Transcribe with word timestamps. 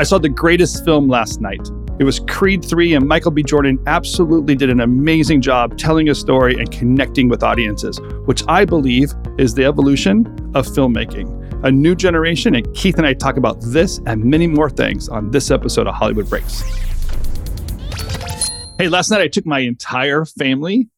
I 0.00 0.02
saw 0.02 0.16
the 0.16 0.30
greatest 0.30 0.82
film 0.82 1.10
last 1.10 1.42
night. 1.42 1.60
It 1.98 2.04
was 2.04 2.20
Creed 2.20 2.64
3, 2.64 2.94
and 2.94 3.06
Michael 3.06 3.32
B. 3.32 3.42
Jordan 3.42 3.78
absolutely 3.86 4.54
did 4.54 4.70
an 4.70 4.80
amazing 4.80 5.42
job 5.42 5.76
telling 5.76 6.08
a 6.08 6.14
story 6.14 6.54
and 6.54 6.70
connecting 6.70 7.28
with 7.28 7.42
audiences, 7.42 8.00
which 8.24 8.42
I 8.48 8.64
believe 8.64 9.12
is 9.36 9.52
the 9.52 9.66
evolution 9.66 10.24
of 10.54 10.66
filmmaking. 10.66 11.28
A 11.66 11.70
new 11.70 11.94
generation, 11.94 12.54
and 12.54 12.74
Keith 12.74 12.96
and 12.96 13.06
I 13.06 13.12
talk 13.12 13.36
about 13.36 13.60
this 13.60 14.00
and 14.06 14.24
many 14.24 14.46
more 14.46 14.70
things 14.70 15.06
on 15.10 15.32
this 15.32 15.50
episode 15.50 15.86
of 15.86 15.94
Hollywood 15.94 16.30
Breaks. 16.30 16.62
Hey, 18.78 18.88
last 18.88 19.10
night 19.10 19.20
I 19.20 19.28
took 19.28 19.44
my 19.44 19.58
entire 19.58 20.24
family 20.24 20.88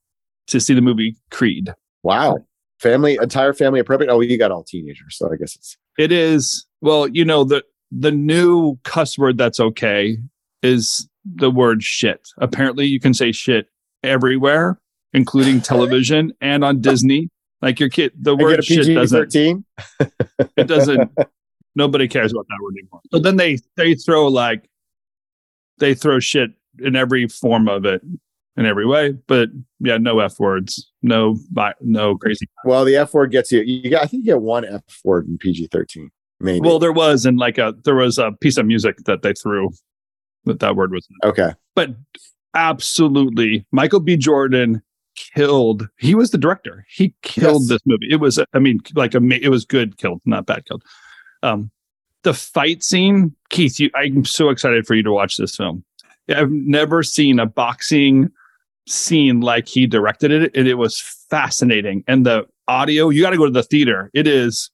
to 0.46 0.60
see 0.60 0.74
the 0.74 0.80
movie 0.80 1.16
Creed. 1.32 1.74
Wow. 2.04 2.38
Family, 2.78 3.18
entire 3.20 3.52
family 3.52 3.80
appropriate. 3.80 4.12
Oh, 4.12 4.20
you 4.20 4.38
got 4.38 4.52
all 4.52 4.62
teenagers, 4.62 5.16
so 5.16 5.28
I 5.32 5.34
guess 5.34 5.56
it's 5.56 5.76
It 5.98 6.12
is, 6.12 6.68
well, 6.80 7.08
you 7.08 7.24
know, 7.24 7.42
the 7.42 7.64
the 7.96 8.11
new 8.11 8.77
cuss 8.84 9.18
word 9.18 9.36
that's 9.36 9.61
okay 9.61 10.16
is 10.62 11.08
the 11.25 11.50
word 11.50 11.82
shit. 11.82 12.29
Apparently, 12.39 12.86
you 12.86 12.99
can 12.99 13.12
say 13.12 13.32
shit 13.32 13.68
everywhere, 14.03 14.80
including 15.12 15.61
television 15.61 16.32
and 16.40 16.64
on 16.64 16.80
Disney. 16.80 17.29
Like 17.61 17.79
your 17.79 17.90
kid, 17.90 18.13
the 18.18 18.35
word 18.35 18.64
shit 18.64 18.93
doesn't. 18.94 19.35
It 20.57 20.66
doesn't. 20.66 21.13
nobody 21.76 22.08
cares 22.08 22.32
about 22.32 22.46
that 22.49 22.58
word 22.63 22.75
anymore. 22.76 23.00
So 23.13 23.21
then 23.21 23.36
they 23.36 23.58
they 23.76 23.94
throw 23.94 24.27
like 24.27 24.68
they 25.79 25.94
throw 25.94 26.18
shit 26.18 26.50
in 26.80 26.96
every 26.96 27.29
form 27.29 27.68
of 27.68 27.85
it 27.85 28.02
in 28.57 28.66
every 28.66 28.86
way. 28.86 29.13
But 29.27 29.50
yeah, 29.80 29.99
no 29.99 30.18
f 30.18 30.40
words, 30.40 30.90
no 31.02 31.36
no 31.80 32.16
crazy. 32.16 32.48
Well, 32.64 32.84
the 32.84 32.97
F 32.97 33.14
word 33.14 33.30
gets 33.30 33.52
you. 33.52 33.61
You 33.62 33.91
got. 33.91 34.02
I 34.02 34.06
think 34.06 34.24
you 34.24 34.33
get 34.33 34.42
one 34.42 34.64
F 34.64 34.83
word 35.05 35.28
in 35.28 35.38
PG 35.38 35.69
thirteen. 35.69 36.11
Maybe. 36.42 36.60
Well, 36.66 36.78
there 36.78 36.92
was 36.92 37.24
and 37.24 37.38
like 37.38 37.56
a 37.58 37.74
there 37.84 37.94
was 37.94 38.19
a 38.19 38.32
piece 38.41 38.56
of 38.58 38.66
music 38.66 38.96
that 39.06 39.22
they 39.22 39.32
threw 39.32 39.70
that 40.44 40.60
that 40.60 40.74
word 40.77 40.92
was. 40.92 41.06
okay. 41.24 41.52
but 41.74 41.91
absolutely 42.55 43.64
michael 43.72 44.00
b 44.00 44.16
jordan 44.16 44.82
killed 45.14 45.88
he 45.98 46.14
was 46.14 46.30
the 46.30 46.38
director 46.38 46.84
he 46.88 47.14
killed 47.22 47.62
Yes. 47.62 47.68
this 47.68 47.80
movie 47.86 48.08
it 48.10 48.16
was 48.16 48.38
i 48.54 48.58
mean 48.58 48.80
like 48.94 49.14
ama- 49.14 49.36
it 49.40 49.48
was 49.50 49.64
good 49.64 49.96
killed 49.98 50.20
not 50.24 50.46
bad 50.46 50.64
killed 50.66 50.82
um 51.42 51.70
the 52.24 52.34
fight 52.34 52.82
scene 52.82 53.34
keith 53.50 53.78
you, 53.80 53.90
i'm 53.94 54.24
so 54.24 54.48
excited 54.50 54.86
for 54.86 54.94
you 54.94 55.02
to 55.02 55.12
watch 55.12 55.36
this 55.36 55.54
film 55.56 55.84
i've 56.28 56.50
never 56.50 57.02
seen 57.02 57.38
a 57.38 57.46
boxing 57.46 58.28
scene 58.88 59.40
like 59.40 59.68
he 59.68 59.86
directed 59.86 60.30
it 60.32 60.54
and 60.56 60.66
it 60.66 60.74
was 60.74 61.00
fascinating 61.30 62.02
and 62.08 62.27
the 62.27 62.44
audio 62.68 63.08
you 63.10 63.22
got 63.22 63.30
to 63.30 63.36
go 63.38 63.44
to 63.46 63.52
the 63.52 63.62
theater 63.62 64.10
it 64.12 64.27
is 64.27 64.70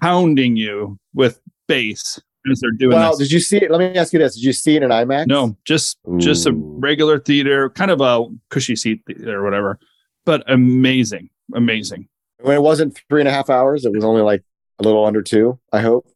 pounding 0.00 0.56
you 0.56 0.98
with 1.14 1.40
bass 1.68 2.20
as 2.50 2.60
they're 2.60 2.70
doing 2.72 2.96
Well, 2.96 3.16
this 3.16 3.28
did 3.28 3.32
you 3.32 3.40
see 3.40 3.58
it? 3.58 3.70
Let 3.70 3.78
me 3.80 3.98
ask 3.98 4.12
you 4.12 4.18
this: 4.18 4.34
Did 4.34 4.44
you 4.44 4.52
see 4.52 4.76
it 4.76 4.82
in 4.82 4.90
IMAX? 4.90 5.26
no, 5.26 5.56
just 5.64 5.98
just 6.18 6.46
a 6.46 6.52
regular 6.52 7.18
theater, 7.18 7.70
kind 7.70 7.90
of 7.90 8.00
a 8.00 8.24
cushy 8.50 8.76
seat 8.76 9.00
or 9.26 9.42
whatever, 9.42 9.78
but 10.24 10.42
amazing, 10.50 11.30
amazing. 11.54 12.08
When 12.40 12.54
it 12.56 12.62
wasn't 12.62 13.00
three 13.08 13.20
and 13.22 13.28
a 13.28 13.32
half 13.32 13.48
hours, 13.48 13.84
it 13.86 13.92
was 13.92 14.04
only 14.04 14.20
like 14.22 14.42
a 14.78 14.82
little 14.82 15.04
under 15.06 15.22
two. 15.22 15.58
I 15.72 15.80
hope. 15.80 16.06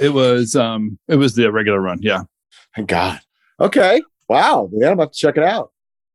It 0.00 0.10
was 0.10 0.56
um 0.56 0.98
it 1.08 1.16
was 1.16 1.34
the 1.34 1.50
regular 1.52 1.80
run, 1.80 1.98
yeah. 2.02 2.22
Thank 2.74 2.88
God. 2.88 3.20
Okay. 3.60 4.02
Wow. 4.28 4.70
Yeah, 4.72 4.88
I'm 4.88 4.92
about 4.94 5.12
to 5.12 5.18
check 5.18 5.36
it 5.36 5.42
out. 5.44 5.70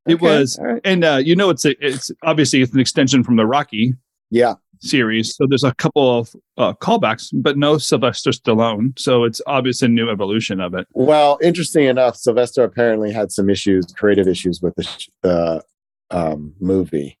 It 0.06 0.14
Okay, 0.14 0.38
was- 0.40 0.58
right. 0.60 0.80
And 0.84 1.04
uh 1.04 1.20
you 1.24 1.36
know 1.36 1.48
it's 1.50 1.64
a, 1.64 1.74
it's 1.86 2.10
obviously 2.22 2.60
it's 2.62 2.72
an 2.74 2.80
extension 2.80 3.22
from 3.24 3.36
the 3.36 3.46
Rocky 3.46 3.94
Yeah. 4.30 4.54
Series. 4.80 5.34
So 5.34 5.46
there's 5.48 5.64
a 5.64 5.74
couple 5.74 6.18
of 6.18 6.34
uh, 6.56 6.72
callbacks, 6.74 7.30
but 7.32 7.56
no 7.56 7.78
Sylvester 7.78 8.30
Stallone. 8.30 8.98
So 8.98 9.24
it's 9.24 9.40
obviously 9.46 9.86
a 9.86 9.90
new 9.90 10.10
evolution 10.10 10.60
of 10.60 10.74
it. 10.74 10.86
Well, 10.92 11.38
interesting 11.42 11.84
enough, 11.84 12.16
Sylvester 12.16 12.64
apparently 12.64 13.12
had 13.12 13.32
some 13.32 13.50
issues, 13.50 13.86
creative 13.96 14.28
issues 14.28 14.60
with 14.62 14.74
the, 14.76 14.84
sh- 14.84 15.08
the 15.22 15.62
um, 16.10 16.54
movie. 16.60 17.18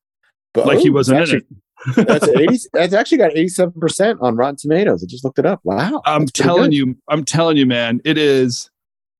But 0.54 0.66
Like 0.66 0.78
he 0.78 0.90
wasn't 0.90 1.20
it's 1.20 1.32
in 1.32 1.36
actually, 1.38 2.04
that's 2.04 2.28
80, 2.28 2.58
that's 2.72 2.94
actually 2.94 3.18
got 3.18 3.32
87% 3.32 4.22
on 4.22 4.36
Rotten 4.36 4.56
Tomatoes. 4.56 5.04
I 5.04 5.06
just 5.06 5.24
looked 5.24 5.38
it 5.38 5.46
up. 5.46 5.60
Wow. 5.64 6.02
I'm 6.04 6.26
telling 6.26 6.70
good. 6.70 6.76
you, 6.76 6.96
I'm 7.08 7.24
telling 7.24 7.56
you, 7.56 7.66
man, 7.66 8.00
it 8.04 8.18
is. 8.18 8.70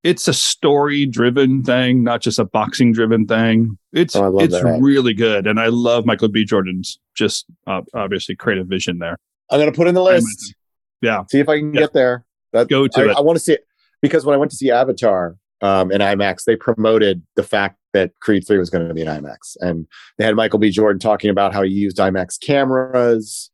It's 0.04 0.28
a 0.28 0.32
story 0.32 1.06
driven 1.06 1.62
thing, 1.64 2.04
not 2.04 2.20
just 2.20 2.38
a 2.38 2.44
boxing 2.44 2.92
driven 2.92 3.26
thing. 3.26 3.78
It's 3.92 4.14
Oh, 4.14 4.38
it's 4.38 4.60
that. 4.60 4.78
really 4.80 5.12
good, 5.12 5.46
and 5.46 5.58
I 5.58 5.66
love 5.66 6.06
Michael 6.06 6.28
B. 6.28 6.44
Jordan's 6.44 6.98
just 7.16 7.46
uh, 7.66 7.82
obviously 7.94 8.36
creative 8.36 8.68
vision 8.68 8.98
there. 9.00 9.18
I'm 9.50 9.60
to 9.60 9.72
put 9.72 9.88
in 9.88 9.94
the 9.94 10.02
list. 10.02 10.54
Yeah, 11.00 11.24
See 11.30 11.40
if 11.40 11.48
I 11.48 11.58
can 11.58 11.74
Yeah. 11.74 11.80
get 11.82 11.92
there. 11.92 12.24
That, 12.52 12.68
Go 12.68 12.86
to 12.88 13.00
I, 13.00 13.10
it. 13.10 13.16
I 13.16 13.20
want 13.20 13.36
to 13.36 13.44
see 13.44 13.52
it 13.54 13.66
because 14.02 14.24
when 14.24 14.34
I 14.34 14.36
went 14.36 14.50
to 14.52 14.56
see 14.56 14.70
Avatar 14.70 15.36
um, 15.60 15.90
in 15.92 16.00
IMAX, 16.00 16.44
they 16.44 16.56
promoted 16.56 17.22
the 17.36 17.42
fact 17.42 17.76
that 17.92 18.12
Creed 18.20 18.46
3 18.46 18.58
was 18.58 18.70
going 18.70 18.86
to 18.88 18.94
be 18.94 19.02
in 19.02 19.08
IMAX. 19.08 19.56
And 19.60 19.86
they 20.16 20.24
had 20.24 20.34
Michael 20.34 20.58
B. 20.58 20.70
Jordan 20.70 20.98
talking 20.98 21.30
about 21.30 21.52
how 21.52 21.62
he 21.62 21.70
used 21.70 21.98
IMAX 21.98 22.40
cameras. 22.40 23.50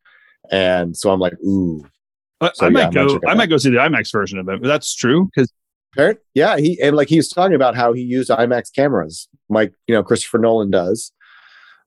And 0.51 0.97
so 0.97 1.11
I'm 1.11 1.21
like, 1.21 1.35
ooh. 1.45 1.85
I, 2.41 2.51
So, 2.55 2.67
I 2.67 2.69
yeah, 2.69 2.73
might 2.85 2.93
go. 2.93 3.21
I 3.27 3.35
might 3.35 3.49
go 3.49 3.57
see 3.57 3.71
the 3.71 3.79
IMAX 3.79 4.13
version 4.13 4.39
of 4.39 4.49
it. 4.49 4.63
That's 4.63 4.95
true 4.95 5.29
because 5.35 5.51
Parent? 5.97 6.19
Yeah, 6.35 6.57
he 6.57 6.81
and 6.81 6.97
like 6.97 7.09
he 7.09 7.17
was 7.17 7.29
talking 7.29 7.55
about 7.55 7.75
how 7.75 7.93
he 7.93 8.03
used 8.03 8.31
IMAX 8.31 8.75
cameras, 8.75 9.29
like 9.49 9.73
you 9.87 9.95
know 9.95 10.03
Christopher 10.03 10.39
Nolan 10.39 10.71
does. 10.71 11.13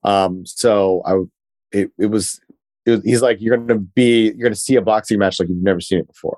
Um, 0.03 0.45
so 0.45 1.01
I, 1.05 1.77
it, 1.77 1.91
it 1.97 2.05
was, 2.05 2.39
it 2.85 2.91
was, 2.91 3.01
he's 3.03 3.21
like, 3.21 3.41
you're 3.41 3.57
gonna 3.57 3.79
be, 3.79 4.31
you're 4.31 4.43
gonna 4.43 4.55
see 4.55 4.75
a 4.75 4.81
boxing 4.81 5.19
match 5.19 5.39
like 5.39 5.49
you've 5.49 5.61
never 5.61 5.81
seen 5.81 5.99
it 5.99 6.07
before. 6.07 6.37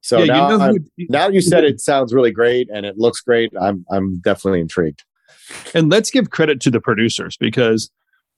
So 0.00 0.18
yeah, 0.18 0.24
now, 0.26 0.50
you 0.50 0.58
know 0.58 0.66
who, 0.68 0.78
now 1.08 1.28
you 1.28 1.40
said 1.40 1.64
it 1.64 1.80
sounds 1.80 2.12
really 2.12 2.30
great 2.30 2.68
and 2.72 2.86
it 2.86 2.98
looks 2.98 3.20
great. 3.20 3.52
I'm, 3.60 3.84
I'm 3.90 4.18
definitely 4.18 4.60
intrigued. 4.60 5.02
and 5.74 5.90
let's 5.90 6.10
give 6.10 6.30
credit 6.30 6.60
to 6.60 6.70
the 6.70 6.80
producers 6.80 7.36
because 7.36 7.90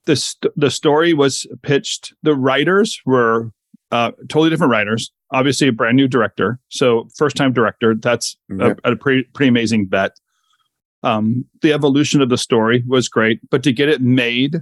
the 0.07 0.17
st- 0.17 0.53
the 0.57 0.71
story 0.71 1.13
was 1.13 1.47
pitched. 1.63 2.15
The 2.23 2.35
writers 2.35 3.01
were 3.05 3.51
uh, 3.91 4.13
totally 4.29 4.51
different 4.51 4.71
writers. 4.71 5.13
Obviously, 5.33 5.67
a 5.69 5.73
brand 5.73 5.97
new 5.97 6.07
director, 6.09 6.59
so 6.69 7.09
first 7.17 7.37
time 7.37 7.53
director. 7.53 7.95
That's 7.95 8.37
Yep. 8.49 8.81
a, 8.85 8.93
a 8.93 8.97
pretty 8.97 9.25
pretty 9.35 9.49
amazing 9.49 9.87
bet. 9.87 10.13
Um, 11.03 11.45
the 11.63 11.73
evolution 11.73 12.23
of 12.23 12.29
the 12.29 12.39
story 12.39 12.83
was 12.87 13.09
great, 13.09 13.41
but 13.51 13.63
to 13.65 13.73
get 13.73 13.89
it 13.89 14.01
made, 14.01 14.57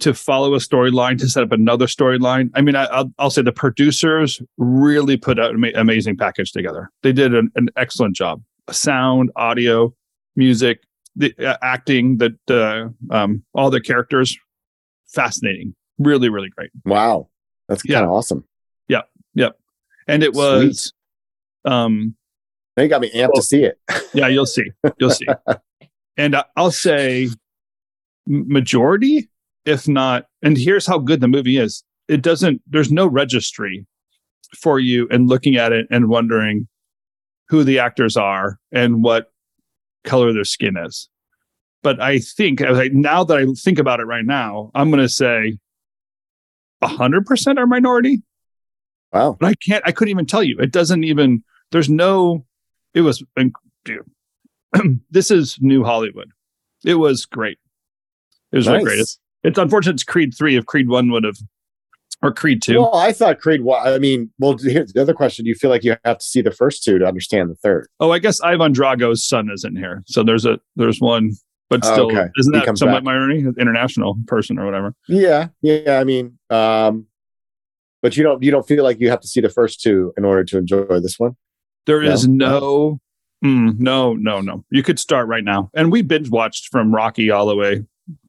to 0.00 0.14
follow 0.14 0.54
a 0.54 0.58
storyline, 0.58 1.18
to 1.18 1.28
set 1.28 1.42
up 1.42 1.52
another 1.52 1.86
storyline. 1.86 2.50
I 2.54 2.60
mean, 2.60 2.76
I, 2.76 2.84
I'll, 2.86 3.12
I'll 3.18 3.30
say 3.30 3.42
the 3.42 3.52
producers 3.52 4.40
really 4.58 5.16
put 5.16 5.38
out 5.40 5.50
an 5.54 5.64
ama- 5.64 5.72
amazing 5.80 6.16
package 6.16 6.52
together. 6.52 6.90
They 7.02 7.12
did 7.12 7.34
an, 7.34 7.50
an 7.56 7.68
excellent 7.76 8.14
job. 8.16 8.42
Sound, 8.70 9.30
audio, 9.36 9.92
music, 10.36 10.82
the 11.16 11.34
uh, 11.44 11.56
acting, 11.62 12.18
the 12.18 12.36
the 12.46 12.94
um, 13.10 13.42
all 13.54 13.70
the 13.70 13.80
characters, 13.80 14.36
fascinating. 15.08 15.74
Really, 15.98 16.28
really 16.28 16.50
great. 16.50 16.70
Wow, 16.84 17.28
that's 17.68 17.82
kind 17.82 18.04
of 18.04 18.10
awesome. 18.12 18.44
And 20.08 20.22
it 20.22 20.32
was, 20.34 20.92
um, 21.64 22.14
Now 22.76 22.82
you 22.84 22.88
got 22.88 23.00
me 23.00 23.10
amped 23.10 23.28
Well- 23.32 23.32
to 23.36 23.42
see 23.42 23.64
it. 23.64 23.78
yeah, 24.14 24.28
you'll 24.28 24.46
see, 24.46 24.70
you'll 24.98 25.10
see. 25.10 25.26
and 26.16 26.36
I'll 26.56 26.70
say 26.70 27.28
majority, 28.26 29.28
if 29.64 29.88
not. 29.88 30.26
And 30.42 30.56
here's 30.56 30.86
how 30.86 30.98
good 30.98 31.20
the 31.20 31.28
movie 31.28 31.58
is. 31.58 31.82
It 32.08 32.22
doesn't. 32.22 32.60
There's 32.66 32.90
no 32.90 33.06
registry 33.06 33.86
for 34.58 34.80
you 34.80 35.06
and 35.10 35.28
looking 35.28 35.56
at 35.56 35.72
it 35.72 35.86
and 35.90 36.08
wondering 36.08 36.66
who 37.48 37.62
the 37.64 37.78
actors 37.78 38.16
are 38.16 38.58
and 38.72 39.02
what 39.02 39.30
color 40.04 40.32
their 40.32 40.44
skin 40.44 40.76
is. 40.76 41.08
But 41.82 42.00
I 42.00 42.18
think 42.18 42.62
I 42.62 42.70
like, 42.70 42.92
now 42.92 43.24
that 43.24 43.38
I 43.38 43.46
think 43.54 43.78
about 43.78 44.00
it 44.00 44.04
right 44.04 44.24
now, 44.24 44.70
I'm 44.74 44.90
going 44.90 45.02
to 45.02 45.08
say 45.08 45.58
hundred 46.82 47.26
percent 47.26 47.58
are 47.58 47.66
minority. 47.66 48.22
Wow. 49.12 49.36
But 49.40 49.46
I 49.48 49.54
can't. 49.54 49.82
I 49.86 49.92
couldn't 49.92 50.10
even 50.10 50.26
tell 50.26 50.42
you. 50.42 50.58
It 50.58 50.72
doesn't 50.72 51.04
even. 51.04 51.42
There's 51.72 51.88
no. 51.88 52.44
It 52.94 53.00
was. 53.02 53.22
Dude, 53.84 54.04
this 55.10 55.30
is 55.30 55.58
new 55.60 55.84
Hollywood. 55.84 56.30
It 56.84 56.94
was 56.94 57.26
great. 57.26 57.58
It 58.52 58.56
was 58.56 58.66
really 58.66 58.78
Nice. 58.78 58.84
great. 58.86 58.98
It's, 59.00 59.18
it's 59.44 59.58
unfortunate. 59.58 59.94
It's 59.94 60.04
Creed 60.04 60.34
three. 60.36 60.56
If 60.56 60.66
Creed 60.66 60.88
one 60.88 61.10
would 61.12 61.24
have, 61.24 61.36
or 62.22 62.32
Creed 62.32 62.62
two. 62.62 62.78
Well, 62.78 62.94
I 62.94 63.12
thought 63.12 63.40
Creed. 63.40 63.62
wa- 63.62 63.82
I 63.82 63.98
mean, 63.98 64.30
well, 64.38 64.56
here's 64.58 64.92
the 64.92 65.00
other 65.02 65.14
question: 65.14 65.44
Do 65.44 65.48
you 65.48 65.54
feel 65.54 65.70
like 65.70 65.82
you 65.84 65.96
have 66.04 66.18
to 66.18 66.24
see 66.24 66.42
the 66.42 66.50
first 66.50 66.84
two 66.84 66.98
to 66.98 67.06
understand 67.06 67.50
the 67.50 67.54
third? 67.56 67.88
oh, 68.00 68.10
I 68.12 68.18
guess 68.18 68.40
Ivan 68.40 68.72
Drago's 68.72 69.24
son 69.26 69.50
is 69.52 69.64
in 69.64 69.76
here. 69.76 70.02
So 70.06 70.22
there's 70.22 70.44
a 70.46 70.58
there's 70.76 71.00
one, 71.00 71.32
but 71.68 71.80
Oh, 71.84 71.92
still, 71.92 72.06
okay. 72.06 72.28
isn't 72.38 72.52
that 72.52 72.76
somewhat 72.78 72.98
back. 72.98 73.04
minority, 73.04 73.46
international 73.58 74.16
person 74.26 74.58
or 74.58 74.66
whatever? 74.66 74.94
Yeah, 75.08 75.48
yeah. 75.62 75.98
I 76.00 76.04
mean, 76.04 76.38
um, 76.50 77.06
but 78.02 78.16
you 78.16 78.22
don't 78.22 78.42
you 78.42 78.50
don't 78.50 78.66
feel 78.66 78.84
like 78.84 79.00
you 79.00 79.10
have 79.10 79.20
to 79.20 79.28
see 79.28 79.40
the 79.40 79.48
first 79.48 79.80
two 79.80 80.12
in 80.16 80.24
order 80.24 80.44
to 80.44 80.58
enjoy 80.58 80.84
this 81.00 81.18
one. 81.18 81.36
There 81.86 82.02
No? 82.02 82.10
is 82.12 82.28
no, 82.28 83.00
mm, 83.44 83.78
no, 83.78 84.14
no, 84.14 84.40
no. 84.40 84.64
You 84.70 84.82
could 84.82 84.98
start 84.98 85.28
right 85.28 85.44
now, 85.44 85.70
and 85.74 85.90
we 85.90 86.02
binge 86.02 86.30
watched 86.30 86.68
from 86.70 86.94
Rocky 86.94 87.30
all 87.30 87.46
the 87.46 87.56
way 87.56 87.84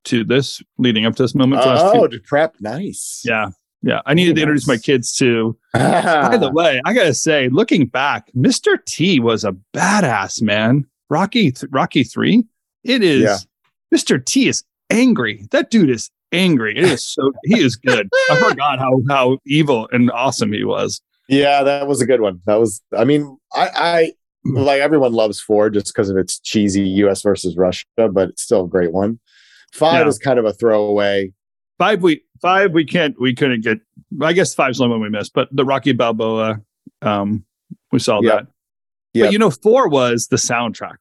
to 0.06 0.24
this, 0.24 0.62
leading 0.78 1.06
up 1.06 1.16
to 1.16 1.24
this 1.24 1.36
moment. 1.36 1.64
So 1.64 1.70
last 1.70 1.94
two- 1.94 2.00
Oh, 2.02 2.08
to 2.08 2.20
prep, 2.20 2.56
nice. 2.60 3.22
yeah, 3.26 3.50
Yeah, 3.84 4.02
I 4.06 4.14
needed 4.14 4.36
to 4.36 4.42
introduce 4.42 4.68
my 4.68 4.78
kids 4.78 5.16
to. 5.18 5.58
By 5.74 6.38
the 6.38 6.52
way, 6.54 6.82
I 6.86 6.94
gotta 6.94 7.14
say, 7.16 7.50
looking 7.50 7.88
back, 7.88 8.32
Mr. 8.36 8.78
T 8.86 9.20
was 9.20 9.44
a 9.44 9.56
badass 9.74 10.42
man. 10.42 10.86
Rocky, 11.10 11.52
th- 11.52 11.70
Rocky 11.72 12.04
Three. 12.04 12.44
It 12.84 13.04
is. 13.04 13.22
Yeah. 13.24 13.38
Mr. 13.94 14.24
T 14.24 14.48
is 14.48 14.64
angry. 14.90 15.46
That 15.52 15.70
dude 15.72 15.90
is 15.90 16.10
angry. 16.32 16.78
It 16.78 16.84
is 16.86 17.04
so. 17.06 17.32
he 17.44 17.60
is 17.62 17.76
good. 17.76 18.10
I 18.30 18.36
forgot 18.50 18.80
how 18.80 19.02
how 19.10 19.38
evil 19.46 19.88
and 19.92 20.12
awesome 20.12 20.52
he 20.54 20.64
was. 20.64 21.02
Yeah, 21.30 21.64
that 21.64 21.88
was 21.88 22.02
a 22.02 22.06
good 22.06 22.22
one. 22.22 22.42
That 22.46 22.56
was. 22.60 22.82
I 22.98 23.04
mean, 23.06 23.38
I, 23.54 23.70
I 23.76 24.12
like 24.46 24.82
everyone 24.82 25.14
loves 25.14 25.40
four 25.40 25.70
just 25.70 25.88
because 25.88 26.10
of 26.10 26.18
its 26.18 26.40
cheesy 26.40 26.82
U.S. 26.82 27.22
versus 27.22 27.56
Russia, 27.56 27.86
but 27.98 28.30
it's 28.30 28.44
still 28.44 28.66
a 28.66 28.68
great 28.68 28.92
one. 28.92 29.20
Five 29.74 30.02
Yeah. 30.06 30.08
is 30.08 30.18
kind 30.20 30.40
of 30.40 30.46
a 30.46 30.54
throwaway. 30.54 31.32
Five 31.78 32.02
we 32.04 32.24
five 32.42 32.72
we 32.74 32.86
can't 32.86 33.20
we 33.20 33.34
couldn't 33.34 33.62
get. 33.64 33.80
I 34.22 34.34
guess 34.34 34.54
five's 34.54 34.80
the 34.80 34.88
one 34.90 35.00
we 35.02 35.10
missed, 35.10 35.34
but 35.34 35.48
the 35.52 35.64
Rocky 35.66 35.94
Balboa, 35.94 36.60
um, 37.02 37.46
we 37.92 38.00
saw 38.00 38.20
Yeah. 38.22 38.32
that. 38.36 38.48
Yeah. 39.14 39.26
But 39.26 39.34
you 39.34 39.40
know, 39.40 39.50
four 39.52 39.88
was 39.88 40.28
the 40.28 40.36
soundtrack. 40.38 40.98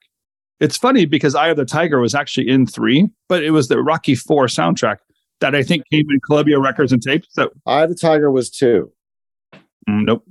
It's 0.61 0.77
funny 0.77 1.07
because 1.07 1.35
Eye 1.35 1.49
of 1.49 1.57
the 1.57 1.65
Tiger 1.65 2.01
was 2.01 2.15
actually 2.15 2.49
in 2.49 2.67
three, 2.67 3.09
but 3.29 3.43
it 3.43 3.51
was 3.51 3.69
the 3.69 3.83
Rocky 3.83 4.15
Four 4.15 4.47
soundtrack 4.47 4.97
that 5.41 5.55
I 5.55 5.63
think 5.63 5.85
came 5.91 6.07
in 6.11 6.21
Columbia 6.21 6.59
Records 6.59 6.93
and 6.93 7.03
tapes. 7.03 7.29
That 7.37 7.51
I 7.67 7.87
the 7.87 7.95
Tiger 7.95 8.31
was 8.31 8.51
two. 8.51 8.93
mm, 9.89 10.05
nope. 10.05 10.25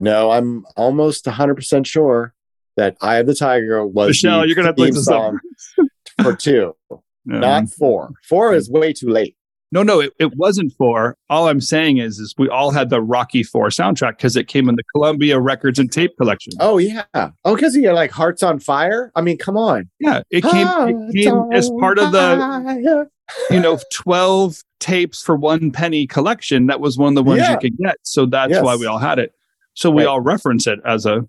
No, 0.00 0.30
I'm 0.30 0.64
almost 0.76 1.26
100 1.26 1.54
percent 1.56 1.86
sure 1.86 2.34
that 2.76 2.96
Eye 3.00 3.16
of 3.16 3.26
the 3.26 3.34
Tiger 3.34 3.84
was 3.86 4.08
Michelle, 4.08 4.40
the 4.42 4.46
you're 4.46 4.54
gonna 4.54 4.68
have 4.68 4.76
to 4.76 4.82
look 4.82 4.88
theme 4.90 4.94
this 4.94 5.08
up. 5.08 5.32
song 5.78 5.88
for 6.22 6.34
two, 6.36 6.74
Um, 6.90 7.00
not 7.40 7.68
four. 7.70 8.10
Four 8.28 8.54
is 8.54 8.70
way 8.70 8.92
too 8.92 9.08
late. 9.08 9.36
no, 9.72 9.82
no, 9.82 10.00
it, 10.00 10.12
it 10.18 10.34
wasn't 10.36 10.72
four. 10.78 11.14
All 11.28 11.48
I'm 11.48 11.60
saying 11.60 11.98
is, 11.98 12.18
is 12.18 12.34
we 12.38 12.48
all 12.48 12.70
had 12.70 12.88
the 12.88 13.02
Rocky 13.02 13.42
Four 13.42 13.68
soundtrack 13.68 14.12
because 14.16 14.34
it 14.36 14.48
came 14.48 14.68
in 14.68 14.76
the 14.76 14.84
Columbia 14.94 15.38
Records 15.38 15.78
and 15.78 15.90
tape 15.92 16.16
collection. 16.16 16.52
Oh 16.60 16.78
yeah. 16.78 17.04
Oh, 17.44 17.54
because 17.54 17.76
you're 17.76 17.92
like 17.92 18.10
Hearts 18.12 18.42
on 18.42 18.60
Fire. 18.60 19.10
I 19.14 19.20
mean, 19.20 19.36
come 19.36 19.56
on. 19.58 19.90
Yeah, 20.00 20.22
it 20.30 20.42
came, 20.42 20.66
it 21.10 21.24
came 21.24 21.52
as 21.52 21.68
part 21.80 21.98
of 21.98 22.12
the 22.12 23.10
you 23.50 23.60
know 23.60 23.78
12 23.92 24.62
tapes 24.80 25.22
for 25.22 25.36
one 25.36 25.70
penny 25.70 26.06
collection 26.06 26.66
that 26.66 26.80
was 26.80 26.96
one 26.96 27.08
of 27.10 27.14
the 27.14 27.22
ones 27.22 27.40
Yeah. 27.42 27.52
you 27.52 27.58
could 27.58 27.76
get 27.78 27.96
so 28.02 28.26
that's 28.26 28.52
Yes. 28.52 28.64
why 28.64 28.76
we 28.76 28.86
all 28.86 28.98
had 28.98 29.18
it 29.18 29.32
so 29.74 29.90
we 29.90 30.02
Right. 30.02 30.08
all 30.08 30.20
reference 30.20 30.66
it 30.66 30.78
as 30.86 31.04
a 31.06 31.26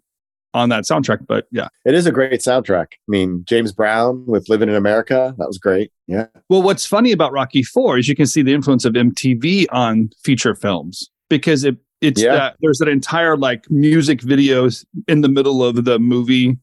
on 0.53 0.69
that 0.69 0.83
soundtrack 0.83 1.25
but 1.27 1.45
yeah 1.51 1.67
It 1.85 1.93
is 1.93 2.05
a 2.07 2.11
great 2.11 2.41
soundtrack. 2.41 2.87
I 2.93 3.07
mean, 3.07 3.43
James 3.45 3.71
Brown 3.71 4.25
with 4.25 4.49
"Living 4.49 4.67
in 4.69 4.75
America" 4.75 5.35
that 5.37 5.47
was 5.47 5.57
great. 5.59 5.91
Yeah. 6.07 6.25
well 6.49 6.61
what's 6.61 6.85
funny 6.85 7.11
about 7.11 7.31
rocky 7.31 7.63
4 7.63 7.97
is 7.99 8.07
you 8.07 8.15
can 8.15 8.25
see 8.25 8.41
the 8.41 8.53
influence 8.53 8.83
of 8.85 8.93
mtv 8.93 9.65
on 9.71 10.09
feature 10.23 10.55
films 10.55 11.09
because 11.29 11.63
it 11.63 11.77
it's 12.01 12.21
Yeah. 12.21 12.33
that 12.35 12.55
there's 12.61 12.81
an 12.81 12.87
entire 12.87 13.35
like 13.37 13.65
music 13.69 14.21
videos 14.21 14.85
in 15.07 15.21
the 15.21 15.29
middle 15.29 15.63
of 15.63 15.83
the 15.85 15.99
movie 15.99 16.57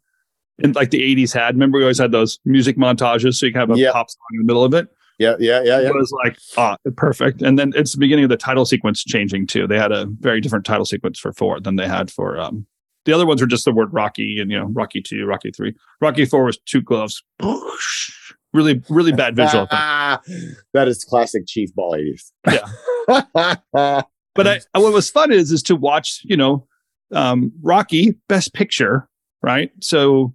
in 0.59 0.73
like 0.73 0.91
the 0.91 1.03
80s 1.03 1.33
had 1.35 1.55
remember 1.55 1.77
we 1.79 1.85
always 1.85 1.99
had 1.99 2.11
those 2.11 2.39
music 2.47 2.77
montages 2.79 3.35
so 3.35 3.47
you 3.47 3.53
can 3.53 3.61
have 3.61 3.71
a 3.71 3.79
Yeah. 3.79 3.93
pop 3.93 4.09
song 4.11 4.27
in 4.33 4.39
the 4.39 4.45
middle 4.47 4.65
of 4.65 4.73
it 4.75 4.89
Yeah. 5.19 5.37
Yeah. 5.39 5.63
Yeah. 5.63 5.81
Yeah. 5.81 5.89
it 5.89 5.95
was 5.95 6.13
like 6.25 6.39
ah 6.57 6.77
perfect 6.97 7.43
and 7.43 7.59
then 7.59 7.73
it's 7.75 7.93
the 7.93 7.99
beginning 7.99 8.25
of 8.25 8.31
the 8.31 8.37
title 8.37 8.65
sequence 8.65 9.03
changing 9.03 9.47
too 9.47 9.67
they 9.67 9.79
had 9.79 9.93
a 9.93 10.07
very 10.21 10.41
different 10.41 10.65
title 10.65 10.85
sequence 10.85 11.19
for 11.19 11.33
four 11.33 11.61
than 11.61 11.77
they 11.77 11.89
had 11.89 12.11
for 12.11 12.39
um 12.39 12.67
the 13.07 13.13
other 13.13 13.25
ones 13.25 13.41
were 13.41 13.47
just 13.47 13.65
the 13.65 13.73
word 13.73 13.93
rocky 13.93 14.39
and 14.41 14.51
you 14.51 14.59
know 14.59 14.67
rocky 14.67 15.01
two 15.01 15.25
rocky 15.25 15.51
three 15.51 15.75
rocky 16.01 16.25
four 16.25 16.45
was 16.45 16.59
two 16.67 16.83
gloves 16.83 17.23
really 18.53 18.83
really 18.89 19.13
bad 19.13 19.37
visual 19.37 19.67
that 19.71 20.89
is 20.89 21.05
classic 21.05 21.45
Chief 21.47 21.75
Ball 21.75 21.93
80s. 21.93 22.33
Yeah. 22.47 24.03
but 24.35 24.47
I, 24.47 24.61
what 24.75 24.93
was 24.93 25.11
fun 25.11 25.33
is 25.33 25.53
is 25.53 25.63
to 25.65 25.77
watch 25.77 26.21
you 26.25 26.37
know 26.37 26.67
um 27.13 27.53
rocky 27.63 28.17
best 28.29 28.53
picture 28.55 29.09
right 29.43 29.71
so 29.81 30.35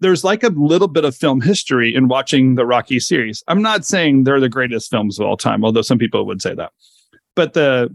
there's 0.00 0.24
like 0.24 0.42
a 0.42 0.48
little 0.48 0.88
bit 0.88 1.04
of 1.04 1.14
film 1.14 1.40
history 1.40 1.94
in 1.94 2.08
watching 2.08 2.54
the 2.54 2.64
rocky 2.66 2.98
series 3.00 3.42
i'm 3.48 3.62
not 3.62 3.84
saying 3.84 4.24
they're 4.24 4.40
the 4.40 4.48
greatest 4.48 4.90
films 4.90 5.18
of 5.18 5.26
all 5.26 5.36
time 5.36 5.64
although 5.64 5.82
some 5.82 5.98
people 5.98 6.24
would 6.26 6.40
say 6.42 6.54
that 6.54 6.72
but 7.36 7.52
the 7.54 7.94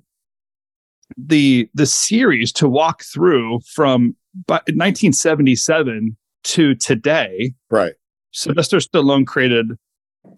the 1.18 1.70
the 1.74 1.86
series 1.86 2.52
to 2.52 2.68
walk 2.68 3.04
through 3.04 3.60
from 3.72 4.16
bu- 4.48 4.54
1977 4.54 6.16
to 6.44 6.76
today 6.76 7.54
right. 7.70 7.94
Sylvester 8.32 8.78
Stallone 8.78 9.26
created 9.26 9.68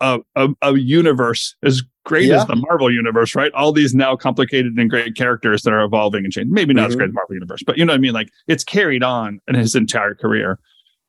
a, 0.02 0.20
a, 0.36 0.50
a 0.62 0.78
universe 0.78 1.56
as 1.64 1.82
great 2.06 2.26
Yeah. 2.26 2.42
as 2.42 2.46
the 2.46 2.56
Marvel 2.56 2.94
universe, 2.94 3.34
right? 3.34 3.52
All 3.54 3.72
these 3.72 3.96
now 3.96 4.16
complicated 4.16 4.74
and 4.78 4.88
great 4.90 5.16
characters 5.16 5.64
that 5.64 5.74
are 5.74 5.84
evolving 5.84 6.24
and 6.24 6.32
changing. 6.32 6.54
Maybe 6.54 6.74
not 6.76 6.90
as 6.90 6.94
Mhm. 6.96 6.98
great 7.00 7.10
as 7.10 7.14
Marvel 7.16 7.34
universe, 7.36 7.64
but 7.66 7.78
you 7.78 7.86
know 7.86 7.94
what 7.94 7.98
I 7.98 8.02
mean? 8.02 8.14
Like 8.14 8.30
it's 8.48 8.64
carried 8.64 9.02
on 9.04 9.40
in 9.48 9.56
his 9.56 9.74
entire 9.74 10.14
career. 10.14 10.60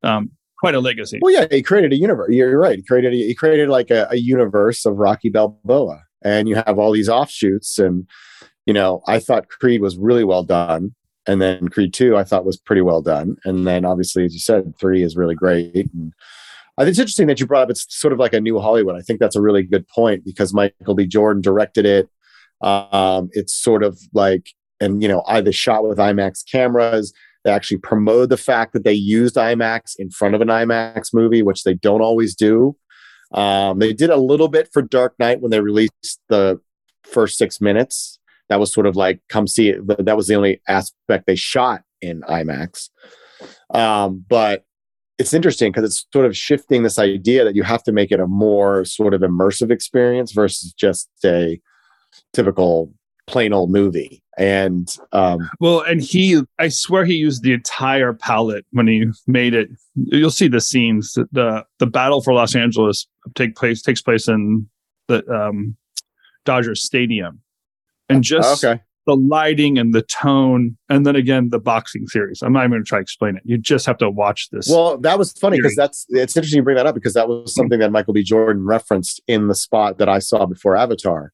Um, 0.03 0.31
quite 0.59 0.75
a 0.75 0.81
legacy. 0.81 1.19
Well, 1.23 1.33
yeah, 1.33 1.47
he 1.51 1.63
created 1.63 1.93
a 1.93 1.97
universe. 1.97 2.29
You're 2.31 2.59
right. 2.59 2.77
He 2.77 2.83
created 2.83 3.13
he 3.13 3.35
created 3.35 3.69
like 3.69 3.91
a, 3.91 4.09
a 4.11 4.17
universe 4.17 4.85
of 4.85 4.99
Rocky 4.99 5.29
Balboa, 5.29 6.03
and 6.23 6.49
you 6.49 6.57
have 6.57 6.79
all 6.79 6.93
these 6.93 7.09
offshoots. 7.09 7.79
And 7.79 8.07
you 8.67 8.75
know, 8.75 9.03
I 9.07 9.19
thought 9.19 9.49
Creed 9.49 9.81
was 9.81 9.97
really 9.97 10.25
well 10.25 10.43
done, 10.43 10.95
and 11.27 11.41
then 11.41 11.69
Creed 11.69 11.95
Two 11.95 12.17
I 12.17 12.25
thought 12.25 12.45
was 12.45 12.57
pretty 12.57 12.83
well 12.83 13.03
done, 13.03 13.37
and 13.45 13.67
then 13.67 13.85
obviously, 13.85 14.25
as 14.25 14.35
you 14.35 14.41
said, 14.41 14.77
Three 14.79 15.03
is 15.03 15.17
really 15.17 15.35
great. 15.35 15.91
And 15.93 16.13
I 16.77 16.83
think 16.83 16.91
it's 16.91 16.99
interesting 17.01 17.27
that 17.29 17.41
you 17.41 17.47
brought 17.47 17.65
up. 17.65 17.71
It's 17.71 17.87
sort 17.89 18.13
of 18.13 18.19
like 18.19 18.33
a 18.33 18.41
new 18.41 18.59
Hollywood. 18.61 18.97
I 18.97 19.03
think 19.03 19.21
that's 19.21 19.37
a 19.37 19.41
really 19.41 19.63
good 19.63 19.87
point 19.89 20.25
because 20.25 20.55
Michael 20.55 20.95
B. 20.95 21.07
Jordan 21.07 21.43
directed 21.43 21.87
it. 21.87 22.09
Um, 22.61 23.31
it's 23.33 23.55
sort 23.55 23.83
of 23.83 23.99
like, 24.13 24.51
and 24.81 25.03
you 25.03 25.09
know, 25.09 25.23
I 25.27 25.41
the 25.41 25.53
shot 25.53 25.87
with 25.87 25.99
IMAX 25.99 26.45
cameras. 26.51 27.13
They 27.49 27.55
actually 27.55 27.79
promoted 27.79 28.29
the 28.29 28.37
fact 28.37 28.75
that 28.75 28.85
they 28.85 28.93
used 28.93 29.37
IMAX 29.37 29.95
in 29.99 30.11
front 30.11 30.35
of 30.35 30.43
an 30.43 30.49
IMAX 30.49 31.15
movie, 31.15 31.41
which 31.43 31.65
they 31.65 31.73
don't 31.73 32.03
always 32.03 32.35
do. 32.35 32.77
Um, 33.33 33.79
they 33.79 33.95
did 33.95 34.11
a 34.11 34.19
little 34.19 34.49
bit 34.49 34.69
for 34.71 34.83
Dark 34.83 35.15
Knight 35.19 35.41
when 35.41 35.51
they 35.51 35.61
released 35.61 36.21
the 36.29 36.61
first 37.05 37.39
six 37.39 37.59
minutes. 37.59 38.19
That 38.51 38.61
was 38.61 38.71
sort 38.71 38.85
of 38.85 38.97
like 38.97 39.23
come 39.31 39.47
see 39.47 39.71
it. 39.71 40.05
That 40.05 40.15
was 40.15 40.27
the 40.27 40.35
only 40.35 40.61
aspect 40.69 41.25
they 41.27 41.37
shot 41.37 41.85
in 42.03 42.21
IMAX. 42.21 42.91
Um, 43.73 44.27
but 44.29 44.67
it's 45.19 45.33
interesting 45.33 45.73
because 45.73 45.85
it's 45.85 46.07
sort 46.13 46.27
of 46.27 46.37
shifting 46.37 46.83
this 46.83 46.99
idea 46.99 47.45
that 47.45 47.57
you 47.57 47.63
have 47.63 47.83
to 47.85 47.93
make 47.93 48.13
it 48.13 48.21
a 48.21 48.27
more 48.27 48.85
sort 48.85 49.15
of 49.15 49.23
immersive 49.23 49.71
experience 49.71 50.33
versus 50.33 50.75
just 50.75 51.09
a 51.25 51.59
typical 52.35 52.93
plain 53.29 53.53
old 53.53 53.71
movie. 53.71 54.23
And 54.37 54.89
um, 55.13 55.51
Well, 55.59 55.81
and 55.81 56.01
he, 56.01 56.43
I 56.59 56.69
swear 56.69 57.05
he 57.05 57.15
used 57.15 57.43
the 57.43 57.53
entire 57.53 58.13
palette 58.13 58.65
when 58.71 58.87
he 58.87 59.07
made 59.27 59.55
it. 59.55 59.69
You'll 59.95 60.31
see 60.31 60.49
the 60.49 60.61
scenes. 60.61 61.15
The 61.33 61.65
the 61.79 61.87
battle 61.87 62.23
for 62.23 62.33
Los 62.33 62.55
Angeles 62.55 63.07
take 63.35 63.57
place 63.57 63.83
takes 63.83 64.01
place 64.01 64.29
in 64.29 64.69
the 65.09 65.29
um, 65.29 65.77
Dodger 66.45 66.77
Stadium, 66.77 67.41
and 68.09 68.23
just 68.23 68.65
okay, 68.65 68.81
the 69.07 69.17
lighting 69.17 69.77
and 69.77 69.93
the 69.93 70.03
tone, 70.03 70.77
and 70.89 71.05
then 71.05 71.17
again 71.17 71.49
the 71.51 71.59
boxing 71.59 72.07
series. 72.07 72.41
I'm 72.41 72.53
not 72.53 72.61
even 72.61 72.73
going 72.73 72.85
to 72.85 72.89
try 72.89 72.99
to 72.99 73.03
explain 73.03 73.37
it. 73.37 73.43
You 73.45 73.59
just 73.59 73.87
have 73.87 73.99
to 73.99 74.09
watch 74.09 74.51
this. 74.51 74.69
Well, 74.69 74.99
that 74.99 75.19
was 75.19 75.33
funny 75.33 75.57
because 75.57 75.75
that's 75.75 76.07
it's 76.11 76.37
interesting 76.37 76.59
you 76.59 76.63
bring 76.63 76.77
that 76.77 76.87
up 76.87 76.95
because 76.95 77.15
that 77.15 77.27
was 77.27 77.53
something 77.53 77.81
that 77.81 77.91
Michael 77.91 78.13
B. 78.13 78.23
Jordan 78.23 78.65
referenced 78.65 79.21
in 79.27 79.49
the 79.49 79.55
spot 79.57 79.99
that 79.99 80.09
I 80.09 80.21
saw 80.21 80.47
before 80.47 80.77
Avatar. 80.77 81.33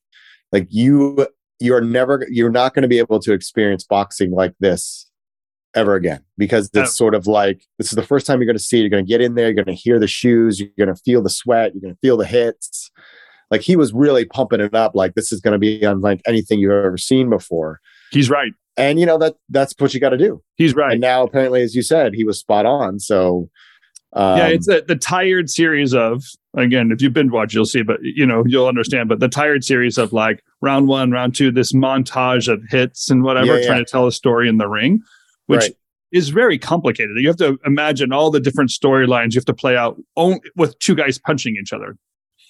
Like 0.52 0.68
you, 0.70 1.26
you're 1.61 1.80
never, 1.80 2.26
you're 2.30 2.50
not 2.50 2.75
going 2.75 2.82
to 2.82 2.88
be 2.88 2.99
able 2.99 3.20
to 3.20 3.32
experience 3.32 3.84
boxing 3.84 4.30
like 4.32 4.54
this 4.61 5.08
ever 5.75 5.94
again 5.94 6.23
because 6.38 6.66
it's 6.66 6.76
Yeah. 6.76 6.84
sort 6.84 7.14
of 7.14 7.26
like 7.26 7.62
this 7.78 7.88
is 7.88 7.96
the 7.96 8.02
first 8.02 8.26
time 8.26 8.38
you're 8.40 8.46
going 8.46 8.56
to 8.56 8.62
see 8.62 8.78
it. 8.78 8.82
You're 8.82 8.90
going 8.90 9.04
to 9.04 9.08
get 9.08 9.20
in 9.20 9.34
there, 9.34 9.46
you're 9.46 9.54
going 9.64 9.66
to 9.66 9.73
hear 9.75 9.99
the 9.99 10.06
shoes, 10.06 10.61
you're 10.61 10.68
going 10.78 10.94
to 10.94 11.00
feel 11.02 11.23
the 11.23 11.30
sweat, 11.30 11.73
you're 11.75 11.82
going 11.82 11.94
to 11.94 12.00
feel 12.00 12.16
the 12.16 12.26
hits. 12.26 12.90
Like 13.50 13.61
he 13.61 13.76
was 13.76 13.92
really 13.92 14.25
pumping 14.25 14.61
it 14.61 14.75
up, 14.75 14.94
like 14.94 15.14
this 15.14 15.32
is 15.32 15.40
going 15.40 15.52
to 15.52 15.58
be 15.58 15.82
unlike 15.82 16.20
anything 16.26 16.58
you've 16.61 16.73
ever 16.73 16.96
seen 16.96 17.28
before. 17.28 17.80
he's 18.11 18.30
right. 18.30 18.52
And 18.76 18.99
you 18.99 19.06
know 19.06 19.18
that 19.18 19.34
that's 19.50 19.75
what 19.78 19.94
you 19.94 20.00
got 20.00 20.11
to 20.11 20.18
do. 20.18 20.42
He's 20.56 20.75
right. 20.75 20.92
And 20.92 21.00
now 21.00 21.23
apparently, 21.23 21.62
as 21.62 21.76
you 21.76 21.82
said, 21.82 22.14
he 22.14 22.25
was 22.25 22.38
spot 22.40 22.66
on. 22.66 22.99
So 22.99 23.49
um, 24.14 24.38
yeah, 24.38 24.47
it's 24.49 24.68
a, 24.68 24.80
the 24.87 24.97
tired 24.97 25.50
series 25.50 25.94
of 25.94 26.23
again. 26.56 26.90
If 26.92 27.02
you've 27.02 27.12
been 27.12 27.30
watching, 27.30 27.59
you'll 27.59 27.66
see, 27.66 27.83
but 27.83 27.99
you 28.02 28.25
know 28.26 28.44
you'll 28.47 28.68
understand. 28.68 29.09
But 29.09 29.21
the 29.21 29.28
tired 29.28 29.64
series 29.64 29.99
of 29.99 30.12
like 30.12 30.42
round 30.62 30.88
one, 30.88 31.11
round 31.11 31.35
two, 31.35 31.50
this 31.50 31.73
montage 31.73 32.52
of 32.52 32.62
hits 32.71 33.11
and 33.11 33.23
whatever, 33.25 33.54
Yeah, 33.54 33.61
yeah. 33.61 33.66
trying 33.66 33.85
to 33.85 33.90
tell 33.90 34.06
a 34.06 34.12
story 34.12 34.49
in 34.49 34.59
the 34.59 34.68
ring, 34.68 35.00
which 35.47 35.61
Right. 35.62 35.76
is 36.12 36.28
very 36.28 36.59
complicated. 36.59 37.16
You 37.18 37.28
have 37.28 37.37
to 37.38 37.59
imagine 37.66 38.12
all 38.12 38.30
the 38.30 38.40
different 38.40 38.71
storylines 38.71 39.33
you 39.35 39.38
have 39.38 39.44
to 39.47 39.54
play 39.54 39.76
out 39.76 40.00
on, 40.16 40.38
with 40.56 40.78
two 40.78 40.94
guys 40.94 41.18
punching 41.18 41.56
each 41.61 41.73
other. 41.73 41.97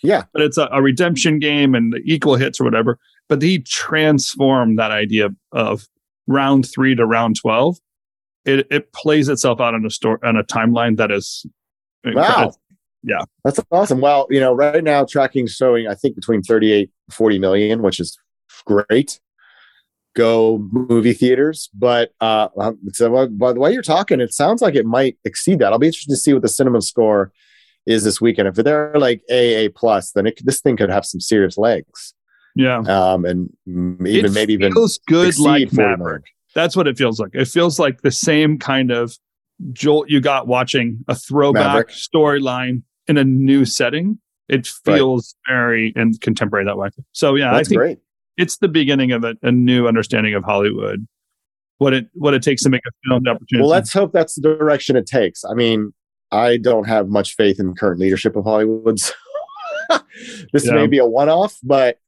Yeah. 0.02 0.24
but 0.34 0.42
it's 0.42 0.58
a, 0.58 0.68
a 0.70 0.82
redemption 0.82 1.38
game 1.38 1.74
and 1.74 1.94
equal 2.04 2.36
hits 2.36 2.60
or 2.60 2.64
whatever. 2.64 2.98
But 3.30 3.40
he 3.40 3.60
transformed 3.60 4.78
that 4.78 4.90
idea 4.90 5.30
of 5.52 5.88
round 6.26 6.68
three 6.70 6.94
to 6.94 7.06
round 7.06 7.36
twelve. 7.40 7.78
It 8.44 8.66
it 8.70 8.92
plays 8.92 9.28
itself 9.28 9.60
out 9.60 9.74
on 9.74 9.84
a 9.84 9.90
story 9.90 10.18
on 10.22 10.36
a 10.36 10.44
timeline 10.44 10.96
that 10.98 11.10
is 11.10 11.46
Wow. 12.04 12.52
Yeah. 13.02 13.22
That's 13.44 13.60
awesome. 13.70 14.00
Well, 14.00 14.26
you 14.30 14.40
know, 14.40 14.52
right 14.52 14.82
now 14.82 15.04
tracking 15.04 15.46
showing 15.46 15.86
I 15.86 15.94
think 15.94 16.14
between 16.14 16.42
38 16.42 16.90
and 17.08 17.14
40 17.14 17.38
million, 17.38 17.82
which 17.82 18.00
is 18.00 18.18
great. 18.64 19.20
Go 20.16 20.66
movie 20.70 21.12
theaters, 21.12 21.68
but 21.74 22.12
uh, 22.20 22.48
um, 22.56 22.78
so 22.92 23.26
by 23.26 23.52
the 23.52 23.58
way 23.58 23.72
you're 23.72 23.82
talking, 23.82 24.20
it 24.20 24.32
sounds 24.32 24.62
like 24.62 24.76
it 24.76 24.86
might 24.86 25.18
exceed 25.24 25.58
that. 25.58 25.72
I'll 25.72 25.78
be 25.80 25.88
interested 25.88 26.12
to 26.12 26.16
see 26.16 26.32
what 26.32 26.42
the 26.42 26.48
cinema 26.48 26.82
score 26.82 27.32
is 27.84 28.04
this 28.04 28.20
weekend. 28.20 28.46
If 28.46 28.54
they're 28.54 28.94
like 28.94 29.22
AA 29.28 29.66
plus, 29.74 30.12
then 30.12 30.28
it, 30.28 30.40
this 30.44 30.60
thing 30.60 30.76
could 30.76 30.88
have 30.88 31.04
some 31.04 31.20
serious 31.20 31.58
legs. 31.58 32.14
Yeah, 32.54 32.78
um, 32.78 33.24
and 33.24 33.52
even 33.66 34.26
it 34.26 34.32
maybe 34.32 34.52
even 34.52 34.72
feels 34.72 35.00
good 35.08 35.36
like 35.40 35.72
Maverick. 35.72 35.98
Maverick. 35.98 36.24
That's 36.54 36.76
what 36.76 36.86
it 36.86 36.96
feels 36.96 37.18
like. 37.18 37.30
It 37.34 37.48
feels 37.48 37.78
like 37.78 38.02
the 38.02 38.10
same 38.10 38.58
kind 38.58 38.90
of 38.90 39.16
jolt 39.72 40.08
you 40.08 40.20
got 40.20 40.46
watching 40.46 41.04
a 41.08 41.14
throwback 41.14 41.88
storyline 41.88 42.82
in 43.06 43.16
a 43.18 43.24
new 43.24 43.64
setting. 43.64 44.18
It 44.48 44.66
feels 44.66 45.34
right. 45.48 45.54
very 45.54 45.92
and 45.96 46.20
contemporary 46.20 46.64
that 46.66 46.76
way. 46.76 46.90
So 47.12 47.34
yeah, 47.34 47.52
That's 47.52 47.68
I 47.68 47.70
think 47.70 47.78
great. 47.78 47.98
it's 48.36 48.58
the 48.58 48.68
beginning 48.68 49.12
of 49.12 49.24
a, 49.24 49.34
a, 49.42 49.50
new 49.50 49.88
understanding 49.88 50.34
of 50.34 50.44
Hollywood. 50.44 51.06
What 51.78 51.92
it 51.92 52.08
what 52.12 52.34
it 52.34 52.42
takes 52.42 52.62
to 52.62 52.68
make 52.68 52.82
a 52.86 53.08
film 53.08 53.26
opportunity. 53.26 53.62
Well, 53.62 53.70
let's 53.70 53.92
hope 53.92 54.12
that's 54.12 54.34
the 54.34 54.42
direction 54.42 54.96
it 54.96 55.06
takes. 55.06 55.44
I 55.44 55.54
mean, 55.54 55.92
I 56.30 56.58
don't 56.58 56.86
have 56.86 57.08
much 57.08 57.34
faith 57.34 57.58
in 57.58 57.74
current 57.74 57.98
leadership 58.00 58.36
of 58.36 58.44
Hollywood. 58.44 59.00
So 59.90 60.00
this 60.52 60.66
yeah. 60.66 60.72
may 60.72 60.86
be 60.86 60.98
a 60.98 61.06
one 61.06 61.28
off, 61.28 61.58
but 61.62 61.98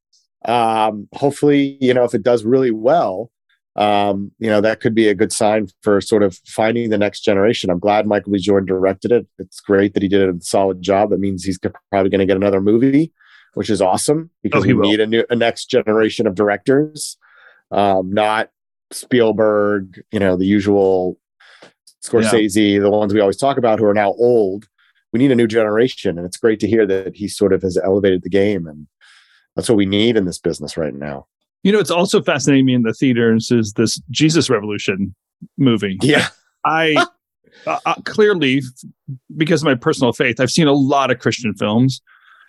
um, 0.45 1.09
hopefully, 1.12 1.76
you 1.81 1.93
know, 1.93 2.05
if 2.05 2.15
it 2.15 2.23
does 2.23 2.45
really 2.45 2.71
well, 2.71 3.31
um, 3.76 4.33
you 4.38 4.49
know, 4.49 4.62
that 4.62 4.80
could 4.80 4.95
be 4.95 5.09
a 5.09 5.14
good 5.14 5.33
sign 5.33 5.68
for 5.83 6.00
sort 6.00 6.23
of 6.23 6.38
finding 6.47 6.88
the 6.88 6.99
next 6.99 7.21
generation. 7.21 7.71
I'm 7.71 7.78
glad 7.78 8.06
Michael 8.06 8.33
B. 8.33 8.38
Jordan 8.38 8.66
directed 8.66 9.12
it. 9.12 9.26
It's 9.38 9.61
great 9.61 9.92
that 9.95 10.02
he 10.02 10.09
did 10.09 10.28
a 10.28 10.40
solid 10.40 10.80
job. 10.80 11.11
That 11.11 11.21
means 11.21 11.45
he's 11.45 11.59
probably 11.59 12.11
going 12.11 12.21
to 12.21 12.26
get 12.26 12.37
another 12.37 12.62
movie, 12.62 13.12
which 13.54 13.68
is 13.68 13.83
awesome 13.83 14.30
because 14.42 14.64
oh, 14.64 14.66
we 14.66 14.73
will. 14.73 14.88
need 14.88 15.00
a 15.00 15.06
new 15.06 15.25
a 15.28 15.37
next 15.37 15.66
generation 15.66 16.26
of 16.26 16.35
directors, 16.35 17.18
um, 17.71 18.11
not 18.11 18.49
Spielberg, 18.92 20.02
you 20.11 20.21
know, 20.21 20.37
the 20.37 20.47
usual 20.47 21.18
Scorsese, 22.02 22.75
yeah. 22.75 22.80
the 22.80 22.90
ones 22.90 23.12
we 23.12 23.21
always 23.21 23.37
talk 23.37 23.59
about 23.59 23.78
who 23.78 23.85
are 23.85 23.95
now 23.95 24.14
old. 24.14 24.66
We 25.12 25.18
need 25.18 25.33
a 25.33 25.37
new 25.37 25.47
generation, 25.47 26.16
and 26.16 26.26
it's 26.26 26.37
great 26.38 26.61
to 26.61 26.66
hear 26.66 26.87
that 26.87 27.14
he 27.14 27.28
sort 27.28 27.52
of 27.52 27.62
has 27.62 27.76
elevated 27.76 28.23
the 28.23 28.30
game, 28.30 28.66
and 28.66 28.87
that's 29.54 29.68
what 29.68 29.76
we 29.76 29.87
need 29.87 30.16
in 30.16 30.25
this 30.25 30.38
business 30.38 30.78
right 30.78 30.95
now. 30.95 31.26
You 31.67 31.73
know, 31.73 31.81
it's 31.81 31.91
also 31.91 32.23
fascinating 32.23 32.65
me 32.65 32.75
in 32.75 32.83
the 32.83 32.93
theaters 32.93 33.51
is 33.51 33.73
this 33.73 34.01
Jesus 34.13 34.49
Revolution 34.49 35.13
movie. 35.59 35.99
Yeah, 36.01 36.29
I 36.65 36.95
uh, 37.67 37.81
uh, 37.85 37.95
clearly 38.05 38.63
because 39.37 39.63
of 39.63 39.67
my 39.67 39.75
personal 39.75 40.13
faith, 40.13 40.39
I've 40.39 40.53
seen 40.53 40.69
a 40.69 40.73
lot 40.73 41.11
of 41.11 41.19
Christian 41.19 41.55
films. 41.55 42.01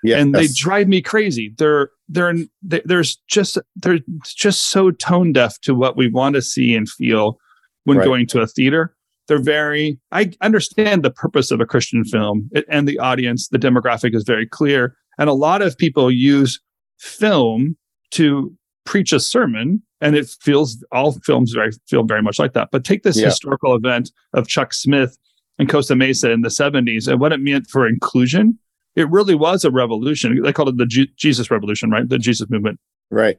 Yes. 0.04 0.22
and 0.22 0.36
they 0.36 0.46
drive 0.56 0.88
me 0.88 1.02
crazy. 1.02 1.52
They're 1.58 1.90
they're 2.08 2.36
there's 2.62 3.16
just 3.28 3.58
they're 3.78 4.02
just 4.24 4.66
so 4.66 4.92
tone 4.92 5.34
deaf 5.34 5.60
to 5.62 5.74
what 5.74 5.98
we 5.98 6.12
want 6.12 6.36
to 6.36 6.42
see 6.44 6.76
and 6.76 6.88
feel 6.88 7.40
when 7.86 7.98
right. 7.98 8.06
going 8.06 8.28
to 8.28 8.42
a 8.42 8.46
theater. 8.46 8.96
They're 9.28 9.42
very. 9.42 10.00
I 10.12 10.32
understand 10.42 11.02
the 11.02 11.10
purpose 11.10 11.50
of 11.50 11.60
a 11.60 11.66
Christian 11.66 12.06
film 12.06 12.52
and 12.70 12.88
the 12.88 13.00
audience. 13.00 13.48
The 13.48 13.58
demographic 13.58 14.14
is 14.14 14.26
very 14.26 14.46
clear, 14.46 14.96
and 15.18 15.28
a 15.28 15.34
lot 15.34 15.64
of 15.64 15.76
people 15.76 16.12
use 16.12 16.62
film 17.00 17.78
to 18.12 18.56
preach 18.88 19.12
a 19.12 19.20
sermon 19.20 19.84
and 20.00 20.16
it 20.16 20.28
feels 20.42 20.84
all 20.92 21.12
films 21.12 21.52
very 21.52 21.72
feel 21.88 22.04
very 22.04 22.22
much 22.22 22.40
like 22.40 22.54
that. 22.54 22.70
But 22.72 22.86
take 22.86 23.04
this 23.04 23.18
yeah. 23.20 23.26
historical 23.26 23.76
event 23.76 24.12
of 24.34 24.48
chuck 24.48 24.74
smith 24.74 25.18
and 25.60 25.68
costa 25.68 25.96
mesa 25.96 26.32
in 26.32 26.42
the 26.42 26.50
70s 26.50 27.08
and 27.08 27.20
what 27.20 27.34
it 27.34 27.42
meant 27.42 27.68
for 27.68 27.86
inclusion. 27.86 28.58
It 28.96 29.10
really 29.10 29.36
was 29.36 29.64
a 29.66 29.70
revolution. 29.70 30.42
They 30.42 30.54
called 30.54 30.70
it 30.70 30.78
the 30.78 30.86
G- 30.86 31.12
jesus 31.18 31.52
revolution 31.52 31.92
right? 31.92 32.08
The 32.08 32.18
jesus 32.18 32.50
movement. 32.50 32.80
Right. 33.12 33.38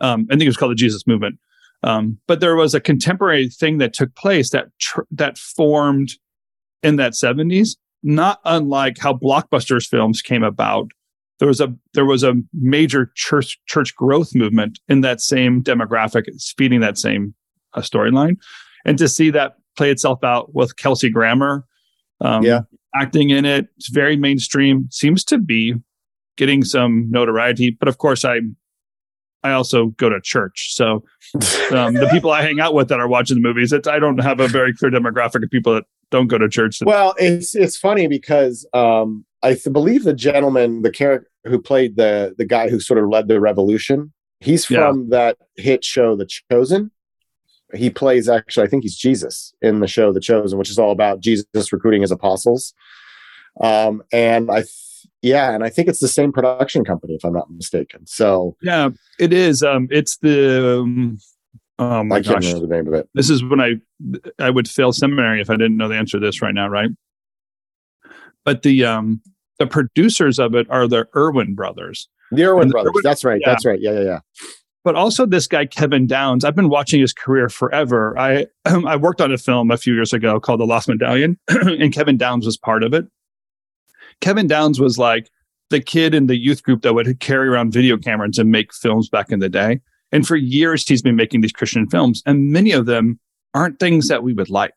Um, 0.00 0.26
i 0.30 0.34
think 0.34 0.42
it 0.42 0.48
was 0.48 0.56
called 0.56 0.72
the 0.72 0.76
jesus 0.76 1.06
movement. 1.06 1.38
Um, 1.82 2.18
but 2.26 2.40
there 2.40 2.56
was 2.56 2.74
a 2.74 2.80
contemporary 2.80 3.48
thing 3.48 3.78
that 3.78 3.92
took 3.92 4.14
place 4.14 4.50
that 4.50 4.68
tr- 4.78 5.02
that 5.10 5.36
formed 5.36 6.12
in 6.82 6.96
that 6.96 7.12
70s 7.12 7.76
not 8.02 8.40
unlike 8.44 8.98
how 8.98 9.12
blockbusters 9.12 9.86
films 9.86 10.22
came 10.22 10.44
about 10.44 10.92
there 11.38 11.48
was 11.48 11.60
a 11.60 11.74
there 11.94 12.04
was 12.04 12.22
a 12.22 12.34
major 12.52 13.10
church 13.14 13.58
church 13.66 13.94
growth 13.94 14.34
movement 14.34 14.78
in 14.88 15.02
that 15.02 15.20
same 15.20 15.62
demographic, 15.62 16.24
feeding 16.56 16.80
that 16.80 16.98
same 16.98 17.34
uh, 17.74 17.80
storyline, 17.80 18.36
and 18.84 18.98
to 18.98 19.08
see 19.08 19.30
that 19.30 19.56
play 19.76 19.90
itself 19.90 20.24
out 20.24 20.54
with 20.54 20.76
Kelsey 20.76 21.10
Grammer, 21.10 21.64
um, 22.20 22.42
yeah, 22.42 22.60
acting 22.94 23.30
in 23.30 23.44
it, 23.44 23.68
it's 23.76 23.90
very 23.90 24.16
mainstream. 24.16 24.88
Seems 24.90 25.24
to 25.24 25.38
be 25.38 25.74
getting 26.36 26.64
some 26.64 27.10
notoriety, 27.10 27.70
but 27.70 27.88
of 27.88 27.98
course, 27.98 28.24
I 28.24 28.40
I 29.42 29.52
also 29.52 29.88
go 29.98 30.08
to 30.08 30.20
church, 30.22 30.74
so 30.74 31.04
um, 31.70 31.94
the 31.94 32.08
people 32.10 32.30
I 32.30 32.42
hang 32.42 32.60
out 32.60 32.72
with 32.72 32.88
that 32.88 32.98
are 32.98 33.08
watching 33.08 33.36
the 33.36 33.42
movies, 33.42 33.72
it's, 33.72 33.86
I 33.86 33.98
don't 33.98 34.18
have 34.18 34.40
a 34.40 34.48
very 34.48 34.74
clear 34.74 34.90
demographic 34.90 35.44
of 35.44 35.50
people 35.50 35.74
that 35.74 35.84
don't 36.10 36.28
go 36.28 36.38
to 36.38 36.48
church. 36.48 36.78
Well, 36.84 37.14
it's 37.18 37.54
it's 37.54 37.76
funny 37.76 38.06
because 38.06 38.66
um, 38.72 39.26
I 39.46 39.54
th- 39.54 39.72
believe 39.72 40.02
the 40.02 40.12
gentleman, 40.12 40.82
the 40.82 40.90
character 40.90 41.30
who 41.44 41.60
played 41.60 41.96
the 41.96 42.34
the 42.36 42.44
guy 42.44 42.68
who 42.68 42.80
sort 42.80 42.98
of 42.98 43.08
led 43.08 43.28
the 43.28 43.40
revolution, 43.40 44.12
he's 44.40 44.64
from 44.64 45.04
yeah. 45.04 45.08
that 45.10 45.38
hit 45.54 45.84
show, 45.84 46.16
The 46.16 46.28
Chosen. 46.50 46.90
He 47.72 47.90
plays 47.90 48.28
actually, 48.28 48.66
I 48.66 48.70
think 48.70 48.82
he's 48.82 48.96
Jesus 48.96 49.54
in 49.62 49.78
the 49.78 49.86
show 49.86 50.12
The 50.12 50.20
Chosen, 50.20 50.58
which 50.58 50.70
is 50.70 50.78
all 50.78 50.90
about 50.90 51.20
Jesus 51.20 51.72
recruiting 51.72 52.02
his 52.02 52.10
apostles. 52.10 52.74
Um, 53.60 54.02
and 54.12 54.50
I, 54.50 54.62
th- 54.62 55.06
yeah, 55.22 55.54
and 55.54 55.62
I 55.62 55.70
think 55.70 55.86
it's 55.88 56.00
the 56.00 56.08
same 56.08 56.32
production 56.32 56.84
company, 56.84 57.14
if 57.14 57.24
I'm 57.24 57.32
not 57.32 57.50
mistaken. 57.50 58.04
So 58.06 58.56
yeah, 58.62 58.90
it 59.20 59.32
is. 59.32 59.62
Um, 59.62 59.86
it's 59.92 60.16
the. 60.16 60.80
Um, 60.80 61.18
oh 61.78 62.02
my 62.02 62.16
I 62.16 62.20
can't 62.20 62.42
gosh. 62.42 62.46
remember 62.46 62.66
the 62.66 62.74
name 62.74 62.88
of 62.88 62.94
it. 62.94 63.08
This 63.14 63.30
is 63.30 63.44
when 63.44 63.60
I 63.60 63.74
I 64.40 64.50
would 64.50 64.68
fail 64.68 64.92
seminary 64.92 65.40
if 65.40 65.50
I 65.50 65.54
didn't 65.54 65.76
know 65.76 65.88
the 65.88 65.96
answer 65.96 66.18
to 66.18 66.26
this 66.26 66.42
right 66.42 66.54
now, 66.54 66.66
right? 66.66 66.90
But 68.44 68.62
the 68.62 68.84
um 68.84 69.22
the 69.58 69.66
producers 69.66 70.38
of 70.38 70.54
it 70.54 70.66
are 70.70 70.86
the 70.86 71.08
Irwin 71.16 71.54
brothers. 71.54 72.08
The 72.32 72.44
Erwin 72.44 72.70
brothers. 72.70 72.90
Erwin, 72.90 73.02
that's 73.02 73.24
right. 73.24 73.40
Yeah. 73.40 73.50
That's 73.50 73.64
right. 73.64 73.80
Yeah, 73.80 73.92
yeah, 73.92 74.00
yeah. 74.00 74.18
But 74.84 74.94
also 74.94 75.26
this 75.26 75.46
guy 75.46 75.66
Kevin 75.66 76.06
Downes. 76.06 76.44
I've 76.44 76.54
been 76.54 76.68
watching 76.68 77.00
his 77.00 77.12
career 77.12 77.48
forever. 77.48 78.16
I 78.18 78.46
um, 78.66 78.86
I 78.86 78.96
worked 78.96 79.20
on 79.20 79.32
a 79.32 79.38
film 79.38 79.70
a 79.70 79.76
few 79.76 79.94
years 79.94 80.12
ago 80.12 80.38
called 80.38 80.60
The 80.60 80.66
Lost 80.66 80.88
Medallion, 80.88 81.38
and 81.48 81.92
Kevin 81.92 82.16
Downes 82.16 82.46
was 82.46 82.56
part 82.56 82.82
of 82.82 82.94
it. 82.94 83.06
Kevin 84.20 84.46
Downes 84.46 84.80
was 84.80 84.98
like 84.98 85.30
the 85.70 85.80
kid 85.80 86.14
in 86.14 86.26
the 86.26 86.36
youth 86.36 86.62
group 86.62 86.82
that 86.82 86.94
would 86.94 87.18
carry 87.20 87.48
around 87.48 87.72
video 87.72 87.96
cameras 87.96 88.38
and 88.38 88.50
make 88.50 88.72
films 88.72 89.08
back 89.08 89.30
in 89.30 89.40
the 89.40 89.48
day. 89.48 89.80
And 90.12 90.26
for 90.26 90.36
years, 90.36 90.86
he's 90.86 91.02
been 91.02 91.16
making 91.16 91.40
these 91.40 91.52
Christian 91.52 91.88
films, 91.88 92.22
and 92.24 92.52
many 92.52 92.70
of 92.70 92.86
them 92.86 93.18
aren't 93.54 93.80
things 93.80 94.08
that 94.08 94.22
we 94.22 94.32
would 94.34 94.50
like. 94.50 94.74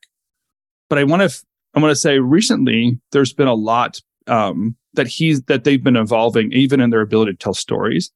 But 0.88 0.98
I 0.98 1.04
want 1.04 1.22
to 1.22 1.44
I 1.74 1.80
want 1.80 1.92
to 1.92 1.96
say 1.96 2.18
recently 2.18 2.98
there's 3.12 3.32
been 3.32 3.46
a 3.46 3.54
lot 3.54 4.00
um, 4.26 4.76
that 4.94 5.06
he's 5.06 5.42
that 5.42 5.64
they've 5.64 5.82
been 5.82 5.96
evolving 5.96 6.52
even 6.52 6.80
in 6.80 6.90
their 6.90 7.00
ability 7.00 7.32
to 7.32 7.38
tell 7.38 7.54
stories. 7.54 8.10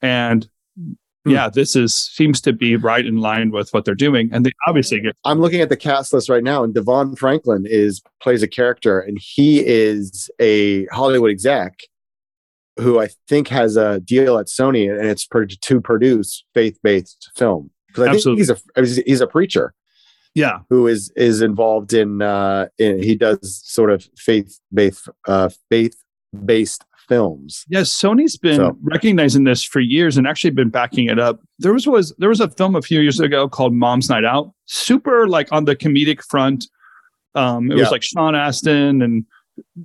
And 0.00 0.48
hmm. 0.76 0.92
yeah 1.30 1.48
this 1.48 1.76
is 1.76 1.94
seems 1.94 2.40
to 2.40 2.52
be 2.52 2.76
right 2.76 3.06
in 3.06 3.18
line 3.18 3.50
with 3.50 3.70
what 3.72 3.84
they're 3.84 3.94
doing. 3.94 4.30
And 4.32 4.44
they 4.44 4.52
obviously 4.66 5.00
get 5.00 5.16
i'm 5.24 5.40
looking 5.40 5.60
at 5.60 5.68
the 5.68 5.76
cast 5.76 6.12
list 6.12 6.28
right 6.28 6.42
now 6.42 6.64
and 6.64 6.74
devon 6.74 7.16
franklin 7.16 7.64
is 7.66 8.02
plays 8.20 8.42
a 8.42 8.48
character 8.48 9.00
and 9.00 9.18
he 9.20 9.64
is 9.64 10.30
a 10.40 10.86
hollywood 10.86 11.30
exec 11.30 11.80
who 12.78 13.00
i 13.00 13.08
think 13.28 13.48
has 13.48 13.76
a 13.76 14.00
deal 14.00 14.38
at 14.38 14.46
sony 14.46 14.90
and 14.90 15.06
it's 15.06 15.26
to 15.60 15.80
produce 15.80 16.44
faith-based 16.54 17.30
film. 17.36 17.70
Because 17.88 18.08
i 18.08 18.12
think 18.12 18.38
he's 18.38 18.50
a 18.50 18.56
he's 19.06 19.20
a 19.20 19.26
preacher 19.26 19.74
yeah. 20.34 20.60
who 20.70 20.86
is 20.86 21.12
is 21.16 21.42
involved 21.42 21.92
in 21.92 22.22
uh 22.22 22.66
in, 22.78 23.02
he 23.02 23.14
does 23.14 23.62
sort 23.64 23.90
of 23.90 24.08
faith 24.16 24.58
based 24.72 25.08
uh 25.26 25.50
faith 25.70 25.96
based 26.44 26.84
films. 27.08 27.64
Yes 27.68 27.90
sony's 27.90 28.36
been 28.36 28.56
so. 28.56 28.76
recognizing 28.82 29.44
this 29.44 29.62
for 29.62 29.80
years 29.80 30.16
and 30.16 30.26
actually 30.26 30.50
been 30.50 30.70
backing 30.70 31.08
it 31.08 31.18
up. 31.18 31.40
There 31.58 31.72
was 31.72 31.86
was 31.86 32.14
there 32.18 32.28
was 32.28 32.40
a 32.40 32.48
film 32.50 32.76
a 32.76 32.82
few 32.82 33.00
years 33.00 33.20
ago 33.20 33.48
called 33.48 33.74
mom's 33.74 34.08
night 34.08 34.24
out. 34.24 34.52
Super 34.66 35.28
like 35.28 35.48
on 35.52 35.64
the 35.64 35.76
comedic 35.76 36.22
front. 36.22 36.66
Um 37.34 37.70
it 37.70 37.76
yeah. 37.76 37.82
was 37.82 37.90
like 37.90 38.02
sean 38.02 38.34
astin 38.34 39.02
and 39.02 39.24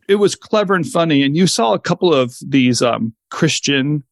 it 0.08 0.16
was 0.16 0.36
clever 0.36 0.76
and 0.76 0.88
funny. 0.88 1.24
And 1.24 1.36
you 1.36 1.46
saw 1.48 1.74
a 1.74 1.80
couple 1.80 2.14
of 2.14 2.36
these 2.46 2.82
um 2.82 3.14
christian 3.32 4.04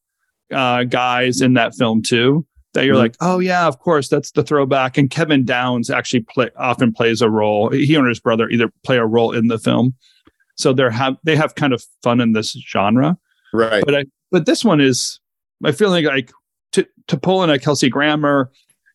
uh 0.53 0.83
guys 0.83 1.41
in 1.41 1.53
that 1.53 1.75
film 1.75 2.01
too 2.01 2.45
that 2.75 2.86
you're 2.86 2.94
mm-hmm. 2.94 3.03
like, 3.03 3.15
oh 3.22 3.39
yeah, 3.39 3.65
of 3.65 3.79
course, 3.79 4.08
that's 4.08 4.32
the 4.32 4.44
throwback. 4.44 4.98
And 4.98 5.10
Kevin 5.10 5.44
Downes 5.44 5.89
actually 5.89 6.22
play 6.22 6.50
often 6.58 6.94
plays 6.94 7.22
a 7.22 7.29
role. 7.29 7.70
He 7.70 7.96
and 7.96 8.08
his 8.08 8.20
brother 8.20 8.48
either 8.50 8.70
play 8.84 8.98
a 8.98 9.05
role 9.05 9.32
in 9.32 9.48
the 9.48 9.58
film, 9.58 9.96
so 10.55 10.74
they're 10.74 10.91
have 10.91 11.17
they 11.24 11.36
have 11.36 11.55
kind 11.55 11.74
of 11.74 11.84
fun 12.03 12.22
in 12.22 12.34
this 12.34 12.51
genre, 12.51 13.17
right? 13.53 13.84
But 13.84 13.96
I 13.96 14.05
but 14.32 14.46
this 14.46 14.63
one 14.63 14.82
is 14.82 15.20
I 15.63 15.72
feel 15.72 15.89
like 15.89 16.05
like 16.05 16.32
to 16.74 16.86
to 17.08 17.17
pull 17.17 17.44
in 17.44 17.50
a 17.50 17.58
Kelsey 17.58 17.89
Grammer 17.89 18.51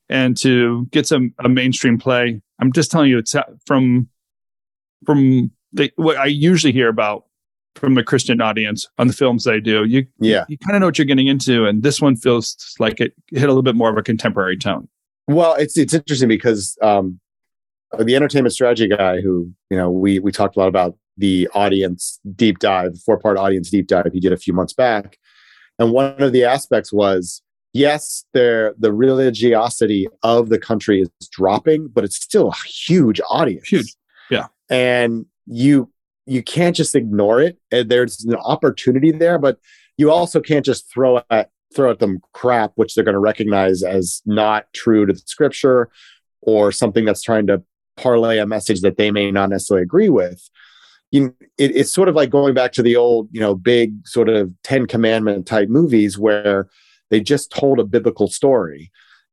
and 0.09 0.37
to 0.39 0.87
get 0.91 1.07
some 1.07 1.35
a 1.39 1.49
mainstream 1.49 1.99
play. 1.99 2.41
I'm 2.61 2.73
just 2.73 2.91
telling 2.91 3.11
you, 3.11 3.19
it's 3.19 3.35
from 3.67 4.09
from 5.07 5.51
the 5.73 5.91
what 5.97 6.19
I 6.19 6.27
usually 6.27 6.73
hear 6.73 6.89
about 6.89 7.25
from 7.77 7.95
the 7.95 8.03
Christian 8.03 8.41
audience 8.41 8.87
on 8.99 9.07
the 9.07 9.12
films 9.12 9.45
they 9.45 9.61
do. 9.61 9.85
You 9.85 10.07
Yeah. 10.19 10.45
you 10.49 10.59
kind 10.59 10.77
of 10.77 10.81
know 10.81 10.87
what 10.87 10.99
you're 10.99 11.05
getting 11.07 11.29
into, 11.29 11.67
and 11.67 11.83
this 11.83 12.00
one 12.00 12.17
feels 12.17 12.57
like 12.79 13.00
it 13.00 13.15
hit 13.29 13.45
a 13.45 13.47
little 13.49 13.62
bit 13.62 13.77
more 13.77 13.91
of 13.91 13.97
a 13.97 14.03
contemporary 14.03 14.57
tone. 14.57 14.89
Well, 15.29 15.55
it's 15.55 15.79
it's 15.79 15.95
interesting 15.95 16.29
because 16.29 16.77
um, 16.83 17.21
the 17.99 18.17
entertainment 18.17 18.53
strategy 18.53 18.89
guy, 18.89 19.21
who 19.21 19.53
you 19.71 19.77
know, 19.77 19.91
we 19.91 20.19
we 20.19 20.33
talked 20.33 20.57
a 20.57 20.59
lot 20.59 20.69
about 20.69 20.97
the 21.17 21.49
audience 21.55 22.19
deep 22.35 22.59
dive, 22.59 22.99
four 23.05 23.19
part 23.19 23.37
audience 23.37 23.71
deep 23.71 23.87
dive 23.87 24.11
he 24.12 24.21
did 24.21 24.33
a 24.33 24.37
few 24.37 24.53
months 24.53 24.73
back, 24.73 25.19
and 25.79 25.93
one 25.93 26.21
of 26.21 26.33
the 26.33 26.45
aspects 26.45 26.93
was 26.93 27.43
yes, 27.73 28.25
there 28.35 28.75
the 28.79 28.93
religiosity 28.93 30.09
of 30.25 30.49
the 30.49 30.59
country 30.59 31.03
is 31.03 31.11
dropping, 31.31 31.87
but 31.89 32.03
it's 32.03 32.17
still 32.17 32.49
a 32.50 32.69
huge 32.69 33.21
audience. 33.31 33.69
Huge. 33.69 33.95
Yeah. 34.31 34.47
and 34.69 35.27
you 35.47 35.91
you 36.31 36.45
can't 36.45 36.77
just 36.77 36.95
ignore 36.95 37.41
it. 37.41 37.59
Uh, 37.73 37.83
there's 37.85 38.25
an 38.25 38.37
opportunity 38.37 39.11
there, 39.11 39.37
but 39.37 39.59
you 39.97 40.13
also 40.13 40.41
can't 40.41 40.65
just 40.65 40.91
throw 40.91 41.21
at 41.29 41.51
throw 41.75 41.91
at 41.91 41.99
them 41.99 42.21
crap, 42.33 42.73
which 42.77 42.95
they're 42.95 43.05
going 43.05 43.15
to 43.15 43.19
recognize 43.19 43.83
as 43.83 44.23
not 44.27 44.73
true 44.73 45.07
to 45.07 45.13
the 45.13 45.23
scripture 45.27 45.89
or 46.41 46.73
something 46.73 47.05
that's 47.05 47.23
trying 47.23 47.47
to 47.47 47.63
parlay 47.97 48.39
a 48.39 48.47
message 48.47 48.81
that 48.81 48.97
they 48.97 49.11
may 49.11 49.31
not 49.31 49.51
necessarily 49.51 49.83
agree 49.83 50.09
with. 50.09 50.49
You, 51.13 51.35
it, 51.59 51.77
it's 51.77 51.93
sort 51.93 52.09
of 52.09 52.15
like 52.15 52.31
going 52.31 52.55
back 52.55 52.73
to 52.73 52.83
the 52.83 52.97
old, 52.97 53.29
you 53.33 53.41
know, 53.41 53.55
big 53.55 54.07
sort 54.07 54.29
of 54.29 54.53
Ten 54.63 54.87
Commandment 54.87 55.47
type 55.47 55.69
movies 55.69 56.19
where 56.19 56.69
they 57.11 57.21
just 57.21 57.51
told 57.51 57.79
a 57.81 57.85
biblical 57.85 58.29
story. 58.29 58.91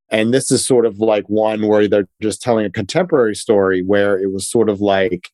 And 0.09 0.33
this 0.33 0.51
is 0.51 0.65
sort 0.65 0.85
of 0.85 0.99
like 0.99 1.27
one 1.27 1.67
where 1.67 1.87
they're 1.87 2.09
just 2.21 2.41
telling 2.41 2.65
a 2.65 2.71
contemporary 2.71 3.35
story 3.35 3.83
where 3.83 4.17
it 4.19 4.31
was 4.31 4.49
sort 4.49 4.69
of 4.69 4.79
like 4.79 5.29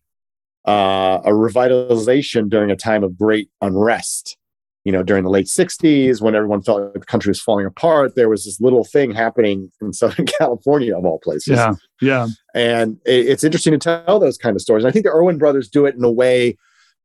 uh, 0.67 1.19
a 1.23 1.29
revitalization 1.29 2.49
during 2.49 2.71
a 2.71 2.75
time 2.75 3.03
of 3.03 3.17
great 3.17 3.49
unrest 3.61 4.37
you 4.83 4.91
know, 4.91 5.01
during 5.01 5.23
the 5.23 5.29
late 5.29 5.45
60s, 5.45 6.21
when 6.21 6.35
everyone 6.35 6.61
felt 6.61 6.81
like 6.81 6.93
the 6.93 6.99
country 6.99 7.29
was 7.29 7.39
falling 7.39 7.65
apart, 7.65 8.15
there 8.15 8.27
was 8.27 8.43
this 8.43 8.59
little 8.59 8.83
thing 8.83 9.11
happening 9.11 9.71
in 9.81 9.93
Southern 9.93 10.25
California, 10.25 10.97
of 10.97 11.05
all 11.05 11.19
places. 11.19 11.57
Yeah, 11.57 11.73
yeah. 12.01 12.27
And 12.53 12.97
it, 13.05 13.27
it's 13.27 13.43
interesting 13.43 13.71
to 13.71 13.79
tell 13.79 14.19
those 14.19 14.37
kind 14.37 14.55
of 14.55 14.61
stories. 14.61 14.83
And 14.83 14.89
I 14.89 14.91
think 14.91 15.05
the 15.05 15.11
Erwin 15.11 15.37
brothers 15.37 15.69
do 15.69 15.85
it 15.85 15.95
in 15.95 16.03
a 16.03 16.11
way 16.11 16.57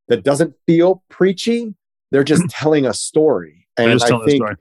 that 0.09 0.25
doesn't 0.25 0.55
feel 0.67 1.05
preachy. 1.09 1.75
They're 2.11 2.25
just 2.25 2.45
telling 2.51 2.85
a 2.85 2.93
story. 2.93 3.67
And 3.77 3.93
I 4.03 4.09
think, 4.09 4.43
story. 4.43 4.57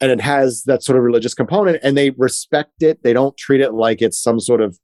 and 0.00 0.10
it 0.10 0.20
has 0.20 0.64
that 0.64 0.82
sort 0.82 0.98
of 0.98 1.04
religious 1.04 1.34
component, 1.34 1.78
and 1.84 1.96
they 1.96 2.10
respect 2.10 2.82
it. 2.82 3.00
They 3.04 3.12
don't 3.12 3.36
treat 3.36 3.60
it 3.60 3.74
like 3.74 4.02
it's 4.02 4.20
some 4.20 4.40
sort 4.40 4.60
of, 4.60 4.76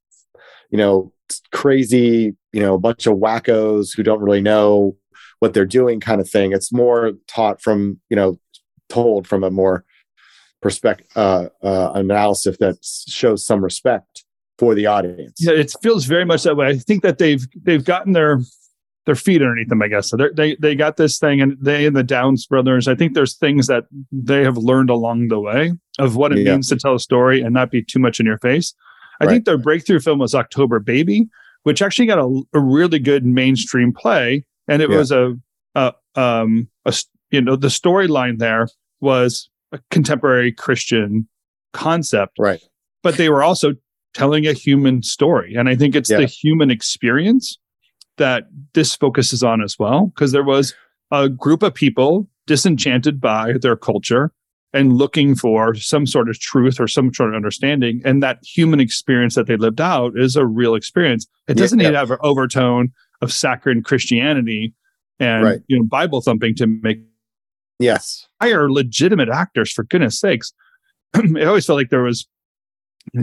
you 0.71 0.79
know, 0.79 1.12
crazy, 1.50 2.37
you 2.56 2.62
know, 2.62 2.72
a 2.72 2.78
bunch 2.78 3.06
of 3.06 3.18
wackos 3.18 3.94
who 3.94 4.02
don't 4.02 4.22
really 4.22 4.40
know 4.40 4.96
what 5.40 5.52
they're 5.52 5.66
doing 5.66 6.00
kind 6.00 6.22
of 6.22 6.28
thing. 6.30 6.52
It's 6.52 6.72
more 6.72 7.12
taught 7.28 7.60
from, 7.60 8.00
you 8.08 8.16
know, 8.16 8.40
told 8.88 9.26
from 9.28 9.44
a 9.44 9.50
more 9.50 9.84
perspective 10.62 11.06
uh, 11.16 11.48
uh, 11.62 11.92
analysis 11.94 12.56
that 12.58 12.78
shows 12.82 13.44
some 13.44 13.62
respect 13.62 14.25
for 14.58 14.75
the 14.75 14.86
audience. 14.86 15.34
Yeah, 15.38 15.52
it 15.52 15.75
feels 15.82 16.06
very 16.06 16.25
much 16.25 16.44
that 16.44 16.56
way. 16.56 16.68
I 16.68 16.78
think 16.78 17.02
that 17.02 17.18
they've 17.18 17.46
they've 17.62 17.84
gotten 17.84 18.14
their 18.14 18.40
their 19.04 19.14
feet 19.14 19.42
underneath 19.42 19.68
them, 19.68 19.82
I 19.82 19.88
guess. 19.88 20.08
So 20.08 20.16
they 20.34 20.56
they 20.56 20.75
got 20.75 20.96
this 20.96 21.18
thing, 21.18 21.42
and 21.42 21.58
they 21.60 21.84
and 21.84 21.94
the 21.94 22.02
Downes 22.02 22.46
brothers. 22.46 22.88
I 22.88 22.94
think 22.94 23.12
there's 23.12 23.36
things 23.36 23.66
that 23.66 23.84
they 24.10 24.44
have 24.44 24.56
learned 24.56 24.88
along 24.88 25.28
the 25.28 25.40
way 25.40 25.75
of 25.98 26.16
what 26.16 26.32
it 26.32 26.38
Yeah. 26.38 26.52
means 26.52 26.70
to 26.70 26.76
tell 26.76 26.94
a 26.94 27.00
story 27.00 27.42
and 27.42 27.52
not 27.52 27.70
be 27.70 27.82
too 27.82 27.98
much 27.98 28.18
in 28.18 28.25
your 28.25 28.38
face. 28.38 28.72
I 29.20 29.26
Right. 29.26 29.32
think 29.32 29.44
their 29.44 29.58
breakthrough 29.58 30.00
film 30.00 30.20
was 30.20 30.34
October 30.34 30.80
Baby, 30.80 31.28
which 31.66 31.82
actually 31.82 32.06
got 32.06 32.18
a, 32.20 32.42
a 32.54 32.61
really 32.61 33.00
good 33.00 33.26
mainstream 33.26 33.92
play, 33.92 34.44
and 34.68 34.80
it 34.82 34.88
Yeah. 34.88 34.99
was 34.99 35.11
a, 35.11 35.35
a 35.75 35.92
um 36.14 36.68
a 36.85 36.94
you 37.32 37.40
know 37.40 37.56
the 37.56 37.66
storyline 37.66 38.38
there 38.38 38.68
was 39.00 39.50
a 39.73 39.80
contemporary 39.90 40.52
Christian 40.52 41.26
concept 41.73 42.38
Right. 42.38 42.61
but 43.02 43.16
they 43.16 43.28
were 43.28 43.42
also 43.42 43.75
telling 44.14 44.46
a 44.46 44.52
human 44.52 45.02
story. 45.02 45.56
And 45.56 45.68
I 45.68 45.75
think 45.75 45.96
it's 45.96 46.08
Yeah. 46.08 46.18
the 46.18 46.26
human 46.26 46.70
experience 46.70 47.58
that 48.16 48.44
this 48.75 48.94
focuses 48.94 49.42
on 49.42 49.61
as 49.61 49.76
well, 49.78 50.06
because 50.14 50.30
there 50.30 50.44
was 50.44 50.73
a 51.11 51.28
group 51.28 51.64
of 51.64 51.75
people 51.75 52.28
disenchanted 52.47 53.21
by 53.21 53.54
their 53.60 53.76
culture 53.76 54.32
and 54.76 54.93
looking 54.93 55.34
for 55.34 55.75
some 55.75 56.06
sort 56.06 56.28
of 56.28 56.39
truth 56.39 56.78
or 56.78 56.86
some 56.86 57.12
sort 57.12 57.30
of 57.30 57.34
understanding. 57.36 58.00
And 58.04 58.23
that 58.23 58.39
human 58.45 58.78
experience 58.80 59.34
that 59.34 59.47
they 59.47 59.56
lived 59.56 59.80
out 59.80 60.12
is 60.17 60.36
a 60.36 60.47
real 60.47 60.75
experience. 60.75 61.26
It 61.49 61.54
doesn't 61.54 61.78
need 61.78 61.84
yeah. 61.84 61.91
to 61.93 61.99
have 61.99 62.10
an 62.10 62.19
overtone 62.23 62.93
of 63.23 63.32
saccharine 63.32 63.82
Christianity 63.82 64.75
and 65.19 65.45
Right. 65.45 65.60
you 65.69 65.78
know 65.78 65.84
Bible 65.84 66.21
thumping 66.21 66.54
to 66.56 66.67
make 66.67 66.99
Yes. 67.78 68.26
hire 68.41 68.71
legitimate 68.71 69.28
actors 69.28 69.73
for 69.73 69.84
goodness 69.84 70.21
sakes. 70.21 70.52
it 71.15 71.47
always 71.47 71.67
felt 71.67 71.78
like 71.78 71.91
there 71.91 72.02
was 72.02 72.26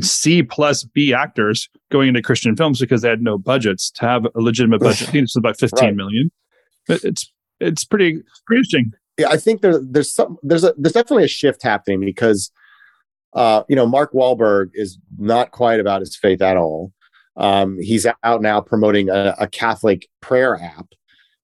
C 0.01 0.41
plus 0.43 0.83
B 0.83 1.13
actors 1.13 1.69
going 1.91 2.07
into 2.09 2.21
Christian 2.21 2.55
films 2.55 2.79
because 2.79 3.01
they 3.01 3.09
had 3.09 3.21
no 3.21 3.37
budgets 3.37 3.91
to 3.91 4.05
have 4.05 4.25
a 4.25 4.39
legitimate 4.41 4.79
budget. 4.79 5.09
I 5.09 5.11
think 5.13 5.23
it's 5.25 5.35
about 5.35 5.59
fifteen 5.59 5.89
Right. 5.89 5.95
million. 5.95 6.31
But 6.87 7.03
it's 7.03 7.31
it's 7.59 7.83
pretty 7.83 8.19
pretty 8.47 8.59
interesting. 8.59 8.91
Yeah, 9.17 9.29
I 9.29 9.37
think 9.37 9.61
there, 9.61 9.79
there's 9.79 10.11
some 10.11 10.37
there's 10.41 10.63
a 10.63 10.73
there's 10.77 10.93
definitely 10.93 11.25
a 11.25 11.29
shift 11.29 11.61
happening 11.61 11.99
because 11.99 12.51
uh, 13.33 13.63
you 13.69 13.75
know 13.75 13.85
Mark 13.85 14.13
Wahlberg 14.13 14.71
is 14.73 14.97
not 15.17 15.51
quite 15.51 15.79
about 15.79 16.01
his 16.01 16.15
faith 16.15 16.41
at 16.41 16.57
all. 16.57 16.91
Um, 17.35 17.77
he's 17.79 18.05
out 18.23 18.41
now 18.41 18.61
promoting 18.61 19.09
a, 19.09 19.35
a 19.39 19.47
Catholic 19.47 20.07
prayer 20.21 20.59
app, 20.59 20.87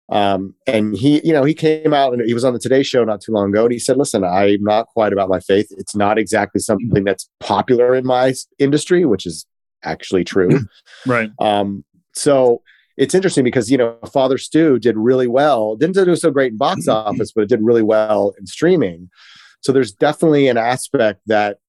um, 0.10 0.55
and 0.65 0.95
he 0.95 1.25
you 1.25 1.34
know 1.34 1.43
he 1.43 1.53
came 1.53 1.93
out 1.93 2.13
and 2.13 2.23
he 2.25 2.34
was 2.34 2.43
on 2.43 2.53
the 2.53 2.60
Today 2.60 2.82
Show 2.82 3.03
not 3.03 3.21
too 3.21 3.32
long 3.32 3.49
ago, 3.49 3.63
and 3.65 3.71
he 3.71 3.79
said, 3.79 3.97
"Listen, 3.97 4.23
I'm 4.23 4.63
not 4.63 4.88
quite 4.88 5.13
about 5.13 5.29
my 5.29 5.39
faith. 5.39 5.67
It's 5.71 5.95
not 5.95 6.17
exactly 6.17 6.62
something 6.62 7.03
that's 7.03 7.29
popular 7.39 7.93
in 7.95 8.05
my 8.05 8.34
industry, 8.58 9.05
which 9.05 9.25
is 9.25 9.45
actually 9.84 10.23
true." 10.23 10.62
Right. 11.05 11.32
Um, 11.39 11.86
so 12.13 12.62
it's 13.00 13.16
interesting 13.16 13.46
because 13.46 13.72
you 13.72 13.78
know 13.78 13.98
Father 14.12 14.38
Stew 14.38 14.78
did 14.78 14.98
really 14.98 15.26
well. 15.26 15.78
Didn't 15.78 15.96
do 15.96 16.16
so 16.18 16.30
great 16.32 16.52
in 16.52 16.58
box 16.58 16.88
office, 16.88 17.32
but 17.32 17.44
it 17.44 17.50
did 17.50 17.62
really 17.62 17.82
well 17.82 18.34
in 18.38 18.46
streaming. 18.46 19.10
So 19.62 19.72
there's 19.72 19.94
definitely 19.94 20.50
an 20.50 20.58
aspect 20.58 21.22
that 21.28 21.60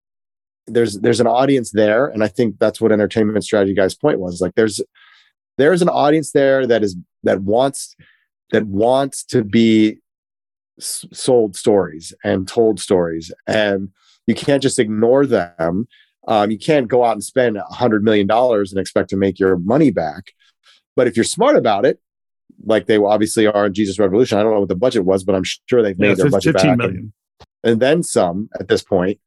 there's 0.66 0.98
there's 0.98 1.20
an 1.20 1.28
audience 1.28 1.70
there, 1.70 2.08
and 2.08 2.24
I 2.24 2.28
think 2.28 2.58
that's 2.58 2.80
what 2.80 2.90
entertainment 2.90 3.44
strategy 3.44 3.74
guy's 3.74 3.94
point 3.94 4.18
was. 4.18 4.40
Like 4.40 4.56
there's 4.56 4.80
there's 5.56 5.82
an 5.82 5.88
audience 5.88 6.32
there 6.32 6.66
that 6.66 6.82
is 6.82 6.96
that 7.22 7.42
wants 7.42 7.94
that 8.50 8.66
wants 8.66 9.22
to 9.26 9.44
be 9.44 9.98
s- 10.80 11.06
sold 11.12 11.54
stories 11.54 12.12
and 12.24 12.48
told 12.48 12.80
stories, 12.80 13.30
and 13.46 13.90
you 14.26 14.34
can't 14.34 14.62
just 14.62 14.80
ignore 14.80 15.26
them. 15.26 15.86
Um, 16.26 16.50
you 16.50 16.58
can't 16.58 16.88
go 16.88 17.04
out 17.04 17.12
and 17.12 17.22
spend 17.22 17.56
a 17.56 17.62
hundred 17.62 18.02
million 18.02 18.26
dollars 18.26 18.72
and 18.72 18.80
expect 18.80 19.10
to 19.10 19.16
make 19.16 19.38
your 19.38 19.56
money 19.58 19.92
back. 19.92 20.32
But 20.96 21.06
if 21.06 21.16
you're 21.16 21.24
smart 21.24 21.56
about 21.56 21.84
it, 21.84 22.00
like 22.64 22.86
they 22.86 22.96
obviously 22.98 23.46
are 23.46 23.66
in 23.66 23.74
Jesus 23.74 23.98
Revolution, 23.98 24.38
I 24.38 24.42
don't 24.42 24.52
know 24.52 24.60
what 24.60 24.68
the 24.68 24.74
budget 24.76 25.04
was, 25.04 25.24
but 25.24 25.34
I'm 25.34 25.44
sure 25.44 25.82
they've 25.82 25.98
made 25.98 26.08
Yeah, 26.08 26.14
their 26.14 26.30
budget 26.30 26.54
fifteen 26.54 26.76
back 26.76 26.84
and, 26.86 26.92
million. 26.94 27.12
and 27.64 27.80
then 27.80 28.02
some 28.02 28.48
at 28.58 28.68
this 28.68 28.82
point. 28.82 29.18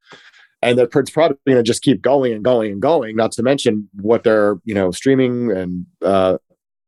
And 0.61 0.77
they're 0.77 0.87
it's 0.93 1.09
probably 1.09 1.37
going 1.45 1.57
to 1.57 1.63
just 1.63 1.81
keep 1.81 2.01
going 2.01 2.31
and 2.31 2.43
going 2.43 2.71
and 2.71 2.81
going. 2.81 3.15
Not 3.17 3.33
to 3.33 3.43
mention 3.43 3.89
what 3.99 4.23
their 4.23 4.57
you 4.63 4.73
know 4.73 4.91
streaming 4.91 5.51
and 5.51 5.85
uh, 6.01 6.37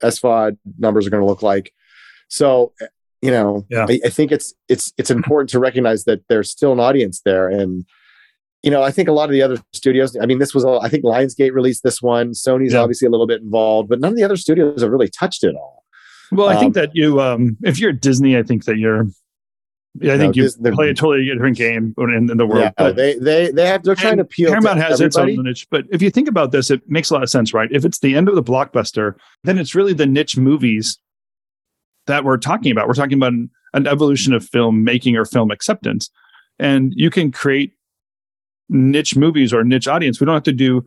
SVOD 0.02 0.58
numbers 0.78 1.06
are 1.06 1.10
going 1.10 1.24
to 1.24 1.28
look 1.28 1.42
like. 1.42 1.74
So 2.30 2.74
you 3.22 3.32
know, 3.32 3.66
Yeah. 3.70 3.86
I, 3.90 4.00
I 4.06 4.10
think 4.10 4.32
it's 4.32 4.54
it's 4.70 4.94
it's 4.98 5.10
important 5.10 5.50
to 5.50 5.60
recognize 5.60 6.06
that 6.06 6.22
there's 6.30 6.50
still 6.52 6.72
an 6.74 6.80
audience 6.80 7.22
there, 7.26 7.50
and 7.50 7.86
you 8.66 8.72
know, 8.72 8.82
I 8.84 8.92
think 8.92 9.08
a 9.08 9.12
lot 9.14 9.26
of 9.30 9.32
the 9.34 9.42
other 9.44 9.58
studios. 9.74 10.18
I 10.20 10.26
mean, 10.26 10.40
this 10.40 10.54
was 10.56 10.66
all. 10.66 10.82
I 10.82 10.90
think 10.90 11.04
Lionsgate 11.04 11.54
released 11.54 11.84
this 11.84 12.02
one. 12.02 12.32
Sony's 12.32 12.74
Yeah. 12.74 12.80
obviously 12.80 13.06
a 13.08 13.12
little 13.12 13.28
bit 13.28 13.42
involved, 13.42 13.88
but 13.90 14.00
none 14.00 14.12
of 14.12 14.18
the 14.18 14.24
other 14.24 14.36
studios 14.38 14.82
have 14.82 14.90
really 14.92 15.08
touched 15.08 15.44
it 15.44 15.56
all. 15.56 15.84
Well, 16.32 16.50
I 16.50 16.56
Um, 16.56 16.60
think 16.60 16.74
that 16.74 16.90
you 16.94 17.22
um 17.22 17.56
if 17.64 17.80
you're 17.80 17.92
at 17.92 18.02
Disney, 18.02 18.36
I 18.38 18.44
think 18.44 18.66
that 18.66 18.78
you're 18.78 19.06
yeah, 20.02 20.14
I 20.14 20.18
No, 20.18 20.24
think 20.24 20.36
you 20.36 20.44
Dis- 20.44 20.56
they're- 20.56 20.74
play 20.74 20.90
a 20.90 20.94
totally 20.94 21.26
different 21.26 21.56
game 21.56 21.94
in, 21.98 22.30
in 22.30 22.38
the 22.38 22.46
world. 22.46 22.64
Yeah, 22.64 22.72
But- 22.76 22.96
they 22.98 23.14
they 23.20 23.52
they 23.52 23.66
have. 23.68 23.84
They're 23.84 23.96
trying 23.96 24.18
to 24.18 24.24
appeal. 24.24 24.50
Paramount 24.50 24.80
to 24.80 24.84
has 24.84 25.00
its 25.00 25.16
own 25.16 25.42
niche, 25.44 25.68
but 25.72 25.86
if 25.92 26.02
you 26.02 26.10
think 26.10 26.28
about 26.28 26.52
this, 26.52 26.70
it 26.72 26.82
makes 26.90 27.12
a 27.12 27.14
lot 27.14 27.24
of 27.24 27.30
sense, 27.30 27.54
right? 27.54 27.70
If 27.72 27.86
it's 27.86 28.00
the 28.00 28.14
end 28.16 28.28
of 28.28 28.36
the 28.36 28.44
blockbuster, 28.44 29.14
then 29.46 29.58
it's 29.58 29.74
really 29.76 29.94
the 29.94 30.06
niche 30.08 30.36
movies 30.38 31.00
that 32.08 32.26
we're 32.26 32.38
talking 32.38 32.72
about. 32.74 32.88
We're 32.88 32.94
talking 32.96 33.18
about 33.18 33.32
an, 33.34 33.50
an 33.74 33.88
evolution 33.88 34.34
of 34.34 34.44
film 34.44 34.84
making 34.84 35.16
or 35.16 35.24
film 35.24 35.50
acceptance, 35.50 36.10
and 36.60 36.92
you 36.96 37.10
can 37.10 37.32
create 37.32 37.72
niche 38.70 39.16
movies 39.16 39.54
or 39.54 39.64
niche 39.64 39.88
audience. 39.88 40.20
We 40.20 40.26
don't 40.26 40.34
have 40.36 40.44
to 40.44 40.52
do 40.54 40.84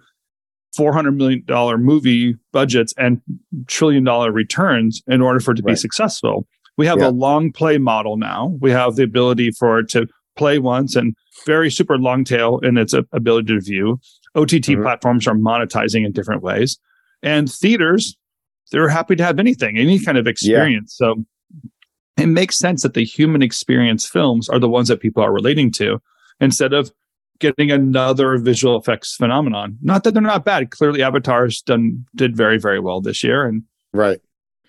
four 0.77 0.93
hundred 0.93 1.12
million 1.12 1.43
dollar 1.47 1.79
movie 1.79 2.37
budgets 2.53 2.93
and 2.99 3.21
trillion 3.67 4.05
dollar 4.05 4.31
returns 4.33 5.03
in 5.07 5.21
order 5.23 5.41
for 5.41 5.53
it 5.53 5.57
to 5.57 5.62
be 5.62 5.75
successful. 5.77 6.47
We 6.77 6.87
have 6.87 6.99
Yeah. 6.99 7.09
a 7.09 7.11
long 7.11 7.53
play 7.53 7.79
model 7.79 8.17
now. 8.17 8.57
We 8.61 8.71
have 8.71 8.97
the 8.97 9.03
ability 9.03 9.51
for 9.53 9.81
it 9.81 9.88
to 9.91 10.07
play 10.37 10.59
once 10.59 10.95
and 10.95 11.14
very 11.47 11.71
super 11.71 11.99
long 11.99 12.23
tail 12.23 12.59
in 12.62 12.77
its 12.79 12.93
ability 12.93 13.49
to 13.55 13.61
view. 13.61 13.99
OTT 14.37 14.77
Mhm. 14.77 14.83
platforms 14.83 15.27
are 15.27 15.35
monetizing 15.35 16.05
in 16.07 16.12
different 16.12 16.43
ways, 16.43 16.79
and 17.23 17.51
theaters 17.51 18.17
they're 18.71 18.88
happy 18.91 19.17
to 19.17 19.25
have 19.25 19.38
anything, 19.38 19.79
any 19.79 19.99
kind 19.99 20.19
of 20.19 20.27
experience. 20.27 20.95
So 20.95 21.25
it 22.19 22.27
makes 22.27 22.57
sense 22.59 22.83
that 22.83 22.93
the 22.93 23.03
human 23.05 23.41
experience 23.41 24.07
films 24.07 24.49
are 24.51 24.59
the 24.59 24.69
ones 24.69 24.88
that 24.88 25.01
people 25.01 25.23
are 25.23 25.33
relating 25.33 25.71
to 25.73 26.01
instead 26.38 26.75
of 26.75 26.93
getting 27.40 27.70
another 27.70 28.38
visual 28.38 28.79
effects 28.79 29.16
phenomenon. 29.16 29.79
Not 29.83 30.05
that 30.05 30.12
they're 30.12 30.22
not 30.22 30.44
bad. 30.44 30.70
Clearly, 30.70 31.03
Avatar's 31.03 31.62
done 31.62 32.05
did 32.14 32.37
very 32.37 32.59
very 32.59 32.81
well 32.81 33.01
this 33.01 33.22
year, 33.22 33.44
and 33.44 33.62
right. 33.92 34.20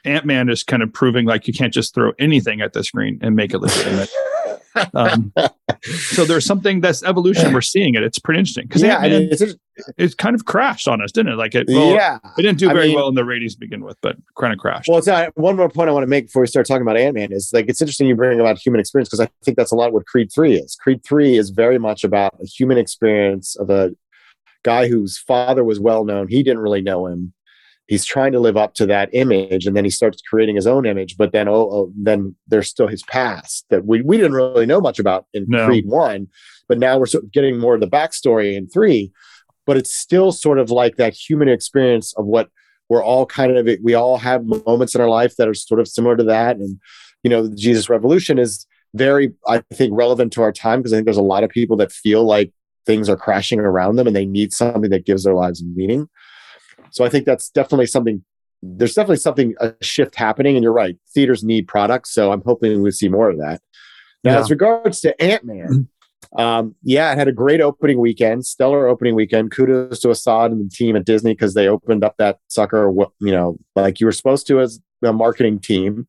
Ant 0.05 0.25
Man 0.25 0.49
is 0.49 0.63
kind 0.63 0.83
of 0.83 0.91
proving 0.93 1.25
like 1.25 1.47
you 1.47 1.53
can't 1.53 1.73
just 1.73 1.93
throw 1.93 2.13
anything 2.19 2.61
at 2.61 2.73
the 2.73 2.83
screen 2.83 3.19
and 3.21 3.35
make 3.35 3.53
it 3.53 3.59
legitimate. 3.59 4.09
um, 4.93 5.33
so 5.81 6.25
there's 6.25 6.45
something 6.45 6.81
that's 6.81 7.03
evolution. 7.03 7.53
We're 7.53 7.61
seeing 7.61 7.95
it. 7.95 8.03
It's 8.03 8.19
pretty 8.19 8.39
interesting 8.39 8.67
because 8.67 8.81
yeah, 8.81 8.99
it's, 9.03 9.55
it 9.97 10.17
kind 10.17 10.35
of 10.35 10.45
crashed 10.45 10.87
on 10.87 11.01
us, 11.01 11.11
didn't 11.11 11.33
it? 11.33 11.35
Like 11.35 11.55
it. 11.55 11.67
Well, 11.67 11.93
yeah, 11.93 12.19
it 12.37 12.41
didn't 12.41 12.59
do 12.59 12.67
very 12.67 12.83
I 12.83 12.87
mean, 12.87 12.95
well 12.95 13.07
in 13.07 13.15
the 13.15 13.25
ratings 13.25 13.53
to 13.55 13.59
begin 13.59 13.83
with, 13.83 13.97
but 14.01 14.17
kind 14.37 14.53
of 14.53 14.59
crashed. 14.59 14.87
Well, 14.87 14.97
it's 14.97 15.07
not, 15.07 15.35
one 15.37 15.55
more 15.55 15.69
point 15.69 15.89
I 15.89 15.93
want 15.93 16.03
to 16.03 16.07
make 16.07 16.27
before 16.27 16.41
we 16.41 16.47
start 16.47 16.67
talking 16.67 16.81
about 16.81 16.97
Ant 16.97 17.15
Man 17.15 17.31
is 17.31 17.51
like 17.53 17.67
it's 17.67 17.81
interesting 17.81 18.07
you 18.07 18.15
bring 18.15 18.39
about 18.39 18.57
human 18.57 18.79
experience 18.79 19.09
because 19.09 19.21
I 19.21 19.29
think 19.43 19.57
that's 19.57 19.71
a 19.71 19.75
lot 19.75 19.93
what 19.93 20.05
Creed 20.05 20.31
Three 20.33 20.55
is. 20.55 20.75
Creed 20.75 21.03
Three 21.03 21.37
is 21.37 21.49
very 21.49 21.79
much 21.79 22.03
about 22.03 22.35
a 22.41 22.45
human 22.45 22.77
experience 22.77 23.55
of 23.55 23.69
a 23.69 23.91
guy 24.63 24.87
whose 24.87 25.17
father 25.17 25.63
was 25.63 25.79
well 25.79 26.03
known. 26.05 26.27
He 26.27 26.43
didn't 26.43 26.59
really 26.59 26.81
know 26.81 27.07
him 27.07 27.33
he's 27.89 28.05
trying 28.05 28.31
to 28.31 28.39
live 28.39 28.55
up 28.55 28.75
to 28.75 28.85
that 28.85 29.09
image 29.13 29.65
and 29.65 29.75
then 29.75 29.83
he 29.83 29.89
starts 29.89 30.21
creating 30.21 30.55
his 30.55 30.67
own 30.67 30.85
image 30.85 31.17
but 31.17 31.31
then 31.31 31.47
oh, 31.47 31.69
oh 31.71 31.91
then 31.97 32.35
there's 32.47 32.69
still 32.69 32.87
his 32.87 33.03
past 33.03 33.65
that 33.69 33.85
we, 33.85 34.01
we 34.01 34.15
didn't 34.15 34.33
really 34.33 34.67
know 34.67 34.79
much 34.79 34.99
about 34.99 35.25
in 35.33 35.45
no. 35.49 35.65
creed 35.65 35.85
1 35.87 36.27
but 36.69 36.77
now 36.77 36.97
we're 36.97 37.07
sort 37.07 37.23
of 37.23 37.31
getting 37.31 37.59
more 37.59 37.75
of 37.75 37.81
the 37.81 37.87
backstory 37.87 38.55
in 38.55 38.69
3 38.69 39.11
but 39.65 39.75
it's 39.75 39.93
still 39.93 40.31
sort 40.31 40.59
of 40.59 40.69
like 40.69 40.95
that 40.95 41.13
human 41.13 41.49
experience 41.49 42.13
of 42.13 42.25
what 42.25 42.49
we're 42.89 43.03
all 43.03 43.25
kind 43.25 43.57
of 43.57 43.67
we 43.83 43.95
all 43.95 44.17
have 44.17 44.45
moments 44.45 44.95
in 44.95 45.01
our 45.01 45.09
life 45.09 45.35
that 45.35 45.47
are 45.47 45.53
sort 45.53 45.81
of 45.81 45.87
similar 45.87 46.15
to 46.15 46.23
that 46.23 46.57
and 46.57 46.79
you 47.23 47.29
know 47.29 47.47
the 47.47 47.55
jesus 47.55 47.89
revolution 47.89 48.37
is 48.37 48.67
very 48.93 49.31
i 49.47 49.61
think 49.73 49.91
relevant 49.95 50.31
to 50.31 50.41
our 50.41 50.51
time 50.51 50.79
because 50.79 50.93
i 50.93 50.95
think 50.95 51.05
there's 51.05 51.17
a 51.17 51.21
lot 51.21 51.43
of 51.43 51.49
people 51.49 51.75
that 51.75 51.91
feel 51.91 52.23
like 52.23 52.51
things 52.85 53.09
are 53.09 53.17
crashing 53.17 53.59
around 53.59 53.95
them 53.95 54.07
and 54.07 54.15
they 54.15 54.25
need 54.25 54.53
something 54.53 54.89
that 54.89 55.05
gives 55.05 55.23
their 55.23 55.35
lives 55.35 55.63
meaning 55.63 56.07
so 56.91 57.05
I 57.05 57.09
think 57.09 57.25
that's 57.25 57.49
definitely 57.49 57.87
something. 57.87 58.23
There's 58.61 58.93
definitely 58.93 59.17
something 59.17 59.55
a 59.59 59.73
shift 59.81 60.15
happening, 60.15 60.55
and 60.55 60.63
you're 60.63 60.73
right. 60.73 60.97
Theaters 61.13 61.43
need 61.43 61.67
products, 61.67 62.13
so 62.13 62.31
I'm 62.31 62.41
hoping 62.45 62.81
we 62.81 62.91
see 62.91 63.09
more 63.09 63.29
of 63.29 63.37
that. 63.37 63.61
Now, 64.23 64.33
yeah. 64.33 64.39
as 64.39 64.49
regards 64.49 64.99
to 65.01 65.21
Ant 65.21 65.45
Man, 65.45 65.87
um, 66.37 66.75
yeah, 66.83 67.11
it 67.11 67.17
had 67.17 67.27
a 67.27 67.33
great 67.33 67.61
opening 67.61 67.99
weekend, 67.99 68.45
stellar 68.45 68.87
opening 68.87 69.15
weekend. 69.15 69.51
Kudos 69.51 69.99
to 70.01 70.11
Asad 70.11 70.51
and 70.51 70.65
the 70.65 70.69
team 70.69 70.95
at 70.95 71.05
Disney 71.05 71.33
because 71.33 71.53
they 71.53 71.67
opened 71.67 72.03
up 72.03 72.15
that 72.17 72.39
sucker, 72.49 72.91
you 73.19 73.31
know, 73.31 73.57
like 73.75 73.99
you 73.99 74.05
were 74.05 74.11
supposed 74.11 74.45
to 74.47 74.59
as 74.59 74.79
a 75.03 75.13
marketing 75.13 75.59
team. 75.59 76.07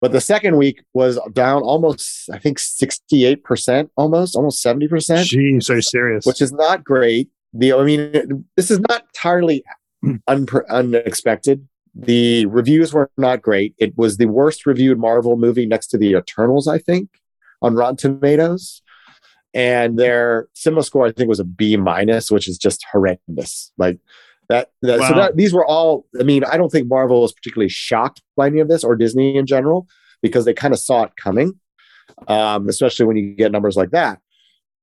But 0.00 0.12
the 0.12 0.20
second 0.20 0.56
week 0.56 0.84
was 0.94 1.18
down 1.32 1.62
almost, 1.62 2.28
I 2.30 2.38
think, 2.38 2.58
68%, 2.58 3.88
almost, 3.96 4.36
almost 4.36 4.64
70%. 4.64 4.88
Jeez, 4.88 5.70
are 5.70 5.76
you 5.76 5.82
serious? 5.82 6.26
Which 6.26 6.42
is 6.42 6.52
not 6.52 6.84
great. 6.84 7.30
The 7.52 7.72
I 7.72 7.82
mean, 7.84 8.44
this 8.56 8.70
is 8.70 8.80
not 8.80 9.02
entirely 9.02 9.64
unpre- 10.28 10.68
unexpected. 10.68 11.66
The 11.94 12.46
reviews 12.46 12.92
were 12.92 13.10
not 13.16 13.40
great. 13.40 13.74
It 13.78 13.96
was 13.96 14.18
the 14.18 14.26
worst 14.26 14.66
reviewed 14.66 14.98
Marvel 14.98 15.36
movie 15.36 15.66
next 15.66 15.86
to 15.88 15.98
the 15.98 16.12
Eternals, 16.12 16.68
I 16.68 16.78
think, 16.78 17.08
on 17.62 17.74
Rotten 17.74 17.96
Tomatoes. 17.96 18.82
And 19.54 19.98
their 19.98 20.48
cinema 20.52 20.82
score, 20.82 21.06
I 21.06 21.12
think, 21.12 21.30
was 21.30 21.40
a 21.40 21.44
B 21.44 21.76
minus, 21.78 22.30
which 22.30 22.46
is 22.46 22.58
just 22.58 22.84
horrendous. 22.92 23.72
Like 23.78 23.98
that. 24.50 24.70
that 24.82 25.00
wow. 25.00 25.08
So 25.08 25.14
that, 25.14 25.36
these 25.36 25.54
were 25.54 25.64
all. 25.64 26.06
I 26.20 26.24
mean, 26.24 26.44
I 26.44 26.58
don't 26.58 26.70
think 26.70 26.88
Marvel 26.88 27.22
was 27.22 27.32
particularly 27.32 27.70
shocked 27.70 28.20
by 28.36 28.48
any 28.48 28.60
of 28.60 28.68
this, 28.68 28.84
or 28.84 28.94
Disney 28.96 29.36
in 29.36 29.46
general, 29.46 29.88
because 30.20 30.44
they 30.44 30.52
kind 30.52 30.74
of 30.74 30.80
saw 30.80 31.04
it 31.04 31.12
coming. 31.16 31.58
Um, 32.28 32.68
especially 32.68 33.06
when 33.06 33.16
you 33.16 33.34
get 33.34 33.50
numbers 33.50 33.76
like 33.76 33.90
that. 33.90 34.20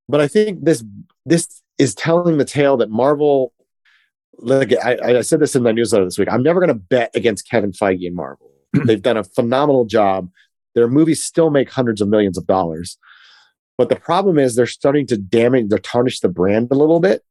But 0.09 0.21
I 0.21 0.27
think 0.27 0.65
this 0.65 0.83
this 1.25 1.61
is 1.77 1.95
telling 1.95 2.37
the 2.37 2.45
tale 2.45 2.77
that 2.77 2.89
Marvel 2.89 3.53
like 4.39 4.73
I, 4.83 5.17
I 5.17 5.21
said 5.21 5.39
this 5.39 5.55
in 5.55 5.63
my 5.63 5.71
newsletter 5.71 6.05
this 6.05 6.17
week. 6.17 6.29
I'm 6.31 6.43
never 6.43 6.59
going 6.59 6.69
to 6.69 6.73
bet 6.73 7.11
against 7.15 7.49
Kevin 7.49 7.71
Feige 7.71 8.07
and 8.07 8.15
Marvel. 8.15 8.51
They've 8.85 9.01
done 9.01 9.17
a 9.17 9.23
phenomenal 9.23 9.85
job. 9.85 10.29
Their 10.75 10.87
movies 10.87 11.23
still 11.23 11.49
make 11.49 11.69
hundreds 11.69 12.01
of 12.01 12.07
millions 12.07 12.37
of 12.37 12.47
dollars, 12.47 12.97
but 13.77 13.89
the 13.89 13.95
problem 13.95 14.39
is 14.39 14.55
they're 14.55 14.65
starting 14.65 15.05
to 15.07 15.17
damage, 15.17 15.69
they're 15.69 15.77
tarnish 15.77 16.19
the 16.19 16.29
brand 16.29 16.69
a 16.71 16.75
little 16.75 16.99
bit. 16.99 17.23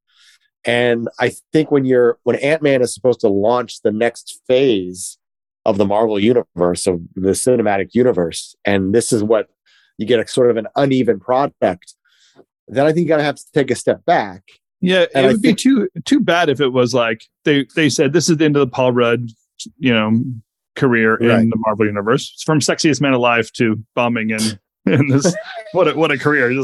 And 0.64 1.08
I 1.18 1.32
think 1.52 1.72
when 1.72 1.84
you're 1.84 2.18
when 2.22 2.36
Ant 2.36 2.62
Man 2.62 2.82
is 2.82 2.94
supposed 2.94 3.20
to 3.20 3.28
launch 3.28 3.82
the 3.82 3.90
next 3.90 4.40
phase 4.46 5.18
of 5.64 5.76
the 5.76 5.84
Marvel 5.84 6.20
universe 6.20 6.86
of 6.86 7.00
the 7.16 7.30
cinematic 7.30 7.90
universe, 7.94 8.54
and 8.64 8.94
this 8.94 9.12
is 9.12 9.24
what 9.24 9.48
you 9.98 10.06
get 10.06 10.20
a 10.20 10.26
sort 10.26 10.50
of 10.50 10.56
an 10.56 10.68
uneven 10.76 11.18
product, 11.18 11.94
then 12.68 12.86
I 12.86 12.92
think 12.92 13.04
you 13.04 13.08
gotta 13.08 13.24
have 13.24 13.36
to 13.36 13.52
take 13.52 13.72
a 13.72 13.74
step 13.74 14.04
back 14.04 14.44
yeah, 14.82 15.06
and 15.14 15.24
it 15.24 15.28
would 15.28 15.40
think, 15.40 15.58
be 15.58 15.62
too 15.62 15.88
too 16.04 16.20
bad 16.20 16.48
if 16.48 16.60
it 16.60 16.68
was 16.68 16.92
like 16.92 17.24
they 17.44 17.66
they 17.76 17.88
said 17.88 18.12
this 18.12 18.28
is 18.28 18.36
the 18.36 18.44
end 18.44 18.56
of 18.56 18.60
the 18.60 18.66
Paul 18.66 18.92
Rudd, 18.92 19.28
you 19.78 19.94
know, 19.94 20.20
career 20.76 21.16
right. 21.18 21.40
in 21.40 21.50
the 21.50 21.56
Marvel 21.56 21.86
universe. 21.86 22.32
It's 22.34 22.42
from 22.42 22.60
sexiest 22.60 23.00
man 23.00 23.12
alive 23.12 23.50
to 23.52 23.82
bombing 23.94 24.32
and 24.32 24.58
in 24.86 25.06
this 25.06 25.34
what 25.72 25.88
a, 25.88 25.94
what 25.94 26.10
a 26.10 26.18
career. 26.18 26.52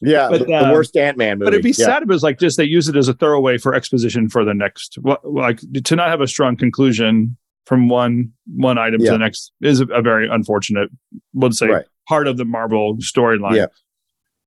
Yeah, 0.00 0.28
but, 0.28 0.46
the, 0.46 0.52
uh, 0.52 0.66
the 0.68 0.72
worst 0.74 0.96
Ant 0.96 1.16
Man 1.16 1.38
movie. 1.38 1.46
But 1.46 1.54
it'd 1.54 1.62
be 1.62 1.70
yeah. 1.70 1.86
sad 1.86 2.02
if 2.02 2.10
it 2.10 2.12
was 2.12 2.22
like 2.22 2.38
just 2.38 2.58
they 2.58 2.64
use 2.64 2.88
it 2.88 2.96
as 2.96 3.08
a 3.08 3.14
throwaway 3.14 3.56
for 3.56 3.74
exposition 3.74 4.28
for 4.28 4.44
the 4.44 4.52
next. 4.52 4.98
Like 5.22 5.60
to 5.84 5.96
not 5.96 6.08
have 6.10 6.20
a 6.20 6.26
strong 6.26 6.56
conclusion 6.56 7.38
from 7.64 7.88
one 7.88 8.32
one 8.54 8.76
item 8.76 9.00
yeah. 9.00 9.12
to 9.12 9.12
the 9.12 9.18
next 9.18 9.52
is 9.62 9.80
a, 9.80 9.86
a 9.86 10.02
very 10.02 10.28
unfortunate. 10.28 10.90
We'll 11.32 11.52
say 11.52 11.68
right. 11.68 11.84
part 12.06 12.26
of 12.26 12.36
the 12.36 12.44
Marvel 12.44 12.96
storyline. 12.96 13.56
Yeah. 13.56 13.66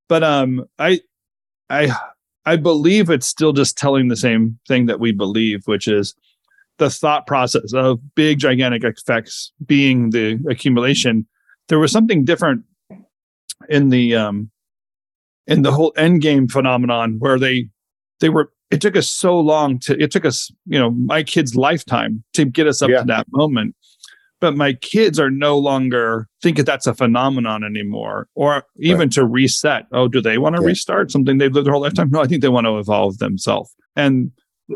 But 0.10 0.24
um, 0.24 0.66
I 0.78 1.00
I 1.70 1.96
I 2.48 2.56
believe 2.56 3.10
it's 3.10 3.28
still 3.28 3.52
just 3.52 3.78
telling 3.78 4.08
the 4.08 4.16
same 4.16 4.58
thing 4.70 4.86
that 4.86 5.02
we 5.02 5.12
believe, 5.12 5.64
which 5.66 5.86
is 5.86 6.16
the 6.78 6.90
thought 6.90 7.28
process 7.28 7.74
of 7.74 8.00
big, 8.16 8.40
gigantic 8.40 8.86
effects 8.86 9.52
being 9.66 10.12
the 10.12 10.40
accumulation. 10.50 11.28
There 11.68 11.78
was 11.78 11.92
something 11.92 12.24
different 12.24 12.64
in 13.68 13.90
the 13.90 14.16
um 14.16 14.50
in 15.48 15.64
the 15.64 15.74
whole 15.74 15.92
end 15.98 16.22
game 16.22 16.48
phenomenon 16.48 17.18
where 17.20 17.38
they 17.38 17.68
they 18.22 18.30
were 18.30 18.50
it 18.72 18.80
took 18.80 18.96
us 18.96 19.10
so 19.10 19.38
long 19.38 19.78
to 19.80 20.02
it 20.02 20.12
took 20.12 20.24
us 20.24 20.50
you 20.68 20.80
know 20.80 20.92
my 20.92 21.24
kid's 21.24 21.56
lifetime 21.56 22.24
to 22.34 22.46
get 22.46 22.68
us 22.68 22.82
up 22.82 22.90
yeah. 22.90 23.00
to 23.00 23.06
that 23.06 23.26
moment 23.32 23.76
but 24.40 24.56
my 24.56 24.74
kids 24.74 25.20
are 25.20 25.30
no 25.30 25.58
longer 25.58 26.28
think 26.42 26.58
that 26.58 26.66
that's 26.66 26.88
a 26.88 26.94
phenomenon 26.94 27.64
anymore 27.64 28.28
or 28.36 28.64
even 28.78 29.00
right. 29.00 29.12
to 29.12 29.26
reset. 29.26 29.86
Oh 29.92 30.08
do 30.08 30.22
they 30.22 30.38
want 30.38 30.56
to 30.56 30.62
yeah. 30.62 30.68
restart 30.68 31.12
something 31.12 31.38
they've 31.38 31.52
lived 31.52 31.66
their 31.66 31.74
whole 31.74 31.82
lifetime? 31.82 32.10
No 32.12 32.22
i 32.22 32.28
think 32.28 32.42
they 32.42 32.50
want 32.50 32.68
to 32.68 32.78
evolve 32.78 33.18
themselves. 33.18 33.74
And 33.96 34.32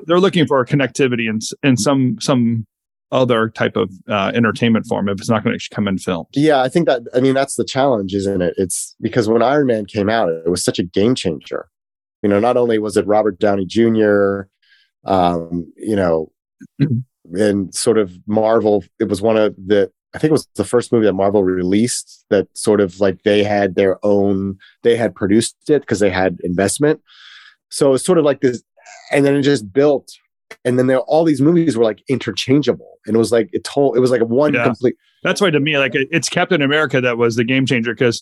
they're 0.06 0.19
looking 0.19 0.47
for 0.47 0.60
a 0.60 0.65
connectivity 0.65 1.30
in, 1.30 1.39
in 1.67 1.78
some 1.78 2.17
some 2.19 2.65
other 3.12 3.50
type 3.50 3.76
of 3.76 3.91
uh, 4.10 4.32
entertainment 4.34 4.86
form 4.86 5.10
if 5.10 5.19
it's 5.19 5.30
not 5.30 5.43
going 5.43 5.58
to 5.58 5.69
come 5.69 5.86
in 5.86 5.97
film 5.97 6.26
yeah 6.34 6.62
i 6.62 6.69
think 6.69 6.88
that 6.88 7.02
i 7.13 7.19
mean 7.19 7.34
that's 7.34 7.56
the 7.56 7.65
challenge 7.65 8.13
isn't 8.13 8.41
it? 8.41 8.54
It's 8.58 8.95
because 9.02 9.28
when 9.28 9.41
iron 9.41 9.67
man 9.67 9.86
came 9.86 10.10
out 10.10 10.30
it 10.30 10.50
was 10.50 10.63
such 10.63 10.80
a 10.80 10.84
game 10.84 11.13
changer. 11.13 11.67
You 12.24 12.30
know 12.30 12.39
not 12.39 12.56
only 12.56 12.80
was 12.80 12.95
it 12.95 13.06
robert 13.06 13.38
downey 13.39 13.65
jr 13.65 14.43
um, 15.04 15.71
you 15.76 15.95
know 15.95 16.32
and 17.33 17.73
sort 17.73 17.97
of 17.97 18.13
Marvel. 18.27 18.83
It 18.99 19.09
was 19.09 19.21
one 19.21 19.37
of 19.37 19.55
the 19.55 19.91
I 20.13 20.17
think 20.17 20.29
it 20.29 20.33
was 20.33 20.47
the 20.55 20.65
first 20.65 20.91
movie 20.91 21.05
that 21.05 21.13
Marvel 21.13 21.43
released 21.43 22.25
that 22.29 22.47
sort 22.57 22.81
of 22.81 22.99
like 22.99 23.23
they 23.23 23.43
had 23.43 23.75
their 23.75 24.03
own. 24.05 24.57
They 24.83 24.97
had 24.97 25.15
produced 25.15 25.69
it 25.69 25.81
because 25.81 25.99
they 25.99 26.09
had 26.09 26.37
investment. 26.43 27.01
So 27.69 27.93
it's 27.93 28.03
sort 28.03 28.17
of 28.17 28.25
like 28.25 28.41
this, 28.41 28.61
and 29.11 29.25
then 29.25 29.35
it 29.35 29.41
just 29.43 29.71
built. 29.71 30.11
And 30.65 30.77
then 30.77 30.87
there, 30.87 30.99
all 30.99 31.23
these 31.23 31.41
movies 31.41 31.77
were 31.77 31.85
like 31.85 32.03
interchangeable, 32.09 32.99
and 33.05 33.15
it 33.15 33.19
was 33.19 33.31
like 33.31 33.49
it 33.53 33.63
told. 33.63 33.95
It 33.95 34.01
was 34.01 34.11
like 34.11 34.21
one 34.21 34.53
yeah. 34.53 34.65
complete. 34.65 34.95
That's 35.23 35.39
why 35.39 35.49
to 35.49 35.59
me, 35.59 35.77
like 35.77 35.93
it's 35.93 36.27
Captain 36.27 36.61
America 36.61 36.99
that 36.99 37.17
was 37.17 37.37
the 37.37 37.45
game 37.45 37.65
changer 37.65 37.93
because 37.93 38.21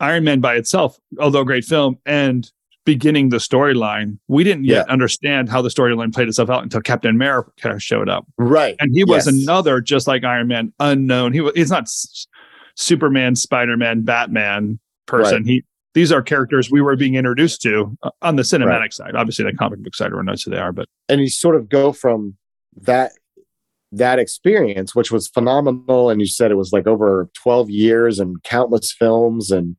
Iron 0.00 0.24
Man 0.24 0.40
by 0.40 0.56
itself, 0.56 0.98
although 1.18 1.42
great 1.44 1.64
film, 1.64 1.98
and 2.04 2.50
beginning 2.84 3.30
the 3.30 3.38
storyline, 3.38 4.18
we 4.28 4.44
didn't 4.44 4.64
yet 4.64 4.86
yeah. 4.86 4.92
understand 4.92 5.48
how 5.48 5.62
the 5.62 5.68
storyline 5.68 6.12
played 6.12 6.28
itself 6.28 6.50
out 6.50 6.62
until 6.62 6.80
Captain 6.80 7.10
America 7.10 7.78
showed 7.78 8.08
up. 8.08 8.26
Right. 8.38 8.76
And 8.78 8.94
he 8.94 9.04
was 9.04 9.26
yes. 9.26 9.34
another, 9.34 9.80
just 9.80 10.06
like 10.06 10.24
Iron 10.24 10.48
Man, 10.48 10.72
unknown. 10.80 11.32
He 11.32 11.40
was, 11.40 11.52
he's 11.54 11.70
not 11.70 11.84
S- 11.84 12.26
Superman, 12.76 13.36
Spider 13.36 13.76
Man, 13.76 14.02
Batman 14.02 14.78
person. 15.06 15.38
Right. 15.38 15.46
He, 15.46 15.64
these 15.94 16.10
are 16.12 16.22
characters 16.22 16.70
we 16.70 16.80
were 16.80 16.96
being 16.96 17.14
introduced 17.14 17.62
to 17.62 17.96
uh, 18.02 18.10
on 18.22 18.36
the 18.36 18.42
cinematic 18.42 18.80
right. 18.80 18.92
side. 18.92 19.14
Obviously, 19.14 19.44
the 19.44 19.52
comic 19.52 19.82
book 19.82 19.94
side, 19.94 20.06
everyone 20.06 20.26
knows 20.26 20.42
who 20.42 20.50
they 20.50 20.58
are, 20.58 20.72
but. 20.72 20.88
And 21.08 21.20
you 21.20 21.28
sort 21.28 21.56
of 21.56 21.68
go 21.68 21.92
from 21.92 22.36
that 22.82 23.12
that 23.92 24.18
experience, 24.18 24.94
which 24.94 25.12
was 25.12 25.28
phenomenal. 25.28 26.10
And 26.10 26.20
you 26.20 26.26
said 26.26 26.50
it 26.50 26.56
was 26.56 26.72
like 26.72 26.86
over 26.86 27.30
12 27.34 27.70
years 27.70 28.18
and 28.18 28.42
countless 28.42 28.92
films 28.92 29.50
and 29.50 29.76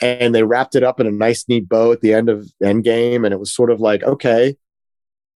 and 0.00 0.34
they 0.34 0.42
wrapped 0.42 0.74
it 0.74 0.82
up 0.82 1.00
in 1.00 1.06
a 1.06 1.12
nice 1.12 1.48
neat 1.48 1.68
bow 1.68 1.92
at 1.92 2.00
the 2.00 2.14
end 2.14 2.28
of 2.28 2.48
endgame 2.62 3.24
and 3.24 3.32
it 3.32 3.40
was 3.40 3.54
sort 3.54 3.70
of 3.70 3.80
like 3.80 4.02
okay 4.02 4.56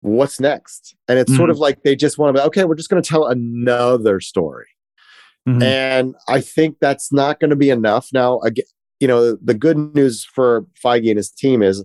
what's 0.01 0.39
next 0.39 0.95
and 1.07 1.19
it's 1.19 1.31
mm-hmm. 1.31 1.37
sort 1.37 1.49
of 1.49 1.59
like 1.59 1.83
they 1.83 1.95
just 1.95 2.17
want 2.17 2.35
to 2.35 2.41
be 2.41 2.45
okay 2.45 2.63
we're 2.63 2.75
just 2.75 2.89
going 2.89 3.01
to 3.01 3.07
tell 3.07 3.27
another 3.27 4.19
story 4.19 4.67
Mm-hmm. 5.47 5.63
And 5.63 6.15
I 6.27 6.41
think 6.41 6.77
that's 6.79 7.11
not 7.11 7.39
going 7.39 7.49
to 7.49 7.55
be 7.55 7.69
enough. 7.69 8.09
Now, 8.13 8.39
again, 8.41 8.65
you 8.99 9.07
know, 9.07 9.35
the 9.37 9.55
good 9.55 9.77
news 9.95 10.23
for 10.23 10.65
Feige 10.83 11.09
and 11.09 11.17
his 11.17 11.31
team 11.31 11.63
is, 11.63 11.83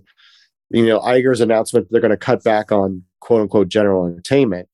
you 0.69 0.85
know, 0.85 0.99
Iger's 0.99 1.41
announcement 1.41 1.87
they're 1.89 2.01
going 2.01 2.11
to 2.11 2.17
cut 2.17 2.43
back 2.43 2.71
on 2.71 3.03
quote 3.19 3.41
unquote 3.41 3.69
general 3.69 4.05
entertainment, 4.05 4.69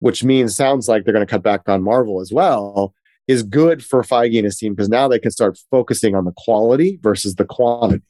which 0.00 0.22
means 0.22 0.54
sounds 0.54 0.88
like 0.88 1.04
they're 1.04 1.14
going 1.14 1.26
to 1.26 1.30
cut 1.30 1.42
back 1.42 1.68
on 1.68 1.82
Marvel 1.82 2.20
as 2.20 2.30
well, 2.32 2.94
is 3.28 3.42
good 3.42 3.84
for 3.84 4.02
Feige 4.02 4.36
and 4.36 4.44
his 4.44 4.58
team 4.58 4.74
because 4.74 4.88
now 4.88 5.08
they 5.08 5.18
can 5.18 5.30
start 5.30 5.58
focusing 5.70 6.14
on 6.14 6.24
the 6.24 6.32
quality 6.36 6.98
versus 7.02 7.36
the 7.36 7.44
quantity. 7.44 8.04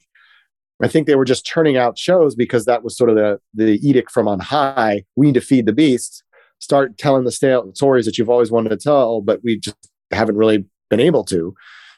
I 0.81 0.87
think 0.87 1.07
they 1.07 1.15
were 1.15 1.25
just 1.25 1.45
turning 1.45 1.77
out 1.77 1.97
shows 1.97 2.35
because 2.35 2.65
that 2.65 2.83
was 2.83 2.97
sort 2.97 3.09
of 3.09 3.15
the, 3.15 3.39
the 3.53 3.79
edict 3.87 4.11
from 4.11 4.27
on 4.27 4.39
high. 4.39 5.03
We 5.15 5.27
need 5.27 5.35
to 5.35 5.41
feed 5.41 5.65
the 5.65 5.73
beast, 5.73 6.23
start 6.59 6.97
telling 6.97 7.23
the 7.23 7.31
stale 7.31 7.71
stories 7.73 8.05
that 8.05 8.17
you've 8.17 8.29
always 8.29 8.51
wanted 8.51 8.69
to 8.69 8.77
tell, 8.77 9.21
but 9.21 9.39
we 9.43 9.59
just 9.59 9.77
haven't 10.11 10.35
really 10.35 10.65
been 10.89 10.99
able 10.99 11.23
to. 11.25 11.55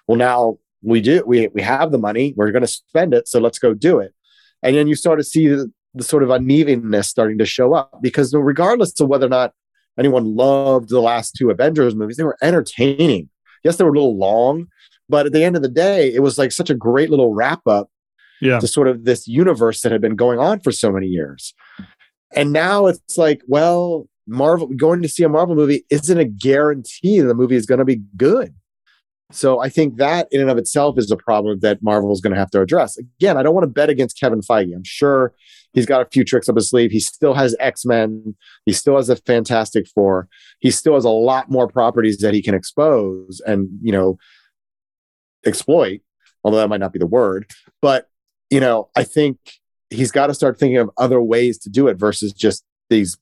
Well, 0.07 0.17
now 0.17 0.57
we 0.83 1.01
do. 1.01 1.23
We 1.25 1.47
we 1.47 1.61
have 1.61 1.91
the 1.91 1.97
money. 1.97 2.33
We're 2.37 2.51
going 2.51 2.61
to 2.61 2.67
spend 2.67 3.13
it, 3.13 3.27
so 3.27 3.39
let's 3.39 3.59
go 3.59 3.73
do 3.73 3.99
it. 3.99 4.13
And 4.61 4.75
then 4.75 4.87
you 4.87 4.95
start 4.95 5.19
to 5.19 5.23
see 5.23 5.47
the, 5.47 5.71
the 5.93 6.03
sort 6.03 6.23
of 6.23 6.29
unevenness 6.29 7.07
starting 7.07 7.37
to 7.39 7.45
show 7.45 7.73
up 7.73 7.99
because 8.01 8.33
regardless 8.33 8.99
of 8.99 9.07
whether 9.07 9.25
or 9.25 9.29
not 9.29 9.53
anyone 9.97 10.35
loved 10.35 10.89
the 10.89 10.99
last 10.99 11.35
two 11.35 11.49
Avengers 11.49 11.95
movies, 11.95 12.17
they 12.17 12.23
were 12.23 12.37
entertaining. 12.41 13.29
Yes, 13.63 13.77
they 13.77 13.83
were 13.83 13.91
a 13.91 13.93
little 13.93 14.17
long, 14.17 14.67
but 15.09 15.25
at 15.25 15.33
the 15.33 15.43
end 15.43 15.55
of 15.55 15.61
the 15.61 15.69
day, 15.69 16.13
it 16.13 16.21
was 16.21 16.37
like 16.37 16.51
such 16.51 16.69
a 16.69 16.75
great 16.75 17.09
little 17.09 17.33
wrap 17.33 17.65
up 17.67 17.89
yeah. 18.41 18.59
to 18.59 18.67
sort 18.67 18.87
of 18.87 19.05
this 19.05 19.27
universe 19.27 19.81
that 19.81 19.91
had 19.91 20.01
been 20.01 20.15
going 20.15 20.39
on 20.39 20.59
for 20.59 20.71
so 20.71 20.91
many 20.91 21.07
years. 21.07 21.53
And 22.35 22.51
now 22.51 22.87
it's 22.87 23.17
like, 23.17 23.41
well, 23.47 24.07
Marvel 24.27 24.67
going 24.67 25.01
to 25.01 25.09
see 25.09 25.23
a 25.23 25.29
Marvel 25.29 25.55
movie 25.55 25.85
isn't 25.89 26.17
a 26.17 26.25
guarantee 26.25 27.19
the 27.21 27.33
movie 27.33 27.55
is 27.55 27.65
going 27.65 27.79
to 27.79 27.85
be 27.85 28.01
good. 28.17 28.53
So 29.31 29.59
I 29.59 29.69
think 29.69 29.97
that 29.97 30.27
in 30.31 30.41
and 30.41 30.49
of 30.49 30.57
itself 30.57 30.97
is 30.97 31.09
a 31.09 31.17
problem 31.17 31.59
that 31.61 31.81
Marvel 31.81 32.11
is 32.11 32.21
going 32.21 32.33
to 32.33 32.39
have 32.39 32.51
to 32.51 32.61
address. 32.61 32.97
Again, 32.97 33.37
I 33.37 33.43
don't 33.43 33.55
want 33.55 33.63
to 33.63 33.71
bet 33.71 33.89
against 33.89 34.19
Kevin 34.19 34.41
Feige. 34.41 34.73
I'm 34.75 34.83
sure 34.83 35.33
he's 35.75 35.85
got 35.85 36.01
a 36.01 36.09
few 36.11 36.23
tricks 36.23 36.49
up 36.49 36.55
his 36.55 36.69
sleeve. 36.69 36.91
He 36.91 36.99
still 36.99 37.35
has 37.35 37.55
X 37.59 37.85
Men. 37.85 38.35
He 38.65 38.73
still 38.73 38.95
has 38.95 39.09
a 39.09 39.15
Fantastic 39.15 39.87
Four. 39.93 40.27
He 40.59 40.71
still 40.71 40.95
has 40.95 41.05
a 41.05 41.09
lot 41.09 41.51
more 41.51 41.67
properties 41.67 42.17
that 42.19 42.33
he 42.33 42.41
can 42.41 42.55
expose 42.55 43.41
and 43.45 43.69
you 43.81 43.91
know 43.91 44.17
exploit. 45.45 46.01
Although 46.43 46.57
that 46.57 46.69
might 46.69 46.79
not 46.79 46.93
be 46.93 46.99
the 46.99 47.07
word, 47.07 47.51
but 47.81 48.09
you 48.49 48.59
know, 48.59 48.89
I 48.95 49.03
think 49.03 49.37
he's 49.89 50.11
got 50.11 50.27
to 50.27 50.33
start 50.33 50.57
thinking 50.57 50.77
of 50.77 50.89
other 50.97 51.21
ways 51.21 51.57
to 51.59 51.69
do 51.69 51.87
it 51.87 51.97
versus 51.97 52.33
just 52.33 52.63
these 52.89 53.17